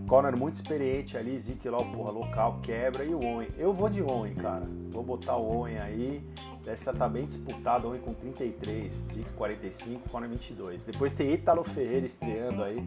Conor 0.08 0.36
muito 0.38 0.56
experiente 0.56 1.18
ali, 1.18 1.38
Zeke 1.38 1.70
lá, 1.70 1.78
porra, 1.84 2.10
local, 2.10 2.60
quebra 2.64 3.04
e 3.04 3.14
o 3.14 3.22
Owen. 3.22 3.50
Eu 3.58 3.74
vou 3.74 3.90
de 3.90 4.02
Owen, 4.02 4.34
cara. 4.36 4.64
Vou 4.92 5.04
botar 5.04 5.36
o 5.36 5.58
Owen 5.58 5.78
aí. 5.78 6.24
Essa 6.66 6.94
tá 6.94 7.10
bem 7.10 7.26
disputada, 7.26 7.88
Owen 7.88 8.02
com 8.02 8.14
33, 8.14 8.94
Zico 8.94 9.30
45, 9.32 10.10
Conor 10.10 10.30
22. 10.30 10.86
Depois 10.86 11.12
tem 11.12 11.34
Italo 11.34 11.64
Ferreira 11.64 12.06
estreando 12.06 12.64
aí, 12.64 12.84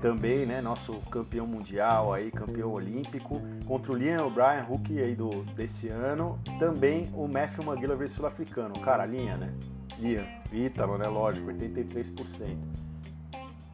também, 0.00 0.46
né, 0.46 0.60
nosso 0.60 0.94
campeão 1.10 1.46
mundial 1.46 2.12
aí, 2.12 2.30
campeão 2.30 2.72
olímpico, 2.72 3.40
contra 3.66 3.92
o 3.92 3.94
Liam 3.94 4.26
O'Brien, 4.26 4.62
rookie 4.62 4.98
aí 4.98 5.14
do, 5.14 5.28
desse 5.54 5.88
ano. 5.88 6.38
Também 6.58 7.10
o 7.14 7.28
Matthew 7.28 7.64
McGillivray 7.64 8.08
sul-africano, 8.08 8.78
cara, 8.80 9.04
linha, 9.04 9.36
né? 9.36 9.52
Liam, 9.98 10.26
Ítalo, 10.52 10.96
né, 10.96 11.06
lógico, 11.06 11.48
83%. 11.48 12.56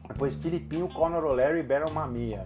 Depois 0.07 0.35
Filipinho, 0.35 0.87
Conor 0.89 1.23
O'Leary 1.23 1.59
e 1.59 1.63
Baron 1.63 1.91
Mamia. 1.91 2.43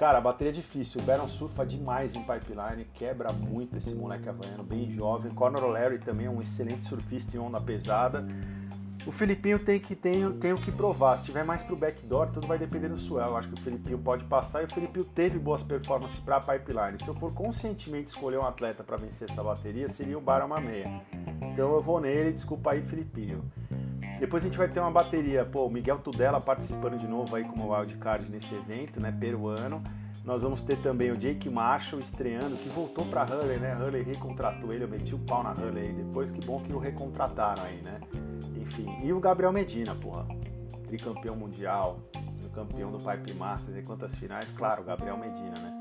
Cara, 0.00 0.16
a 0.16 0.20
bateria 0.22 0.50
é 0.50 0.54
difícil. 0.54 1.02
O 1.02 1.04
Baron 1.04 1.28
surfa 1.28 1.66
demais 1.66 2.16
em 2.16 2.22
pipeline, 2.22 2.86
quebra 2.94 3.34
muito 3.34 3.76
esse 3.76 3.94
moleque 3.94 4.30
havaiano, 4.30 4.64
bem 4.64 4.88
jovem. 4.88 5.30
Conor 5.30 5.62
O'Leary 5.62 5.98
também 5.98 6.24
é 6.24 6.30
um 6.30 6.40
excelente 6.40 6.86
surfista 6.86 7.36
em 7.36 7.38
onda 7.38 7.60
pesada. 7.60 8.26
O 9.06 9.12
Filipinho 9.12 9.58
tem 9.58 9.78
que 9.78 9.94
tem, 9.94 10.32
tem 10.38 10.54
o 10.54 10.56
que 10.58 10.72
provar. 10.72 11.18
Se 11.18 11.24
tiver 11.24 11.44
mais 11.44 11.62
pro 11.62 11.76
backdoor, 11.76 12.28
tudo 12.28 12.46
vai 12.46 12.58
depender 12.58 12.88
do 12.88 12.96
swell. 12.96 13.26
Eu 13.26 13.36
acho 13.36 13.48
que 13.48 13.60
o 13.60 13.62
Filipinho 13.62 13.98
pode 13.98 14.24
passar 14.24 14.62
e 14.62 14.64
o 14.64 14.68
Filipinho 14.72 15.04
teve 15.04 15.38
boas 15.38 15.62
performances 15.62 16.18
para 16.18 16.40
pipeline. 16.40 16.98
Se 16.98 17.06
eu 17.06 17.14
for 17.14 17.34
conscientemente 17.34 18.08
escolher 18.08 18.38
um 18.38 18.46
atleta 18.46 18.82
para 18.82 18.96
vencer 18.96 19.28
essa 19.28 19.42
bateria, 19.42 19.86
seria 19.86 20.16
o 20.16 20.20
Baron 20.22 20.48
Mameia. 20.48 21.02
Então 21.52 21.74
eu 21.74 21.82
vou 21.82 22.00
nele, 22.00 22.32
desculpa 22.32 22.70
aí, 22.70 22.80
Filipinho. 22.80 23.44
Depois 24.20 24.44
a 24.44 24.46
gente 24.46 24.58
vai 24.58 24.68
ter 24.68 24.78
uma 24.80 24.90
bateria, 24.90 25.46
pô, 25.46 25.64
o 25.64 25.70
Miguel 25.70 25.98
Tudela 25.98 26.38
participando 26.38 26.98
de 26.98 27.08
novo 27.08 27.34
aí 27.34 27.42
como 27.42 27.74
wildcard 27.74 28.30
nesse 28.30 28.54
evento, 28.54 29.00
né, 29.00 29.10
peruano. 29.10 29.82
Nós 30.22 30.42
vamos 30.42 30.62
ter 30.62 30.76
também 30.76 31.10
o 31.10 31.16
Jake 31.16 31.48
Marshall 31.48 32.02
estreando, 32.02 32.54
que 32.56 32.68
voltou 32.68 33.06
para 33.06 33.22
Hurley, 33.24 33.58
né? 33.58 33.74
Hurley 33.74 34.02
recontratou 34.02 34.74
ele, 34.74 34.84
eu 34.84 34.88
meti 34.88 35.14
o 35.14 35.18
pau 35.18 35.42
na 35.42 35.52
Hurley 35.52 35.88
aí 35.88 35.92
depois, 35.94 36.30
que 36.30 36.44
bom 36.44 36.60
que 36.60 36.70
o 36.70 36.78
recontrataram 36.78 37.62
aí, 37.64 37.80
né? 37.82 37.98
Enfim, 38.60 38.94
e 39.02 39.10
o 39.10 39.18
Gabriel 39.18 39.50
Medina, 39.50 39.94
porra, 39.94 40.26
tricampeão 40.86 41.34
mundial, 41.34 41.98
campeão 42.54 42.92
do 42.92 42.98
Pipe 42.98 43.32
Masters 43.32 43.78
e 43.78 43.82
quantas 43.82 44.14
finais, 44.14 44.50
claro, 44.50 44.84
Gabriel 44.84 45.16
Medina, 45.16 45.58
né? 45.58 45.79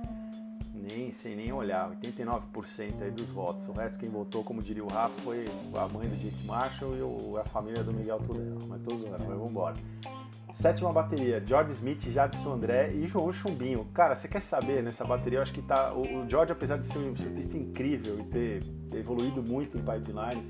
Nem, 0.89 1.11
sem 1.11 1.35
nem 1.35 1.51
olhar, 1.53 1.89
89% 1.91 3.01
aí 3.01 3.11
dos 3.11 3.29
votos. 3.29 3.67
O 3.67 3.71
resto 3.71 3.99
quem 3.99 4.09
votou, 4.09 4.43
como 4.43 4.61
diria 4.61 4.83
o 4.83 4.87
Rafa, 4.87 5.21
foi 5.21 5.45
a 5.73 5.87
mãe 5.87 6.07
do 6.07 6.15
Jake 6.15 6.45
Marshall 6.45 6.97
e 6.97 7.01
o, 7.01 7.37
a 7.37 7.45
família 7.45 7.83
do 7.83 7.93
Miguel 7.93 8.19
Tudela. 8.19 8.59
Mas 8.67 8.81
tô 8.81 8.95
zoando, 8.95 9.23
mas 9.27 9.37
vambora. 9.37 9.75
Sétima 10.53 10.91
bateria, 10.91 11.41
George 11.45 11.71
Smith, 11.71 12.09
Jadson 12.09 12.53
André 12.53 12.91
e 12.93 13.05
João 13.05 13.31
Chumbinho. 13.31 13.85
Cara, 13.93 14.15
você 14.15 14.27
quer 14.27 14.41
saber 14.41 14.81
nessa 14.81 15.05
bateria? 15.05 15.39
Eu 15.39 15.43
acho 15.43 15.53
que 15.53 15.61
tá. 15.61 15.93
O, 15.93 16.01
o 16.01 16.29
George, 16.29 16.51
apesar 16.51 16.77
de 16.77 16.87
ser 16.87 16.97
um 16.97 17.15
surfista 17.15 17.55
incrível 17.55 18.19
e 18.19 18.23
ter, 18.23 18.63
ter 18.89 18.97
evoluído 18.97 19.43
muito 19.43 19.77
em 19.77 19.81
pipeline, 19.81 20.47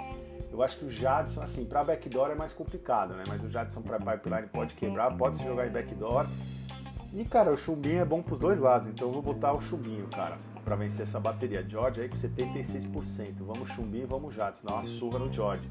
eu 0.51 0.63
acho 0.63 0.79
que 0.79 0.85
o 0.85 0.89
Jadson, 0.89 1.43
assim, 1.43 1.65
para 1.65 1.83
backdoor 1.83 2.31
é 2.31 2.35
mais 2.35 2.53
complicado, 2.53 3.13
né? 3.13 3.23
Mas 3.27 3.43
o 3.43 3.49
Jadson 3.49 3.81
para 3.81 3.99
pipeline 3.99 4.47
pode 4.47 4.73
quebrar, 4.73 5.15
pode 5.15 5.37
se 5.37 5.43
jogar 5.43 5.67
em 5.67 5.71
backdoor. 5.71 6.25
E, 7.11 7.25
cara, 7.25 7.51
o 7.51 7.57
chumbinho 7.57 8.01
é 8.01 8.05
bom 8.05 8.21
pros 8.21 8.37
dois 8.37 8.59
lados, 8.59 8.87
então 8.87 9.07
eu 9.07 9.13
vou 9.13 9.21
botar 9.21 9.51
o 9.53 9.59
chumbinho, 9.59 10.07
cara, 10.07 10.37
para 10.63 10.75
vencer 10.75 11.03
essa 11.03 11.19
bateria. 11.19 11.65
George 11.67 12.01
aí 12.01 12.07
com 12.07 12.15
76%. 12.15 13.33
Vamos 13.39 13.69
chumbinho, 13.69 14.07
vamos 14.07 14.35
dá 14.35 14.53
uma 14.63 14.83
surra 14.83 15.17
no 15.17 15.31
George. 15.31 15.67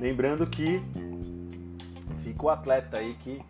Lembrando 0.00 0.46
que 0.46 0.80
fica 2.22 2.46
o 2.46 2.48
atleta 2.48 2.98
aí 2.98 3.14
que, 3.14 3.42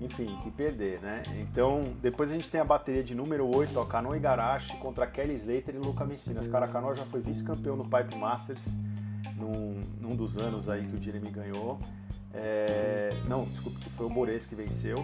enfim, 0.00 0.38
que 0.42 0.50
perder, 0.50 1.00
né? 1.00 1.22
Então, 1.38 1.82
depois 2.00 2.30
a 2.30 2.32
gente 2.32 2.48
tem 2.48 2.60
a 2.60 2.64
bateria 2.64 3.04
de 3.04 3.14
número 3.14 3.46
8, 3.46 3.78
ó, 3.78 3.84
Kano 3.84 4.16
Igarashi 4.16 4.76
contra 4.78 5.06
Kelly 5.06 5.34
Slater 5.34 5.74
e 5.74 5.78
Luca 5.78 6.06
Messinas. 6.06 6.48
Cara, 6.48 6.66
Kano 6.66 6.94
já 6.94 7.04
foi 7.04 7.20
vice-campeão 7.20 7.76
no 7.76 7.84
Pipe 7.84 8.16
Masters 8.16 8.64
num, 9.36 9.80
num 10.00 10.16
dos 10.16 10.38
anos 10.38 10.68
aí 10.68 10.86
que 10.86 10.96
o 10.96 11.02
Jeremy 11.02 11.30
ganhou. 11.30 11.78
É, 12.32 13.12
não, 13.28 13.44
desculpa, 13.44 13.78
que 13.80 13.90
foi 13.90 14.06
o 14.06 14.10
Bores 14.10 14.46
que 14.46 14.54
venceu. 14.54 14.96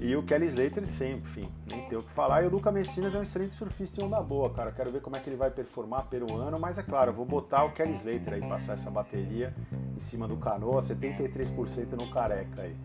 E 0.00 0.14
o 0.14 0.22
Kelly 0.22 0.46
Slater 0.46 0.86
sempre, 0.86 1.20
enfim, 1.20 1.48
nem 1.70 1.88
tem 1.88 1.96
o 1.96 2.02
que 2.02 2.10
falar. 2.10 2.42
E 2.42 2.46
o 2.46 2.50
Luca 2.50 2.70
Messinas 2.70 3.14
é 3.14 3.18
um 3.18 3.22
excelente 3.22 3.54
surfista 3.54 4.00
e 4.00 4.04
onda 4.04 4.20
boa, 4.20 4.50
cara. 4.50 4.70
Quero 4.70 4.90
ver 4.90 5.00
como 5.00 5.16
é 5.16 5.20
que 5.20 5.28
ele 5.28 5.36
vai 5.36 5.50
performar 5.50 6.06
peruano, 6.06 6.58
mas 6.60 6.78
é 6.78 6.82
claro, 6.82 7.12
vou 7.12 7.24
botar 7.24 7.64
o 7.64 7.72
Kelly 7.72 7.94
Slater 7.94 8.34
aí, 8.34 8.40
passar 8.40 8.74
essa 8.74 8.90
bateria 8.90 9.54
em 9.96 10.00
cima 10.00 10.28
do 10.28 10.36
canoa, 10.36 10.82
73% 10.82 11.92
no 11.92 12.10
careca 12.10 12.62
aí. 12.62 12.76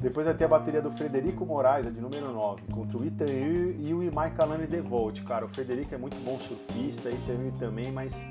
Depois 0.00 0.26
vai 0.26 0.34
ter 0.34 0.44
a 0.44 0.48
bateria 0.48 0.82
do 0.82 0.90
Frederico 0.90 1.46
Moraes, 1.46 1.86
a 1.86 1.90
de 1.90 2.00
número 2.00 2.32
9, 2.32 2.62
contra 2.72 2.98
o 2.98 3.04
Itaú 3.04 3.74
e 3.78 3.94
o 3.94 4.02
Imai 4.02 4.34
Kalani 4.34 4.66
Devolt. 4.66 5.22
Cara, 5.22 5.44
o 5.44 5.48
Frederico 5.48 5.94
é 5.94 5.98
muito 5.98 6.16
bom 6.24 6.38
surfista, 6.40 7.08
Itaú 7.08 7.52
também, 7.58 7.92
mas 7.92 8.26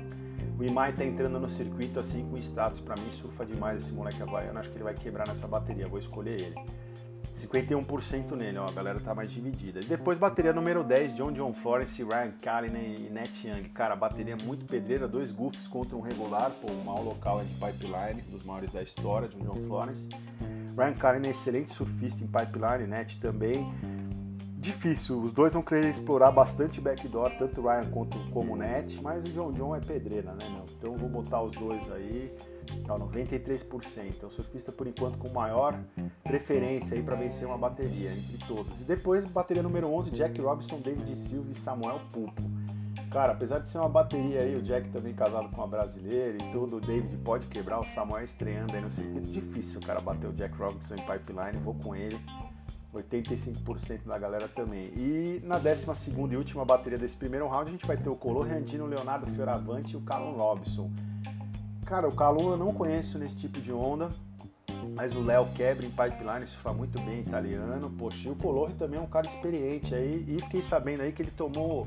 o 0.58 0.64
Imai 0.64 0.92
tá 0.92 1.04
entrando 1.04 1.38
no 1.38 1.50
circuito 1.50 2.00
assim 2.00 2.26
com 2.28 2.36
status. 2.38 2.80
Para 2.80 2.96
mim, 2.96 3.10
surfa 3.10 3.44
demais 3.44 3.84
esse 3.84 3.92
moleque 3.92 4.22
havaiano. 4.22 4.58
Acho 4.58 4.70
que 4.70 4.76
ele 4.76 4.84
vai 4.84 4.94
quebrar 4.94 5.26
nessa 5.28 5.46
bateria. 5.46 5.86
Vou 5.86 5.98
escolher 5.98 6.40
ele. 6.40 6.56
51% 7.34 8.32
nele, 8.32 8.56
ó, 8.56 8.66
a 8.66 8.72
galera 8.72 8.98
tá 8.98 9.14
mais 9.14 9.30
dividida. 9.30 9.80
E 9.80 9.84
depois 9.84 10.16
bateria 10.16 10.54
número 10.54 10.82
10, 10.82 11.14
John 11.14 11.32
John 11.32 11.52
Florence, 11.52 12.02
Ryan 12.02 12.32
Callen 12.40 12.94
e 12.98 13.10
Net 13.10 13.46
Young. 13.46 13.68
Cara, 13.74 13.94
bateria 13.94 14.36
muito 14.42 14.64
pedreira, 14.64 15.06
dois 15.06 15.32
goofs 15.32 15.68
contra 15.68 15.94
um 15.94 16.00
regular, 16.00 16.50
pô, 16.50 16.72
o 16.72 16.84
mal 16.84 17.02
local 17.02 17.42
é 17.42 17.44
de 17.44 17.52
pipeline, 17.54 18.22
dos 18.30 18.42
maiores 18.44 18.72
da 18.72 18.82
história, 18.82 19.28
John 19.28 19.40
John 19.40 19.66
Florence. 19.66 20.08
Ryan 20.74 20.94
Callen 20.94 21.26
é 21.26 21.30
excelente 21.30 21.70
surfista 21.72 22.24
em 22.24 22.26
pipeline, 22.26 22.86
Net 22.86 23.18
também 23.20 23.70
difícil. 24.66 25.16
Os 25.16 25.32
dois 25.32 25.54
vão 25.54 25.62
querer 25.62 25.88
explorar 25.88 26.30
bastante 26.30 26.80
backdoor, 26.80 27.32
tanto 27.38 27.60
o 27.60 27.64
Ryan 27.64 27.90
quanto 27.90 28.18
como 28.30 28.54
o 28.54 28.56
Net, 28.56 29.00
mas 29.02 29.24
o 29.24 29.28
John 29.28 29.52
John 29.52 29.74
é 29.74 29.80
pedreira, 29.80 30.32
né, 30.32 30.48
meu? 30.50 30.64
Então 30.76 30.96
vou 30.96 31.08
botar 31.08 31.42
os 31.42 31.52
dois 31.52 31.90
aí, 31.92 32.32
ó, 32.88 32.98
93%. 32.98 34.22
É 34.22 34.26
o 34.26 34.30
surfista, 34.30 34.72
por 34.72 34.86
enquanto, 34.86 35.18
com 35.18 35.28
maior 35.30 35.78
preferência 36.22 36.96
aí 36.96 37.02
para 37.02 37.16
vencer 37.16 37.46
uma 37.46 37.58
bateria 37.58 38.12
entre 38.12 38.38
todos. 38.46 38.80
E 38.80 38.84
depois, 38.84 39.24
bateria 39.24 39.62
número 39.62 39.88
11, 39.88 40.10
Jack 40.10 40.40
Robinson, 40.40 40.80
David 40.80 41.14
Silva 41.14 41.50
e 41.50 41.54
Samuel 41.54 42.00
Pulpo. 42.12 42.42
Cara, 43.10 43.32
apesar 43.32 43.60
de 43.60 43.70
ser 43.70 43.78
uma 43.78 43.88
bateria 43.88 44.40
aí, 44.40 44.56
o 44.56 44.62
Jack 44.62 44.90
também 44.90 45.14
casado 45.14 45.48
com 45.48 45.56
uma 45.56 45.66
brasileira 45.66 46.36
e 46.36 46.50
tudo, 46.50 46.76
o 46.76 46.80
David 46.80 47.16
pode 47.18 47.46
quebrar, 47.46 47.78
o 47.78 47.84
Samuel 47.84 48.24
estreando 48.24 48.74
aí 48.74 48.80
no 48.82 48.90
circuito. 48.90 49.30
Difícil, 49.30 49.80
cara, 49.80 50.00
bater 50.00 50.28
o 50.28 50.32
Jack 50.32 50.54
Robinson 50.58 50.96
em 50.96 50.98
pipeline, 50.98 51.56
vou 51.62 51.74
com 51.74 51.94
ele. 51.94 52.18
85% 52.96 54.04
da 54.04 54.18
galera 54.18 54.48
também. 54.48 54.92
E 54.96 55.40
na 55.44 55.58
12 55.58 55.86
e 56.30 56.36
última 56.36 56.64
bateria 56.64 56.98
desse 56.98 57.16
primeiro 57.16 57.46
round, 57.48 57.68
a 57.68 57.72
gente 57.72 57.86
vai 57.86 57.96
ter 57.96 58.08
o 58.08 58.16
Color 58.16 58.48
Randino, 58.48 58.86
Leonardo 58.86 59.26
Fioravante 59.30 59.94
e 59.94 59.96
o 59.96 60.00
Calum 60.00 60.36
Robson. 60.36 60.90
Cara, 61.84 62.08
o 62.08 62.12
Calum 62.12 62.50
eu 62.50 62.56
não 62.56 62.72
conheço 62.72 63.18
nesse 63.18 63.36
tipo 63.36 63.60
de 63.60 63.72
onda, 63.72 64.10
mas 64.94 65.14
o 65.14 65.22
Léo 65.22 65.46
quebra 65.54 65.86
em 65.86 65.90
pipeline, 65.90 66.46
surfa 66.46 66.72
muito 66.72 67.00
bem 67.00 67.20
italiano. 67.20 67.90
Poxa, 67.90 68.28
e 68.28 68.32
o 68.32 68.36
Color 68.36 68.72
também 68.72 68.98
é 68.98 69.02
um 69.02 69.06
cara 69.06 69.26
experiente 69.26 69.94
aí. 69.94 70.24
E 70.28 70.42
fiquei 70.42 70.62
sabendo 70.62 71.02
aí 71.02 71.12
que 71.12 71.22
ele 71.22 71.30
tomou, 71.30 71.86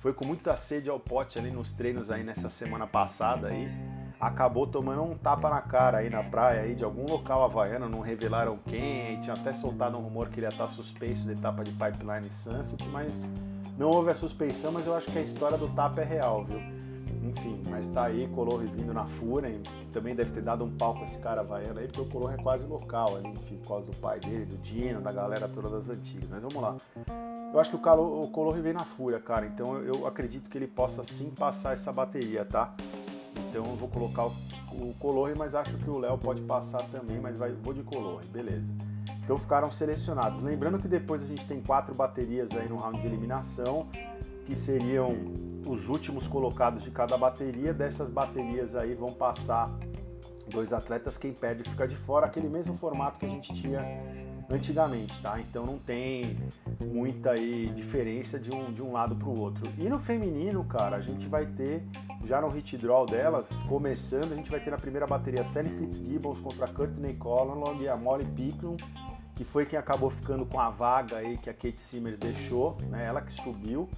foi 0.00 0.12
com 0.12 0.24
muita 0.24 0.56
sede 0.56 0.90
ao 0.90 1.00
pote 1.00 1.38
ali 1.38 1.50
nos 1.50 1.70
treinos 1.70 2.10
aí 2.10 2.22
nessa 2.22 2.50
semana 2.50 2.86
passada 2.86 3.48
aí 3.48 3.99
acabou 4.20 4.66
tomando 4.66 5.02
um 5.02 5.16
tapa 5.16 5.48
na 5.48 5.62
cara 5.62 5.98
aí 5.98 6.10
na 6.10 6.22
praia 6.22 6.62
aí 6.62 6.74
de 6.74 6.84
algum 6.84 7.10
local 7.10 7.42
havaiano, 7.42 7.88
não 7.88 8.00
revelaram 8.00 8.58
quem, 8.66 9.18
tinha 9.20 9.34
até 9.34 9.52
soltado 9.52 9.96
um 9.96 10.02
rumor 10.02 10.28
que 10.28 10.38
ele 10.38 10.46
ia 10.46 10.50
estar 10.50 10.68
suspenso 10.68 11.26
da 11.26 11.32
etapa 11.32 11.64
de 11.64 11.72
Pipeline 11.72 12.30
Sunset, 12.30 12.86
mas 12.88 13.28
não 13.78 13.88
houve 13.88 14.10
a 14.10 14.14
suspensão, 14.14 14.70
mas 14.72 14.86
eu 14.86 14.94
acho 14.94 15.10
que 15.10 15.18
a 15.18 15.22
história 15.22 15.56
do 15.56 15.68
tapa 15.68 16.02
é 16.02 16.04
real, 16.04 16.44
viu? 16.44 16.60
Enfim, 17.22 17.62
mas 17.70 17.86
tá 17.88 18.04
aí, 18.04 18.26
Color 18.28 18.60
vindo 18.60 18.92
na 18.92 19.06
fúria, 19.06 19.54
também 19.92 20.14
deve 20.14 20.32
ter 20.32 20.42
dado 20.42 20.64
um 20.64 20.70
pau 20.76 20.94
com 20.94 21.04
esse 21.04 21.18
cara 21.18 21.42
havaiano 21.42 21.78
aí, 21.78 21.86
porque 21.86 22.00
o 22.00 22.06
Color 22.06 22.34
é 22.34 22.42
quase 22.42 22.66
local 22.66 23.16
ali, 23.16 23.28
enfim, 23.28 23.56
por 23.58 23.68
causa 23.68 23.90
do 23.90 23.96
pai 23.98 24.18
dele, 24.20 24.44
do 24.46 24.56
Dino, 24.58 25.00
da 25.00 25.12
galera 25.12 25.48
toda 25.48 25.68
das 25.68 25.88
antigas. 25.88 26.28
Mas 26.28 26.40
vamos 26.40 26.60
lá. 26.60 26.76
Eu 27.52 27.60
acho 27.60 27.70
que 27.70 27.88
o, 27.88 28.22
o 28.22 28.28
Color 28.28 28.54
vem 28.60 28.72
na 28.72 28.84
fúria, 28.84 29.20
cara, 29.20 29.46
então 29.46 29.76
eu 29.78 30.06
acredito 30.06 30.48
que 30.48 30.58
ele 30.58 30.66
possa 30.66 31.04
sim 31.04 31.30
passar 31.30 31.72
essa 31.72 31.92
bateria, 31.92 32.44
tá? 32.44 32.74
Então 33.50 33.66
eu 33.66 33.76
vou 33.76 33.88
colocar 33.88 34.26
o, 34.26 34.32
o 34.72 34.94
Colorre, 35.00 35.34
mas 35.36 35.56
acho 35.56 35.76
que 35.78 35.90
o 35.90 35.98
Léo 35.98 36.16
pode 36.16 36.40
passar 36.42 36.82
também, 36.84 37.18
mas 37.20 37.36
vai, 37.36 37.50
vou 37.50 37.74
de 37.74 37.82
Colorre, 37.82 38.24
beleza. 38.28 38.72
Então 39.24 39.36
ficaram 39.36 39.70
selecionados. 39.70 40.40
Lembrando 40.40 40.78
que 40.78 40.86
depois 40.86 41.24
a 41.24 41.26
gente 41.26 41.44
tem 41.46 41.60
quatro 41.60 41.92
baterias 41.92 42.52
aí 42.56 42.68
no 42.68 42.76
round 42.76 43.00
de 43.00 43.06
eliminação, 43.08 43.88
que 44.46 44.54
seriam 44.54 45.16
os 45.66 45.88
últimos 45.88 46.28
colocados 46.28 46.84
de 46.84 46.92
cada 46.92 47.18
bateria. 47.18 47.74
Dessas 47.74 48.08
baterias 48.08 48.76
aí 48.76 48.94
vão 48.94 49.12
passar 49.12 49.68
dois 50.48 50.72
atletas, 50.72 51.18
quem 51.18 51.32
perde 51.32 51.68
fica 51.68 51.86
de 51.86 51.94
fora, 51.94 52.26
aquele 52.26 52.48
mesmo 52.48 52.76
formato 52.76 53.18
que 53.18 53.26
a 53.26 53.28
gente 53.28 53.52
tinha 53.54 53.80
antigamente, 54.50 55.20
tá? 55.20 55.38
Então 55.40 55.64
não 55.64 55.78
tem 55.78 56.36
muita 56.80 57.30
aí 57.32 57.70
diferença 57.74 58.38
de 58.38 58.52
um, 58.52 58.72
de 58.72 58.82
um 58.82 58.92
lado 58.92 59.14
para 59.14 59.28
o 59.28 59.38
outro. 59.38 59.62
E 59.78 59.88
no 59.88 59.98
feminino, 59.98 60.64
cara, 60.64 60.96
a 60.96 61.00
gente 61.00 61.28
vai 61.28 61.46
ter 61.46 61.82
já 62.24 62.40
no 62.40 62.48
hit 62.48 62.76
draw 62.76 63.06
delas, 63.06 63.62
começando, 63.62 64.32
a 64.32 64.36
gente 64.36 64.50
vai 64.50 64.60
ter 64.60 64.70
na 64.70 64.78
primeira 64.78 65.06
bateria 65.06 65.44
Sally 65.44 65.70
Fitzgibbons 65.70 66.40
contra 66.40 66.66
Courtney 66.66 67.14
Conlon 67.14 67.80
e 67.80 67.88
a 67.88 67.96
Molly 67.96 68.26
Picklum, 68.26 68.76
que 69.36 69.44
foi 69.44 69.64
quem 69.64 69.78
acabou 69.78 70.10
ficando 70.10 70.44
com 70.44 70.58
a 70.58 70.68
vaga 70.68 71.16
aí 71.16 71.38
que 71.38 71.48
a 71.48 71.54
Kate 71.54 71.78
Simmers 71.78 72.18
deixou, 72.18 72.76
né? 72.88 73.06
Ela 73.06 73.22
que 73.22 73.32
subiu. 73.32 73.88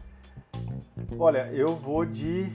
Olha, 1.19 1.49
eu 1.53 1.75
vou 1.75 2.05
de 2.05 2.53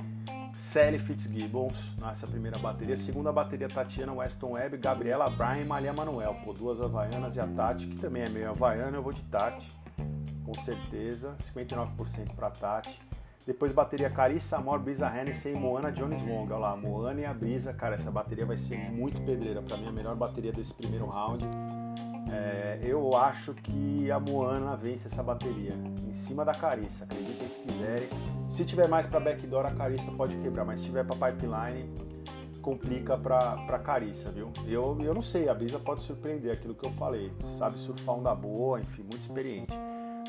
Sally 0.58 0.98
Fitzgibbons 0.98 1.96
nessa 2.02 2.26
primeira 2.26 2.58
bateria. 2.58 2.98
Segunda 2.98 3.32
bateria, 3.32 3.68
Tatiana 3.68 4.12
Weston 4.12 4.54
Webb, 4.54 4.78
Gabriela 4.78 5.30
Bryan 5.30 5.60
e 5.62 5.66
Malia 5.66 5.94
Manuel. 5.94 6.36
Pô, 6.44 6.52
duas 6.52 6.82
havaianas 6.82 7.36
e 7.36 7.40
a 7.40 7.48
Tati, 7.48 7.88
que 7.88 8.00
também 8.00 8.24
é 8.24 8.30
meio 8.30 8.50
havaiana, 8.50 8.98
eu 8.98 9.04
vou 9.04 9.14
de 9.14 9.24
Tati, 9.26 9.72
com 10.44 10.54
certeza. 10.56 11.36
59% 11.40 12.34
para 12.36 12.50
Tati. 12.50 13.00
Depois 13.46 13.72
bateria 13.72 14.10
Carissa 14.10 14.58
Amor, 14.58 14.80
Brisa 14.80 15.08
Hennessy 15.08 15.50
e 15.50 15.54
Moana 15.54 15.92
Jones 15.92 16.22
Wong. 16.22 16.52
Olha 16.52 16.58
lá, 16.58 16.76
Moana 16.76 17.22
e 17.22 17.26
a 17.26 17.34
Brisa. 17.34 17.72
Cara, 17.72 17.96
essa 17.96 18.12
bateria 18.12 18.46
vai 18.46 18.58
ser 18.58 18.92
muito 18.92 19.22
pedreira. 19.22 19.62
Para 19.62 19.78
mim, 19.78 19.88
a 19.88 19.92
melhor 19.92 20.16
bateria 20.16 20.52
desse 20.52 20.74
primeiro 20.74 21.06
round. 21.06 21.46
É, 22.32 22.80
eu 22.84 23.16
acho 23.16 23.54
que 23.54 24.12
a 24.12 24.20
Moana 24.20 24.76
vence 24.76 25.08
essa 25.08 25.24
bateria 25.24 25.74
em 26.08 26.14
cima 26.14 26.44
da 26.44 26.54
Carissa. 26.54 27.06
Acreditem 27.06 27.50
se 27.50 27.60
quiserem. 27.62 28.10
Se 28.50 28.66
tiver 28.66 28.88
mais 28.88 29.08
para 29.08 29.20
backdoor, 29.20 29.66
a 29.66 29.72
Carissa 29.72 30.12
pode 30.12 30.36
quebrar, 30.38 30.66
mas 30.66 30.80
se 30.80 30.86
tiver 30.86 31.06
para 31.06 31.32
pipeline, 31.32 31.90
complica 32.62 33.18
para 33.18 33.80
Carissa, 33.80 34.30
viu? 34.30 34.52
Eu, 34.68 34.98
eu 35.02 35.14
não 35.14 35.22
sei, 35.22 35.48
a 35.48 35.54
Brisa 35.54 35.80
pode 35.80 36.02
surpreender 36.02 36.52
aquilo 36.52 36.76
que 36.76 36.86
eu 36.86 36.92
falei. 36.92 37.32
Sabe 37.40 37.80
surfar 37.80 38.16
onda 38.16 38.34
boa, 38.36 38.80
enfim, 38.80 39.04
muito 39.04 39.22
experiente. 39.22 39.74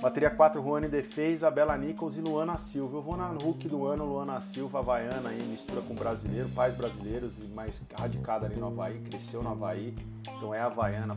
Bateria 0.01 0.31
4, 0.31 0.63
Juane 0.63 0.87
Defe, 0.87 1.33
Isabela 1.33 1.77
Nichols 1.77 2.19
e 2.19 2.21
Luana 2.21 2.57
Silva. 2.57 2.99
Eu 2.99 3.03
vou 3.03 3.17
na 3.17 3.27
Hulk 3.31 3.67
do 3.67 3.85
ano, 3.85 4.05
Luana 4.05 4.41
Silva, 4.41 4.79
havaiana 4.79 5.31
aí, 5.31 5.43
mistura 5.43 5.81
com 5.81 5.93
brasileiro, 5.93 6.49
pais 6.51 6.77
brasileiros 6.77 7.37
e 7.39 7.49
mais 7.49 7.85
radicada 7.99 8.47
ali 8.47 8.55
no 8.55 8.69
Havaí, 8.69 9.01
cresceu 9.01 9.43
no 9.43 9.51
Havaí, 9.51 9.93
então 10.37 10.55
é 10.55 10.61
havaiana 10.61 11.17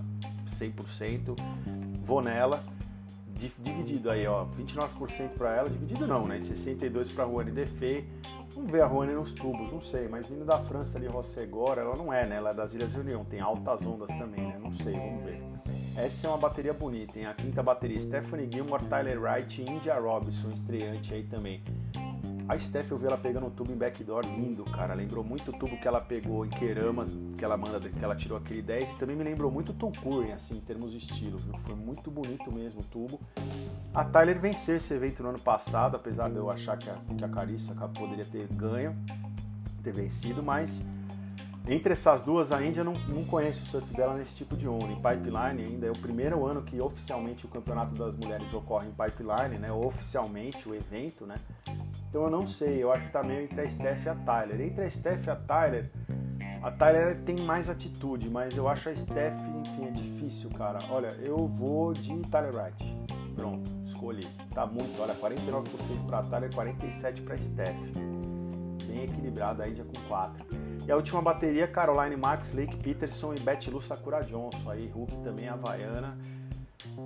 100%. 0.66 1.36
Vou 2.04 2.22
nela, 2.22 2.64
dividido 3.60 4.10
aí, 4.10 4.28
ó, 4.28 4.46
29% 4.46 5.30
para 5.30 5.56
ela, 5.56 5.70
dividido 5.70 6.06
não, 6.06 6.24
né? 6.26 6.40
62 6.40 7.12
para 7.12 7.26
Juane 7.26 7.52
Defei. 7.52 8.08
Vamos 8.54 8.70
ver 8.70 8.84
a 8.84 8.88
Juane 8.88 9.14
nos 9.14 9.34
tubos, 9.34 9.72
não 9.72 9.80
sei, 9.80 10.08
mas 10.10 10.28
vindo 10.28 10.44
da 10.44 10.60
França 10.60 10.98
ali, 10.98 11.08
Rossegor, 11.08 11.78
ela 11.78 11.96
não 11.96 12.12
é, 12.12 12.26
né? 12.26 12.36
Ela 12.36 12.50
é 12.52 12.54
das 12.54 12.74
Ilhas 12.74 12.94
Reunião, 12.94 13.24
tem 13.24 13.40
altas 13.40 13.82
ondas 13.86 14.10
também, 14.10 14.46
né? 14.46 14.60
Não 14.62 14.74
sei, 14.74 14.94
vamos 14.94 15.24
ver. 15.24 15.42
Essa 15.96 16.28
é 16.28 16.30
uma 16.30 16.38
bateria 16.38 16.74
bonita, 16.74 17.18
hein? 17.18 17.26
A 17.26 17.34
quinta 17.34 17.64
bateria, 17.64 18.00
Stephanie 18.00 18.50
Gilmore, 18.52 18.84
Tyler 18.86 19.22
Wright 19.22 19.62
e 19.62 19.70
India 19.70 19.98
Robinson, 19.98 20.50
estreante 20.50 21.14
aí 21.14 21.24
também. 21.24 21.64
A 22.52 22.60
Steph 22.60 22.92
eu 22.92 22.98
vi 22.98 23.06
ela 23.06 23.18
pegando 23.18 23.48
o 23.48 23.50
tubo 23.50 23.72
em 23.72 23.78
backdoor 23.78 24.26
lindo, 24.26 24.66
cara. 24.66 24.94
Lembrou 24.94 25.24
muito 25.24 25.52
o 25.52 25.58
tubo 25.58 25.78
que 25.80 25.88
ela 25.88 26.02
pegou 26.02 26.46
em 26.46 26.50
Queramas, 26.50 27.10
que 27.38 27.46
ela 27.46 27.56
manda, 27.56 27.80
que 27.80 28.04
ela 28.04 28.14
tirou 28.14 28.38
aquele 28.38 28.62
10. 28.62 28.92
E 28.92 28.98
também 28.98 29.16
me 29.16 29.24
lembrou 29.24 29.50
muito 29.50 29.72
o 29.72 29.92
Curry, 29.94 30.34
assim, 30.34 30.58
em 30.58 30.60
termos 30.60 30.92
de 30.92 30.98
estilo, 30.98 31.38
viu? 31.38 31.56
Foi 31.60 31.76
muito 31.76 32.12
bonito 32.12 32.52
mesmo 32.54 32.82
o 32.82 32.84
tubo. 32.84 33.22
A 33.94 34.04
Tyler 34.04 34.38
venceu 34.38 34.76
esse 34.76 34.94
evento 34.94 35.24
no 35.24 35.30
ano 35.30 35.40
passado, 35.40 35.96
apesar 35.96 36.30
de 36.30 36.36
eu 36.36 36.52
achar 36.52 36.78
que 36.78 36.90
a, 36.90 36.96
que 37.18 37.24
a 37.24 37.30
Carissa 37.30 37.74
poderia 37.88 38.26
ter 38.26 38.48
ganho, 38.48 38.94
ter 39.82 39.94
vencido, 39.94 40.44
mas 40.44 40.84
entre 41.68 41.94
essas 41.94 42.24
duas, 42.24 42.52
a 42.52 42.64
Índia 42.64 42.84
não, 42.84 42.94
não 43.08 43.24
conhece 43.24 43.62
o 43.62 43.66
surf 43.66 43.94
dela 43.96 44.16
nesse 44.16 44.36
tipo 44.36 44.58
de 44.58 44.68
onda. 44.68 44.88
Em 44.88 44.96
pipeline 44.96 45.64
ainda 45.64 45.88
é 45.88 45.92
o 45.92 45.98
primeiro 45.98 46.46
ano 46.46 46.64
que 46.64 46.82
oficialmente 46.82 47.46
o 47.46 47.50
campeonato 47.50 47.94
das 47.96 48.16
mulheres 48.16 48.54
ocorre 48.54 48.88
em 48.88 48.92
pipeline, 48.92 49.60
né? 49.60 49.72
Oficialmente 49.72 50.68
o 50.68 50.74
evento, 50.74 51.26
né? 51.26 51.36
Então 52.10 52.24
eu 52.24 52.30
não 52.30 52.48
sei, 52.48 52.84
eu 52.84 52.92
acho 52.92 53.06
que 53.06 53.12
tá 53.12 53.24
meio 53.24 53.42
entre 53.42 53.62
a 53.62 53.70
Steph 53.70 54.06
e 54.06 54.10
a 54.10 54.16
Tyler. 54.16 54.60
Entre 54.60 54.84
a 54.84 54.90
Steph 54.90 55.28
e 55.28 55.30
a 55.30 55.36
Tyler, 55.36 55.90
a 56.62 56.72
Tyler 56.72 57.20
tem 57.22 57.38
mais 57.38 57.70
atitude, 57.70 58.30
mas 58.30 58.58
eu 58.58 58.68
acho 58.68 58.90
a 58.90 58.96
Steph, 58.96 59.40
enfim, 59.62 59.86
é 59.86 59.92
difícil, 59.92 60.50
cara. 60.50 60.80
Olha, 60.90 61.10
eu 61.22 61.48
vou 61.48 61.94
de 61.94 62.20
Tyler 62.30 62.54
Wright. 62.56 62.98
Pronto, 63.36 63.70
escolhi. 63.86 64.28
Tá 64.54 64.66
muito, 64.66 65.00
olha, 65.02 65.16
49% 65.16 66.06
para 66.08 66.24
Tyler, 66.24 66.50
47% 66.50 67.24
para 67.24 67.38
Steph. 67.38 67.80
Bem 68.88 69.04
equilibrado 69.04 69.62
a 69.62 69.68
Índia 69.70 69.86
com 69.86 70.08
4. 70.08 70.71
E 70.88 70.92
a 70.92 70.96
última 70.96 71.22
bateria, 71.22 71.68
Caroline 71.68 72.16
Max, 72.16 72.54
Lake 72.54 72.76
Peterson 72.78 73.34
e 73.34 73.40
Betty 73.40 73.70
Lu 73.70 73.82
Sakura 73.82 74.22
Johnson. 74.22 74.72
Aí, 74.72 74.88
Hulk 74.88 75.18
também 75.24 75.48
Havaiana. 75.48 76.18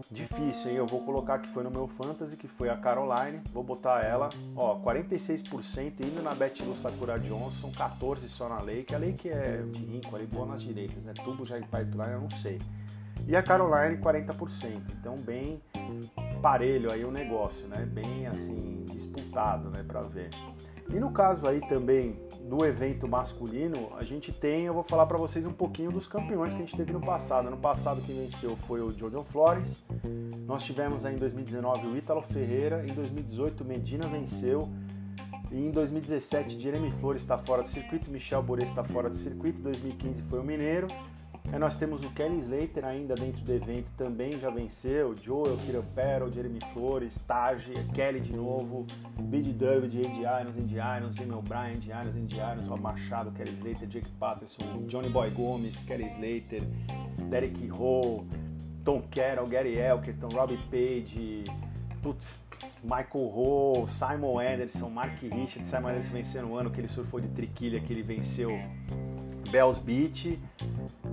Difícil, 0.10 0.72
hein? 0.72 0.78
Eu 0.78 0.88
vou 0.88 1.02
colocar 1.02 1.40
que 1.40 1.48
foi 1.48 1.64
no 1.64 1.70
meu 1.70 1.88
Fantasy, 1.88 2.38
que 2.38 2.48
foi 2.48 2.70
a 2.70 2.78
Caroline. 2.78 3.42
Vou 3.54 3.64
botar 3.64 4.04
ela, 4.04 4.30
ó, 4.56 4.80
46% 4.80 6.00
indo 6.00 6.24
na 6.24 6.34
Betty 6.34 6.64
Lu 6.64 6.76
Sakura 6.76 7.20
Johnson, 7.20 7.72
14% 7.72 8.28
só 8.28 8.50
na 8.50 8.62
Lake. 8.62 8.96
A 8.96 8.98
Lake 8.98 9.30
é 9.30 9.62
de 9.72 9.86
rinco 9.86 10.16
ali, 10.16 10.26
boa 10.26 10.46
nas 10.46 10.62
direitas, 10.62 11.04
né? 11.04 11.14
Tubo 11.14 11.46
já 11.46 11.58
em 11.60 11.64
pipeline, 11.64 12.14
eu 12.14 12.22
não 12.22 12.30
sei. 12.30 12.60
E 13.28 13.36
a 13.36 13.44
Caroline, 13.44 14.02
40%. 14.02 14.82
Então, 15.00 15.16
bem 15.18 15.62
parelho 16.42 16.92
aí 16.92 17.04
o 17.04 17.12
negócio, 17.12 17.68
né? 17.68 17.86
Bem, 17.86 18.28
assim, 18.28 18.86
disputado, 18.90 19.70
né? 19.70 19.84
Pra 19.86 20.02
ver. 20.02 20.30
E 20.90 21.00
no 21.00 21.12
caso 21.12 21.48
aí 21.48 21.62
também 21.62 22.20
do 22.48 22.64
evento 22.64 23.08
masculino, 23.08 23.94
a 23.98 24.04
gente 24.04 24.32
tem, 24.32 24.66
eu 24.66 24.74
vou 24.74 24.84
falar 24.84 25.06
para 25.08 25.18
vocês 25.18 25.46
um 25.46 25.52
pouquinho 25.52 25.92
dos 25.92 26.08
campeões 26.08 26.54
que 26.54 26.62
a 26.62 26.66
gente 26.66 26.78
teve 26.78 26.94
no 26.94 27.02
passado. 27.02 27.50
No 27.50 27.58
passado 27.58 28.02
quem 28.06 28.16
venceu 28.16 28.56
foi 28.56 28.82
o 28.82 28.92
Jordan 28.92 29.24
Flores. 29.24 29.84
Nós 30.46 30.64
tivemos 30.64 31.06
aí 31.06 31.16
em 31.16 31.18
2019 31.18 31.88
o 31.88 31.98
Ítalo 31.98 32.22
Ferreira, 32.22 32.86
em 32.88 32.94
2018 32.94 33.66
Medina 33.66 34.08
venceu. 34.08 34.70
E 35.52 35.58
em 35.58 35.72
2017 35.72 36.60
Jeremy 36.60 36.92
Flores 36.92 37.22
está 37.22 37.38
fora 37.38 37.64
do 37.64 37.70
circuito, 37.70 38.12
Michel 38.12 38.44
Boret 38.44 38.66
está 38.66 38.84
fora 38.84 39.10
do 39.10 39.16
circuito, 39.16 39.62
2015 39.62 40.22
foi 40.24 40.40
o 40.40 40.44
Mineiro. 40.44 40.88
Aí 41.52 41.60
nós 41.60 41.78
temos 41.78 42.04
o 42.04 42.10
Kelly 42.10 42.38
Slater 42.38 42.84
ainda 42.84 43.16
dentro 43.16 43.42
do 43.42 43.54
evento, 43.54 43.90
também 43.96 44.32
já 44.34 44.50
venceu. 44.50 45.16
Joel, 45.16 45.58
Kieran 45.58 45.84
Perro, 45.94 46.32
Jeremy 46.32 46.60
Flores, 46.74 47.18
Taj, 47.28 47.70
Kelly 47.94 48.20
de 48.20 48.36
novo, 48.36 48.86
Bid 49.20 49.54
David, 49.54 50.06
Andy 50.06 50.22
Irons, 50.22 50.58
Andy 50.58 50.76
Irons, 50.76 51.16
Jamie 51.16 51.34
O'Brien, 51.34 51.76
Andy 51.76 51.92
Irons, 51.92 52.16
Andy 52.16 52.36
Irons, 52.38 52.68
Rob 52.68 52.82
Machado, 52.82 53.32
Kelly 53.32 53.56
Slater, 53.56 53.88
Jake 53.88 54.10
Patterson, 54.20 54.86
Johnny 54.88 55.10
Boy 55.10 55.30
Gomes, 55.30 55.84
Kelly 55.84 56.10
Slater, 56.10 56.66
Derek 57.30 57.70
Ho, 57.70 58.26
Tom 58.84 59.04
Carroll, 59.10 59.48
Gary 59.48 59.76
Elkerton, 59.76 60.34
Robbie 60.36 60.60
Page, 60.70 61.46
putz, 62.06 62.46
Michael 62.84 63.26
Ho, 63.34 63.88
Simon 63.88 64.40
Anderson, 64.40 64.90
Mark 64.92 65.20
Richards, 65.24 65.68
Simon 65.68 65.90
Anderson 65.90 66.12
venceu 66.12 66.44
no 66.44 66.56
ano 66.56 66.70
que 66.70 66.80
ele 66.80 66.88
surfou 66.88 67.20
de 67.20 67.28
triquilha, 67.30 67.80
que 67.80 67.92
ele 67.92 68.04
venceu 68.04 68.52
Bells 69.50 69.82
Beach, 69.82 70.40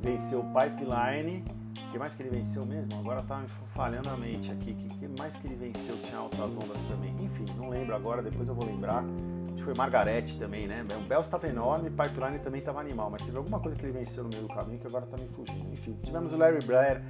venceu 0.02 0.44
Pipeline. 0.52 1.42
O 1.88 1.92
que 1.92 1.98
mais 1.98 2.14
que 2.14 2.22
ele 2.22 2.28
venceu 2.28 2.66
mesmo? 2.66 2.98
Agora 2.98 3.22
tá 3.22 3.38
me 3.38 3.48
falhando 3.74 4.10
a 4.10 4.16
mente 4.18 4.50
aqui. 4.50 4.72
O 4.72 4.98
que 4.98 5.08
mais 5.18 5.34
que 5.34 5.46
ele 5.46 5.54
venceu? 5.56 5.96
Tinha 6.04 6.18
altas 6.18 6.38
ondas 6.40 6.80
também. 6.90 7.14
Enfim, 7.20 7.46
não 7.56 7.70
lembro 7.70 7.94
agora, 7.94 8.22
depois 8.22 8.46
eu 8.46 8.54
vou 8.54 8.66
lembrar. 8.66 9.02
Acho 9.46 9.56
que 9.56 9.62
foi 9.62 9.74
Margarete 9.74 10.38
também, 10.38 10.66
né? 10.66 10.82
O 10.82 11.08
Bells 11.08 11.26
estava 11.26 11.46
enorme, 11.48 11.88
Pipeline 11.90 12.38
também 12.38 12.60
estava 12.60 12.80
animal, 12.80 13.10
mas 13.10 13.22
teve 13.22 13.38
alguma 13.38 13.60
coisa 13.60 13.78
que 13.78 13.84
ele 13.86 13.92
venceu 13.92 14.24
no 14.24 14.28
meio 14.28 14.42
do 14.42 14.48
caminho 14.48 14.78
que 14.78 14.86
agora 14.86 15.06
tá 15.06 15.16
me 15.16 15.28
fugindo. 15.28 15.72
Enfim, 15.72 15.96
tivemos 16.02 16.34
o 16.34 16.36
Larry 16.36 16.64
Blair, 16.64 17.02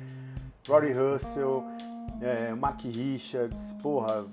Rory 0.68 0.92
Russell, 0.92 1.64
é, 2.22 2.54
Mark 2.54 2.80
Richards, 2.84 3.72
porra 3.82 4.26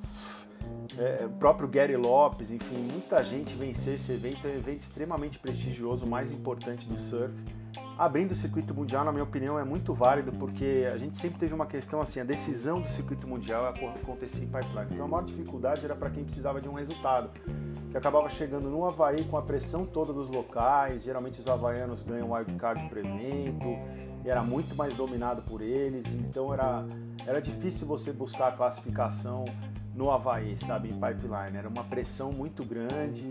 é, 0.97 1.25
o 1.25 1.29
próprio 1.29 1.67
Gary 1.67 1.95
Lopes, 1.95 2.51
enfim, 2.51 2.77
muita 2.77 3.23
gente 3.23 3.53
venceu 3.55 3.95
esse 3.95 4.11
evento, 4.11 4.47
é 4.47 4.51
um 4.51 4.55
evento 4.55 4.81
extremamente 4.81 5.39
prestigioso, 5.39 6.05
o 6.05 6.09
mais 6.09 6.31
importante 6.31 6.87
do 6.87 6.97
surf. 6.97 7.33
Abrindo 7.97 8.31
o 8.31 8.35
circuito 8.35 8.73
mundial, 8.73 9.03
na 9.03 9.11
minha 9.11 9.23
opinião, 9.23 9.59
é 9.59 9.63
muito 9.63 9.93
válido, 9.93 10.31
porque 10.31 10.87
a 10.91 10.97
gente 10.97 11.17
sempre 11.17 11.37
teve 11.37 11.53
uma 11.53 11.65
questão 11.65 12.01
assim, 12.01 12.19
a 12.19 12.23
decisão 12.23 12.81
do 12.81 12.87
circuito 12.87 13.27
mundial 13.27 13.65
acontecia 13.67 14.43
em 14.43 14.47
pipeline. 14.47 14.87
Então 14.91 15.05
a 15.05 15.07
maior 15.07 15.23
dificuldade 15.23 15.83
era 15.85 15.95
para 15.95 16.09
quem 16.09 16.23
precisava 16.23 16.61
de 16.61 16.69
um 16.69 16.73
resultado, 16.73 17.29
que 17.91 17.97
acabava 17.97 18.29
chegando 18.29 18.69
no 18.69 18.85
Havaí 18.85 19.25
com 19.25 19.37
a 19.37 19.41
pressão 19.41 19.85
toda 19.85 20.13
dos 20.13 20.29
locais, 20.29 21.03
geralmente 21.03 21.39
os 21.41 21.47
havaianos 21.47 22.03
ganham 22.03 22.31
wildcard 22.31 22.87
para 22.89 22.99
evento, 22.99 23.67
e 24.23 24.29
era 24.29 24.41
muito 24.41 24.75
mais 24.75 24.93
dominado 24.93 25.41
por 25.43 25.61
eles, 25.61 26.05
então 26.13 26.53
era, 26.53 26.85
era 27.25 27.41
difícil 27.41 27.87
você 27.87 28.11
buscar 28.11 28.49
a 28.49 28.51
classificação 28.51 29.45
no 29.99 30.09
Havaí, 30.11 30.55
sabe, 30.57 30.89
em 30.89 30.93
pipeline. 30.93 31.57
Era 31.57 31.67
uma 31.67 31.83
pressão 31.83 32.31
muito 32.31 32.63
grande, 32.63 33.29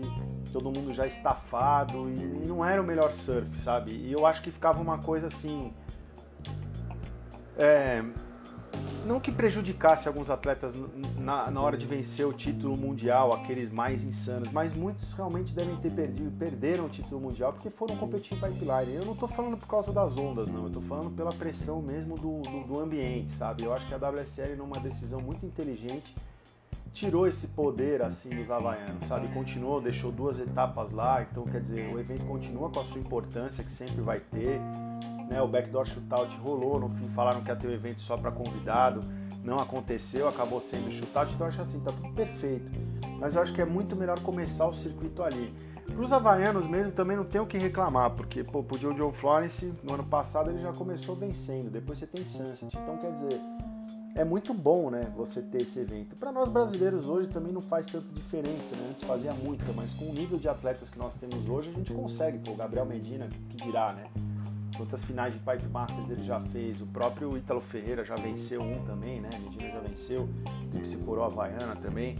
todo 0.53 0.65
mundo 0.65 0.93
já 0.93 1.07
estafado 1.07 2.09
e, 2.09 2.47
não 2.47 2.63
era 2.63 2.81
o 2.81 2.85
melhor 2.85 3.13
surf, 3.13 3.59
sabe? 3.59 3.91
E 3.91 4.11
eu 4.11 4.25
acho 4.25 4.41
que 4.41 4.51
ficava 4.51 4.79
uma 4.81 4.99
coisa 4.99 5.27
assim. 5.27 5.71
É, 7.57 8.03
não 9.05 9.19
que 9.19 9.31
prejudicasse 9.31 10.07
alguns 10.07 10.29
atletas 10.29 10.73
na, 11.17 11.49
na, 11.49 11.61
hora 11.61 11.77
de 11.77 11.85
vencer 11.85 12.25
o 12.25 12.33
título 12.33 12.75
mundial, 12.77 13.33
aqueles 13.33 13.71
mais 13.71 14.03
insanos, 14.03 14.51
mas 14.51 14.73
muitos 14.73 15.13
realmente 15.13 15.53
devem 15.53 15.75
ter 15.77 15.91
perdido, 15.91 16.31
perderam 16.37 16.85
o 16.85 16.89
título 16.89 17.21
mundial 17.21 17.53
porque 17.53 17.69
foram 17.69 17.95
competir 17.97 18.37
em 18.37 18.41
pipeline. 18.41 18.95
Eu 18.95 19.05
não 19.05 19.13
estou 19.13 19.27
falando 19.27 19.57
por 19.57 19.67
causa 19.67 19.91
das 19.91 20.17
ondas, 20.17 20.47
não, 20.47 20.61
eu 20.61 20.67
estou 20.67 20.81
falando 20.83 21.15
pela 21.15 21.31
pressão 21.31 21.81
mesmo 21.81 22.15
do, 22.15 22.41
do, 22.41 22.67
do 22.67 22.79
ambiente, 22.79 23.31
sabe? 23.31 23.63
Eu 23.63 23.73
acho 23.73 23.87
que 23.87 23.93
a 23.93 23.97
WSL, 23.97 24.55
numa 24.55 24.79
decisão 24.79 25.21
muito 25.21 25.45
inteligente, 25.45 26.15
tirou 26.91 27.27
esse 27.27 27.49
poder 27.49 28.01
assim 28.01 28.29
dos 28.29 28.51
havaianos, 28.51 29.07
sabe? 29.07 29.27
Continuou, 29.29 29.81
deixou 29.81 30.11
duas 30.11 30.39
etapas 30.39 30.91
lá, 30.91 31.21
então 31.21 31.45
quer 31.45 31.61
dizer, 31.61 31.93
o 31.93 31.99
evento 31.99 32.25
continua 32.25 32.69
com 32.69 32.79
a 32.79 32.83
sua 32.83 32.99
importância 32.99 33.63
que 33.63 33.71
sempre 33.71 34.01
vai 34.01 34.19
ter. 34.19 34.59
Né? 35.29 35.41
O 35.41 35.47
backdoor 35.47 35.85
shootout 35.85 36.35
rolou, 36.37 36.79
no 36.79 36.89
fim 36.89 37.07
falaram 37.09 37.41
que 37.41 37.49
ia 37.49 37.55
ter 37.55 37.67
o 37.67 37.69
um 37.69 37.73
evento 37.73 38.01
só 38.01 38.17
para 38.17 38.31
convidado, 38.31 39.01
não 39.43 39.59
aconteceu, 39.59 40.27
acabou 40.27 40.59
sendo 40.59 40.91
shootout, 40.91 41.33
então 41.33 41.45
eu 41.45 41.49
acho 41.49 41.61
assim, 41.61 41.79
tá 41.81 41.91
tudo 41.91 42.13
perfeito. 42.13 42.71
Mas 43.19 43.35
eu 43.35 43.41
acho 43.41 43.53
que 43.53 43.61
é 43.61 43.65
muito 43.65 43.95
melhor 43.95 44.19
começar 44.21 44.67
o 44.67 44.73
circuito 44.73 45.23
ali. 45.23 45.53
Para 45.85 46.03
os 46.03 46.13
havaianos 46.13 46.67
mesmo 46.67 46.91
também 46.91 47.17
não 47.17 47.23
tem 47.23 47.41
o 47.41 47.45
que 47.45 47.57
reclamar, 47.57 48.11
porque 48.11 48.43
pô, 48.43 48.63
pro 48.63 48.77
Joe 48.77 49.11
Florence 49.11 49.73
no 49.83 49.93
ano 49.93 50.03
passado 50.03 50.49
ele 50.49 50.59
já 50.59 50.71
começou 50.71 51.15
vencendo, 51.15 51.69
depois 51.69 51.99
você 51.99 52.07
tem 52.07 52.23
Sunset, 52.25 52.77
então 52.77 52.97
quer 52.97 53.11
dizer, 53.11 53.41
é 54.15 54.23
muito 54.23 54.53
bom, 54.53 54.89
né, 54.89 55.11
você 55.15 55.41
ter 55.41 55.61
esse 55.61 55.79
evento. 55.79 56.15
Para 56.15 56.31
nós 56.31 56.49
brasileiros 56.49 57.07
hoje 57.07 57.27
também 57.27 57.51
não 57.51 57.61
faz 57.61 57.87
tanta 57.87 58.11
diferença, 58.13 58.75
né? 58.75 58.87
Antes 58.89 59.03
fazia 59.03 59.33
muita, 59.33 59.65
mas 59.73 59.93
com 59.93 60.05
o 60.05 60.13
nível 60.13 60.37
de 60.37 60.47
atletas 60.49 60.89
que 60.89 60.99
nós 60.99 61.13
temos 61.15 61.47
hoje, 61.47 61.69
a 61.69 61.73
gente 61.73 61.93
consegue. 61.93 62.37
Pô, 62.39 62.53
Gabriel 62.53 62.85
Medina, 62.85 63.27
que 63.49 63.57
dirá, 63.57 63.93
né? 63.93 64.05
Quantas 64.79 65.03
finais 65.03 65.33
de 65.33 65.39
Pipe 65.41 65.67
Masters 65.67 66.09
ele 66.09 66.23
já 66.23 66.39
fez? 66.39 66.79
O 66.79 66.85
próprio 66.87 67.37
Ítalo 67.37 67.59
Ferreira 67.59 68.05
já 68.05 68.15
venceu 68.15 68.61
um 68.61 68.85
também, 68.85 69.19
né? 69.19 69.29
Medina 69.37 69.69
já 69.71 69.79
venceu, 69.81 70.29
Tríplice 70.71 70.95
Coroa 70.99 71.25
Havaiana 71.25 71.75
também. 71.75 72.15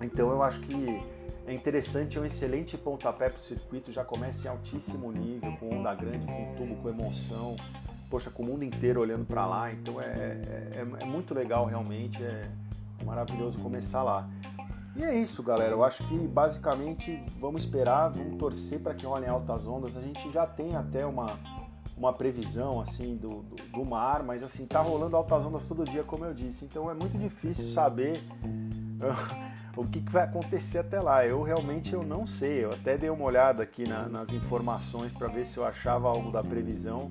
Então 0.00 0.28
eu 0.32 0.42
acho 0.42 0.58
que 0.62 1.00
é 1.46 1.54
interessante, 1.54 2.18
é 2.18 2.20
um 2.20 2.24
excelente 2.24 2.76
pontapé 2.76 3.28
para 3.28 3.36
o 3.36 3.40
circuito, 3.40 3.92
já 3.92 4.04
começa 4.04 4.48
em 4.48 4.50
altíssimo 4.50 5.12
nível, 5.12 5.56
com 5.58 5.78
onda 5.78 5.94
grande, 5.94 6.26
com 6.26 6.52
tubo, 6.56 6.74
com 6.82 6.88
emoção 6.88 7.54
poxa, 8.10 8.28
com 8.28 8.42
o 8.42 8.46
mundo 8.46 8.62
inteiro 8.62 9.00
olhando 9.00 9.24
para 9.24 9.46
lá. 9.46 9.72
Então 9.72 9.98
é, 9.98 10.04
é, 10.04 10.70
é, 10.74 10.86
é, 11.00 11.04
muito 11.06 11.32
legal 11.32 11.64
realmente, 11.64 12.20
é 12.22 12.50
maravilhoso 13.06 13.58
começar 13.60 14.02
lá. 14.02 14.28
E 14.94 15.02
é 15.02 15.14
isso, 15.14 15.42
galera. 15.42 15.72
Eu 15.72 15.82
acho 15.82 16.06
que 16.06 16.16
basicamente 16.16 17.22
vamos 17.40 17.64
esperar, 17.64 18.08
vamos 18.08 18.38
torcer 18.38 18.80
para 18.80 18.94
que 18.94 19.06
rolem 19.06 19.28
altas 19.28 19.66
ondas. 19.66 19.96
A 19.96 20.02
gente 20.02 20.30
já 20.30 20.46
tem 20.46 20.76
até 20.76 21.06
uma, 21.06 21.26
uma 21.96 22.12
previsão 22.12 22.80
assim 22.80 23.16
do, 23.16 23.42
do, 23.42 23.56
do, 23.72 23.84
mar, 23.84 24.22
mas 24.22 24.42
assim 24.42 24.66
tá 24.66 24.80
rolando 24.80 25.16
altas 25.16 25.44
ondas 25.44 25.64
todo 25.64 25.84
dia, 25.84 26.02
como 26.02 26.24
eu 26.26 26.34
disse. 26.34 26.66
Então 26.66 26.90
é 26.90 26.94
muito 26.94 27.16
difícil 27.16 27.68
saber 27.68 28.22
o 29.76 29.86
que, 29.86 30.02
que, 30.02 30.12
vai 30.12 30.24
acontecer 30.24 30.78
até 30.78 31.00
lá. 31.00 31.26
Eu 31.26 31.42
realmente 31.42 31.94
eu 31.94 32.02
não 32.02 32.26
sei. 32.26 32.64
Eu 32.64 32.70
até 32.70 32.98
dei 32.98 33.08
uma 33.08 33.24
olhada 33.24 33.62
aqui 33.62 33.88
na, 33.88 34.08
nas 34.08 34.28
informações 34.28 35.10
para 35.12 35.28
ver 35.28 35.46
se 35.46 35.56
eu 35.56 35.64
achava 35.64 36.08
algo 36.08 36.30
da 36.30 36.42
previsão 36.42 37.10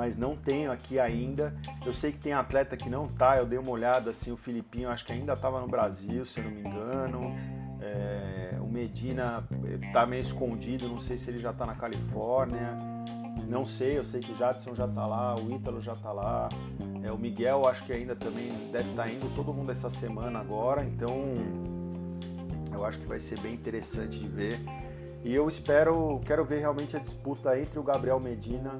mas 0.00 0.16
não 0.16 0.34
tenho 0.34 0.72
aqui 0.72 0.98
ainda. 0.98 1.54
Eu 1.84 1.92
sei 1.92 2.10
que 2.10 2.18
tem 2.18 2.32
atleta 2.32 2.74
que 2.74 2.88
não 2.88 3.06
tá, 3.06 3.36
eu 3.36 3.44
dei 3.44 3.58
uma 3.58 3.70
olhada 3.70 4.12
assim, 4.12 4.32
o 4.32 4.36
Filipinho 4.36 4.88
acho 4.88 5.04
que 5.04 5.12
ainda 5.12 5.34
estava 5.34 5.60
no 5.60 5.68
Brasil, 5.68 6.24
se 6.24 6.40
eu 6.40 6.44
não 6.44 6.50
me 6.50 6.60
engano. 6.60 7.34
É... 7.82 8.40
Medina 8.70 9.44
está 9.82 10.06
meio 10.06 10.22
escondido, 10.22 10.88
não 10.88 11.00
sei 11.00 11.18
se 11.18 11.30
ele 11.30 11.38
já 11.38 11.50
está 11.50 11.66
na 11.66 11.74
Califórnia. 11.74 12.76
Não 13.46 13.66
sei, 13.66 13.98
eu 13.98 14.04
sei 14.04 14.20
que 14.20 14.32
o 14.32 14.34
Jadson 14.34 14.74
já 14.74 14.86
está 14.86 15.06
lá, 15.06 15.34
o 15.34 15.54
Ítalo 15.54 15.80
já 15.80 15.92
está 15.92 16.12
lá. 16.12 16.48
É, 17.02 17.12
o 17.12 17.18
Miguel 17.18 17.66
acho 17.66 17.84
que 17.84 17.92
ainda 17.92 18.16
também 18.16 18.50
deve 18.70 18.88
estar 18.90 19.04
tá 19.04 19.10
indo, 19.10 19.34
todo 19.34 19.52
mundo 19.52 19.70
essa 19.70 19.90
semana 19.90 20.38
agora, 20.38 20.84
então 20.84 21.34
eu 22.72 22.84
acho 22.84 22.98
que 22.98 23.06
vai 23.06 23.20
ser 23.20 23.38
bem 23.40 23.54
interessante 23.54 24.18
de 24.18 24.28
ver. 24.28 24.60
E 25.22 25.34
eu 25.34 25.46
espero, 25.48 26.20
quero 26.24 26.44
ver 26.44 26.60
realmente 26.60 26.96
a 26.96 27.00
disputa 27.00 27.58
entre 27.58 27.78
o 27.78 27.82
Gabriel 27.82 28.20
Medina, 28.20 28.76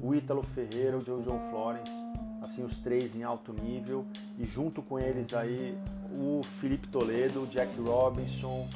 o 0.00 0.14
Ítalo 0.14 0.42
Ferreira, 0.42 0.96
o 0.96 1.00
João 1.00 1.40
Florence, 1.50 1.92
assim 2.40 2.64
os 2.64 2.76
três 2.78 3.14
em 3.14 3.22
alto 3.22 3.52
nível. 3.52 4.04
E 4.38 4.44
junto 4.44 4.82
com 4.82 4.98
eles 4.98 5.34
aí 5.34 5.76
o 6.12 6.42
Felipe 6.60 6.88
Toledo, 6.88 7.42
o 7.42 7.46
Jack 7.46 7.78
Robinson, 7.80 8.66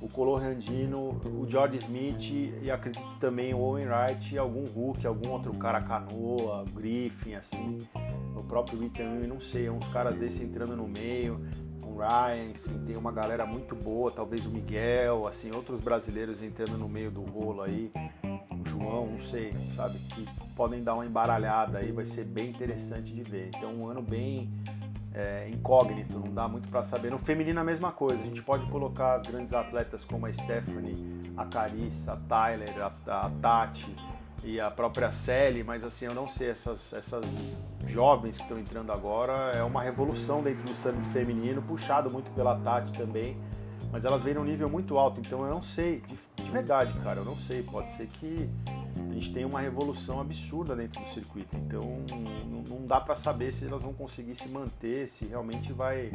o 0.00 0.08
Colo 0.08 0.36
Randino, 0.36 1.20
o 1.24 1.46
George 1.48 1.76
Smith 1.76 2.32
e 2.62 2.70
acredito 2.70 3.04
também 3.20 3.52
o 3.52 3.58
Owen 3.58 3.86
Wright 3.86 4.34
e 4.34 4.38
algum 4.38 4.64
Hulk, 4.64 5.06
algum 5.06 5.28
outro 5.28 5.52
cara 5.54 5.82
canoa, 5.82 6.64
Griffin, 6.74 7.34
assim, 7.34 7.78
o 8.34 8.42
próprio 8.42 8.82
Ethan, 8.82 9.26
não 9.28 9.40
sei, 9.40 9.68
uns 9.68 9.86
caras 9.88 10.18
desses 10.18 10.40
entrando 10.40 10.74
no 10.74 10.88
meio, 10.88 11.46
Ryan, 12.00 12.50
enfim, 12.50 12.78
tem 12.86 12.96
uma 12.96 13.12
galera 13.12 13.44
muito 13.44 13.74
boa, 13.76 14.10
talvez 14.10 14.46
o 14.46 14.50
Miguel, 14.50 15.26
assim, 15.26 15.50
outros 15.54 15.80
brasileiros 15.80 16.42
entrando 16.42 16.78
no 16.78 16.88
meio 16.88 17.10
do 17.10 17.20
rolo 17.22 17.62
aí, 17.62 17.92
o 18.24 18.68
João, 18.68 19.06
não 19.06 19.20
sei, 19.20 19.52
sabe, 19.76 19.98
que 19.98 20.26
podem 20.56 20.82
dar 20.82 20.94
uma 20.94 21.04
embaralhada 21.04 21.78
aí, 21.78 21.92
vai 21.92 22.06
ser 22.06 22.24
bem 22.24 22.48
interessante 22.48 23.12
de 23.12 23.22
ver. 23.22 23.50
Então, 23.54 23.74
um 23.74 23.88
ano 23.88 24.00
bem 24.00 24.50
é, 25.14 25.48
incógnito, 25.52 26.18
não 26.18 26.32
dá 26.32 26.48
muito 26.48 26.68
para 26.68 26.82
saber. 26.82 27.10
No 27.10 27.18
feminino 27.18 27.60
a 27.60 27.64
mesma 27.64 27.92
coisa, 27.92 28.22
a 28.22 28.26
gente 28.26 28.42
pode 28.42 28.66
colocar 28.70 29.14
as 29.14 29.26
grandes 29.26 29.52
atletas 29.52 30.04
como 30.04 30.26
a 30.26 30.32
Stephanie, 30.32 30.96
a 31.36 31.44
Carissa, 31.44 32.14
a 32.14 32.16
Tyler, 32.16 32.74
a, 32.80 33.26
a 33.26 33.30
Tati 33.30 33.94
e 34.44 34.60
a 34.60 34.70
própria 34.70 35.12
Sally, 35.12 35.62
mas 35.62 35.84
assim, 35.84 36.06
eu 36.06 36.14
não 36.14 36.26
sei, 36.26 36.50
essas, 36.50 36.92
essas 36.92 37.24
jovens 37.86 38.36
que 38.36 38.42
estão 38.42 38.58
entrando 38.58 38.92
agora. 38.92 39.52
É 39.52 39.62
uma 39.62 39.82
revolução 39.82 40.42
dentro 40.42 40.64
do 40.64 40.74
surf 40.74 40.98
feminino, 41.12 41.60
puxado 41.62 42.10
muito 42.10 42.30
pela 42.34 42.56
Tati 42.56 42.92
também, 42.92 43.36
mas 43.92 44.04
elas 44.04 44.22
vêm 44.22 44.34
num 44.34 44.44
nível 44.44 44.68
muito 44.68 44.96
alto, 44.98 45.20
então 45.20 45.44
eu 45.44 45.52
não 45.52 45.62
sei, 45.62 46.00
de, 46.00 46.44
de 46.44 46.50
verdade, 46.50 46.92
cara, 47.00 47.20
eu 47.20 47.24
não 47.24 47.36
sei, 47.36 47.62
pode 47.62 47.90
ser 47.92 48.06
que 48.06 48.48
a 49.10 49.14
gente 49.14 49.32
tem 49.32 49.44
uma 49.44 49.60
revolução 49.60 50.20
absurda 50.20 50.74
dentro 50.74 51.00
do 51.02 51.08
circuito. 51.08 51.56
Então 51.56 51.82
não, 52.68 52.86
dá 52.86 53.00
para 53.00 53.14
saber 53.14 53.52
se 53.52 53.66
elas 53.66 53.82
vão 53.82 53.92
conseguir 53.92 54.34
se 54.34 54.48
manter, 54.48 55.08
se 55.08 55.26
realmente 55.26 55.72
vai 55.72 56.12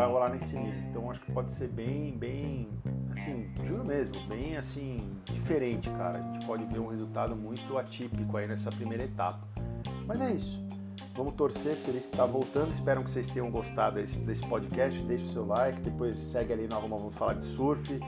vai 0.00 0.08
rolar 0.08 0.30
nesse 0.30 0.58
nível. 0.58 0.80
Então 0.88 1.10
acho 1.10 1.20
que 1.20 1.30
pode 1.30 1.52
ser 1.52 1.68
bem, 1.68 2.16
bem, 2.16 2.68
assim, 3.12 3.50
juro 3.66 3.84
mesmo, 3.84 4.18
bem 4.26 4.56
assim 4.56 4.98
diferente, 5.24 5.90
cara. 5.90 6.18
A 6.18 6.22
gente 6.22 6.46
pode 6.46 6.64
ver 6.64 6.78
um 6.78 6.88
resultado 6.88 7.36
muito 7.36 7.76
atípico 7.76 8.36
aí 8.36 8.46
nessa 8.46 8.70
primeira 8.70 9.04
etapa. 9.04 9.46
Mas 10.06 10.20
é 10.20 10.32
isso. 10.32 10.64
Vamos 11.14 11.34
torcer, 11.34 11.76
feliz 11.76 12.06
que 12.06 12.12
está 12.12 12.24
voltando. 12.24 12.70
Espero 12.70 13.04
que 13.04 13.10
vocês 13.10 13.28
tenham 13.28 13.50
gostado 13.50 13.96
desse, 13.96 14.16
desse 14.18 14.46
podcast. 14.46 15.02
Deixe 15.02 15.24
o 15.24 15.28
seu 15.28 15.46
like, 15.46 15.80
depois 15.80 16.18
segue 16.18 16.52
ali 16.52 16.66
no 16.66 16.76
Arruma 16.76 16.96
Vamos 16.96 17.16
Falar 17.16 17.34
de 17.34 17.44
Surf 17.44 18.00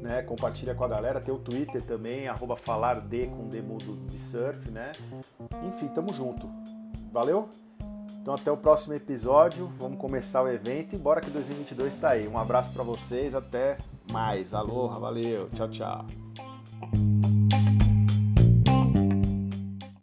né? 0.00 0.22
Compartilha 0.22 0.74
com 0.74 0.84
a 0.84 0.88
galera. 0.88 1.20
Tem 1.20 1.34
o 1.34 1.38
Twitter 1.38 1.82
também, 1.82 2.28
arroba 2.28 2.56
falar 2.56 3.00
de 3.00 3.26
com 3.26 3.48
D 3.48 3.60
mudo 3.60 3.96
de 4.06 4.16
surf, 4.16 4.70
né? 4.70 4.92
Enfim, 5.66 5.88
tamo 5.88 6.12
junto. 6.12 6.48
Valeu? 7.12 7.48
Então 8.20 8.34
até 8.34 8.50
o 8.50 8.56
próximo 8.56 8.94
episódio. 8.94 9.70
Vamos 9.76 9.98
começar 9.98 10.42
o 10.42 10.48
evento 10.48 10.94
e 10.94 10.98
bora 10.98 11.20
que 11.20 11.30
2022 11.30 11.94
está 11.94 12.10
aí. 12.10 12.28
Um 12.28 12.38
abraço 12.38 12.72
para 12.72 12.82
vocês, 12.82 13.34
até 13.34 13.78
mais. 14.10 14.54
Aloha, 14.54 14.98
valeu, 14.98 15.48
tchau, 15.50 15.68
tchau. 15.68 17.37